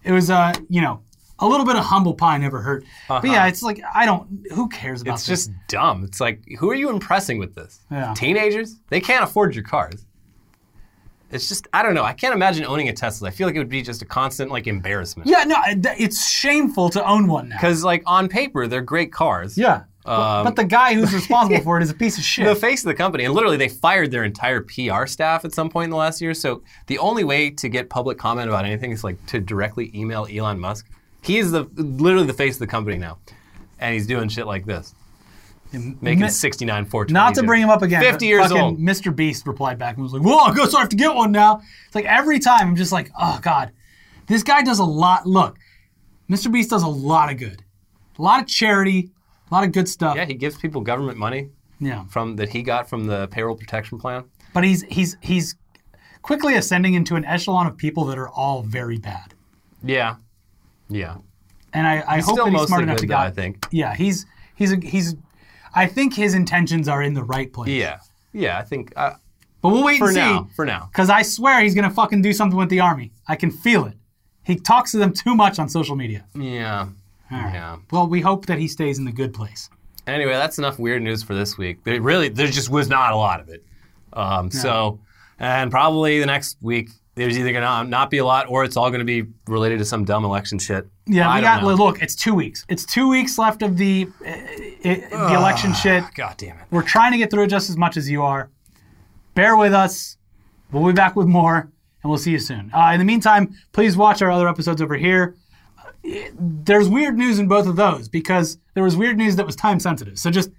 it 0.04 0.12
was 0.12 0.30
uh, 0.30 0.54
you 0.70 0.82
know, 0.82 1.02
a 1.40 1.48
little 1.48 1.66
bit 1.66 1.76
of 1.76 1.84
humble 1.86 2.14
pie 2.14 2.38
never 2.38 2.62
hurt. 2.62 2.84
But 3.08 3.24
yeah, 3.26 3.48
it's 3.48 3.62
like 3.64 3.80
I 3.94 4.06
don't. 4.06 4.46
Who 4.54 4.68
cares 4.70 5.02
about 5.02 5.12
Uh-huh. 5.12 5.16
It's 5.16 5.26
this? 5.28 5.48
just 5.48 5.52
dumb. 5.68 6.04
It's 6.04 6.20
like, 6.20 6.42
who 6.60 6.70
are 6.70 6.76
you 6.76 6.90
impressing 6.90 7.40
with 7.40 7.56
this? 7.56 7.80
Yeah. 7.92 8.14
Teenagers? 8.16 8.76
They 8.90 9.00
can't 9.02 9.24
afford 9.24 9.56
your 9.56 9.64
cars. 9.64 10.06
It's 11.32 11.48
just, 11.48 11.68
I 11.74 11.84
don't 11.84 11.94
know. 11.94 12.04
I 12.04 12.14
can't 12.14 12.34
imagine 12.34 12.66
owning 12.66 12.90
a 12.90 12.94
Tesla. 12.94 13.28
I 13.28 13.32
feel 13.32 13.46
like 13.46 13.56
it 13.56 13.60
would 13.60 13.70
be 13.70 13.84
just 13.84 14.02
a 14.02 14.06
constant 14.06 14.50
like 14.50 14.66
embarrassment. 14.66 15.30
yeah, 15.30 15.44
no, 15.44 15.58
it's 15.68 16.28
shameful 16.28 16.90
to 16.90 17.06
own 17.08 17.28
one 17.28 17.50
now. 17.50 17.56
Because 17.58 17.84
like 17.84 18.02
on 18.08 18.28
paper, 18.30 18.66
they're 18.66 18.82
great 18.82 19.14
cars. 19.14 19.56
Yeah, 19.56 19.84
but, 20.06 20.44
but 20.44 20.56
the 20.56 20.66
guy 20.66 20.94
who's 20.94 21.14
responsible 21.14 21.62
for 21.64 21.78
it 21.78 21.84
is 21.84 21.90
a 21.90 21.94
piece 21.94 22.18
of 22.18 22.24
shit. 22.24 22.48
Um, 22.48 22.54
the 22.54 22.60
face 22.60 22.82
of 22.82 22.88
the 22.88 22.94
company. 22.94 23.26
And 23.26 23.34
literally, 23.34 23.58
they 23.58 23.68
fired 23.70 24.12
their 24.12 24.24
entire 24.24 24.62
PR 24.62 25.06
staff 25.06 25.46
at 25.46 25.54
some 25.54 25.70
point 25.70 25.86
in 25.86 25.90
the 25.92 25.98
last 25.98 26.22
year. 26.22 26.34
So 26.34 26.64
the 26.88 26.98
only 27.00 27.24
way 27.24 27.50
to 27.52 27.70
get 27.70 27.90
public 27.90 28.18
comment 28.18 28.50
about 28.50 28.66
anything 28.66 28.92
is 28.92 29.04
like 29.04 29.24
to 29.28 29.40
directly 29.40 29.92
email 29.94 30.26
Elon 30.32 30.60
Musk. 30.60 30.88
He 31.22 31.38
is 31.38 31.52
the 31.52 31.64
literally 31.76 32.28
the 32.28 32.34
face 32.34 32.56
of 32.56 32.60
the 32.60 32.68
company 32.68 32.98
now, 32.98 33.18
and 33.80 33.94
he's 33.94 34.08
doing 34.08 34.30
shit 34.30 34.48
like 34.48 34.66
this, 34.66 34.96
making 35.74 36.22
Mi- 36.22 36.30
sixty 36.30 36.64
nine 36.64 36.86
four. 36.86 37.06
Not 37.10 37.36
to 37.36 37.44
bring 37.44 37.62
him 37.62 37.70
up 37.70 37.82
again. 37.82 38.02
Fifty 38.02 38.28
years 38.28 38.52
old. 38.52 38.80
Mr. 38.80 39.14
Beast 39.14 39.46
replied 39.46 39.78
back 39.78 39.96
and 39.96 40.04
was 40.04 40.14
like, 40.14 40.22
"Whoa, 40.22 40.38
I 40.38 40.56
guess 40.56 40.74
I 40.74 40.80
have 40.80 40.90
to 40.90 40.96
get 40.96 41.14
one 41.14 41.34
now." 41.34 41.62
It's 41.88 41.96
like 41.96 42.06
every 42.06 42.40
time 42.40 42.70
I'm 42.70 42.76
just 42.78 42.94
like, 42.94 43.12
"Oh 43.20 43.38
God, 43.42 43.72
this 44.28 44.44
guy 44.44 44.64
does 44.64 44.80
a 44.80 44.86
lot." 44.86 45.26
Look, 45.26 45.58
Mr. 46.30 46.50
Beast 46.52 46.70
does 46.70 46.84
a 46.84 46.88
lot 46.88 47.30
of 47.30 47.38
good, 47.38 47.64
a 48.18 48.22
lot 48.22 48.42
of 48.42 48.48
charity, 48.48 49.12
a 49.50 49.54
lot 49.54 49.64
of 49.64 49.72
good 49.72 49.88
stuff. 49.88 50.16
Yeah, 50.16 50.26
he 50.26 50.34
gives 50.34 50.58
people 50.58 50.82
government 50.82 51.18
money 51.18 51.50
Yeah. 51.80 52.06
from 52.06 52.36
that 52.38 52.50
he 52.50 52.62
got 52.64 52.90
from 52.90 53.08
the 53.08 53.28
payroll 53.30 53.56
protection 53.56 53.98
plan. 54.00 54.26
But 54.54 54.64
he's 54.64 54.84
he's 54.84 55.18
he's 55.22 55.56
quickly 56.22 56.56
ascending 56.56 56.94
into 56.96 57.16
an 57.16 57.26
echelon 57.26 57.68
of 57.68 57.78
people 57.78 58.06
that 58.06 58.18
are 58.18 58.30
all 58.30 58.62
very 58.64 58.98
bad. 58.98 59.34
Yeah, 59.84 60.16
yeah. 60.90 61.18
And 61.72 61.86
I, 61.88 62.04
I 62.08 62.16
He's 62.18 62.26
hope 62.26 62.38
that 62.38 62.50
he's 62.52 62.68
smart 62.68 62.84
enough 62.84 62.98
to 62.98 63.04
though, 63.06 63.08
get. 63.14 63.20
I 63.20 63.30
think. 63.32 63.68
Yeah, 63.72 63.94
he's 63.96 64.26
he's 64.56 64.72
a, 64.74 64.78
he's. 64.78 65.16
I 65.76 65.86
think 65.86 66.16
his 66.16 66.34
intentions 66.34 66.88
are 66.88 67.04
in 67.04 67.14
the 67.14 67.24
right 67.24 67.52
place. 67.54 67.70
Yeah, 67.70 68.00
yeah. 68.34 68.58
I 68.58 68.64
think 68.64 68.92
uh, 68.96 69.12
But 69.62 69.70
we'll 69.70 69.84
wait 69.84 70.00
for 70.00 70.06
and 70.06 70.16
see. 70.16 70.20
now, 70.20 70.50
for 70.56 70.66
now. 70.66 70.90
Because 70.92 71.12
I 71.12 71.22
swear 71.22 71.62
he's 71.62 71.76
gonna 71.76 71.92
fucking 71.92 72.24
do 72.24 72.34
something 72.34 72.58
with 72.58 72.70
the 72.70 72.80
army. 72.80 73.12
I 73.28 73.36
can 73.36 73.52
feel 73.52 73.86
it. 73.86 73.94
He 74.44 74.56
talks 74.56 74.92
to 74.94 74.98
them 74.98 75.14
too 75.24 75.36
much 75.36 75.60
on 75.60 75.70
social 75.70 75.96
media. 75.96 76.26
Yeah, 76.34 76.88
yeah. 77.32 77.78
Well, 77.92 78.08
we 78.08 78.22
hope 78.22 78.46
that 78.48 78.58
he 78.60 78.68
stays 78.68 78.98
in 79.00 79.06
the 79.06 79.12
good 79.12 79.34
place. 79.34 79.70
Anyway, 80.08 80.34
that's 80.34 80.58
enough 80.58 80.80
weird 80.80 81.02
news 81.04 81.22
for 81.24 81.36
this 81.36 81.58
week. 81.58 81.84
There 81.84 82.02
really, 82.02 82.30
there 82.30 82.48
just 82.48 82.70
was 82.70 82.90
not 82.90 83.12
a 83.14 83.16
lot 83.16 83.40
of 83.40 83.50
it. 83.50 83.64
Um, 84.14 84.50
So, 84.50 85.00
and 85.38 85.70
probably 85.70 86.20
the 86.20 86.26
next 86.26 86.58
week, 86.62 86.90
there's 87.16 87.38
either 87.38 87.52
gonna 87.52 87.88
not 87.88 88.10
be 88.10 88.18
a 88.20 88.26
lot, 88.26 88.48
or 88.50 88.64
it's 88.64 88.78
all 88.78 88.90
gonna 88.90 89.04
be 89.04 89.26
related 89.48 89.78
to 89.80 89.86
some 89.86 90.06
dumb 90.06 90.24
election 90.26 90.58
shit. 90.58 90.88
Yeah, 91.06 91.30
I 91.30 91.36
we 91.36 91.42
got. 91.42 91.62
know. 91.62 91.74
Look, 91.74 92.02
it's 92.02 92.16
two 92.16 92.34
weeks. 92.34 92.66
It's 92.70 92.86
two 92.86 93.10
weeks 93.10 93.38
left 93.38 93.62
of 93.62 93.78
the 93.78 94.08
uh, 94.26 94.30
uh, 94.30 95.30
the 95.30 95.36
election 95.36 95.74
shit. 95.74 96.04
God 96.16 96.36
damn 96.38 96.58
it. 96.58 96.66
We're 96.72 96.82
trying 96.82 97.12
to 97.12 97.18
get 97.18 97.30
through 97.30 97.44
it 97.44 97.48
just 97.50 97.70
as 97.70 97.78
much 97.78 97.98
as 97.98 98.10
you 98.10 98.22
are. 98.24 98.50
Bear 99.36 99.56
with 99.58 99.74
us. 99.74 100.18
We'll 100.72 100.86
be 100.86 100.94
back 100.94 101.16
with 101.16 101.28
more, 101.28 101.58
and 102.04 102.10
we'll 102.10 102.18
see 102.20 102.32
you 102.32 102.40
soon. 102.40 102.72
Uh, 102.74 102.92
in 102.94 103.00
the 103.00 103.06
meantime, 103.06 103.54
please 103.74 103.98
watch 103.98 104.22
our 104.22 104.32
other 104.32 104.48
episodes 104.48 104.82
over 104.82 104.96
here. 104.96 105.36
There's 106.04 106.88
weird 106.90 107.18
news 107.18 107.40
in 107.40 107.48
both 107.48 107.68
of 107.68 107.76
those 107.76 108.08
because 108.10 108.58
there 108.74 108.84
was 108.84 108.96
weird 108.96 109.18
news 109.18 109.36
that 109.36 109.46
was 109.46 109.56
time 109.56 109.80
sensitive. 109.80 110.18
So 110.18 110.32
just 110.32 110.50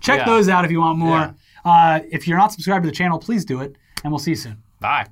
check 0.00 0.20
Yeah. 0.20 0.26
those 0.26 0.48
out 0.48 0.64
if 0.64 0.70
you 0.70 0.80
want 0.80 0.98
more. 0.98 1.34
Uh, 1.64 2.00
if 2.10 2.26
you're 2.26 2.38
not 2.38 2.52
subscribed 2.52 2.84
to 2.84 2.90
the 2.90 2.94
channel, 2.94 3.18
please 3.18 3.44
do 3.44 3.60
it, 3.60 3.76
and 4.02 4.12
we'll 4.12 4.18
see 4.18 4.30
you 4.32 4.36
soon. 4.36 4.56
Bye. 4.80 5.06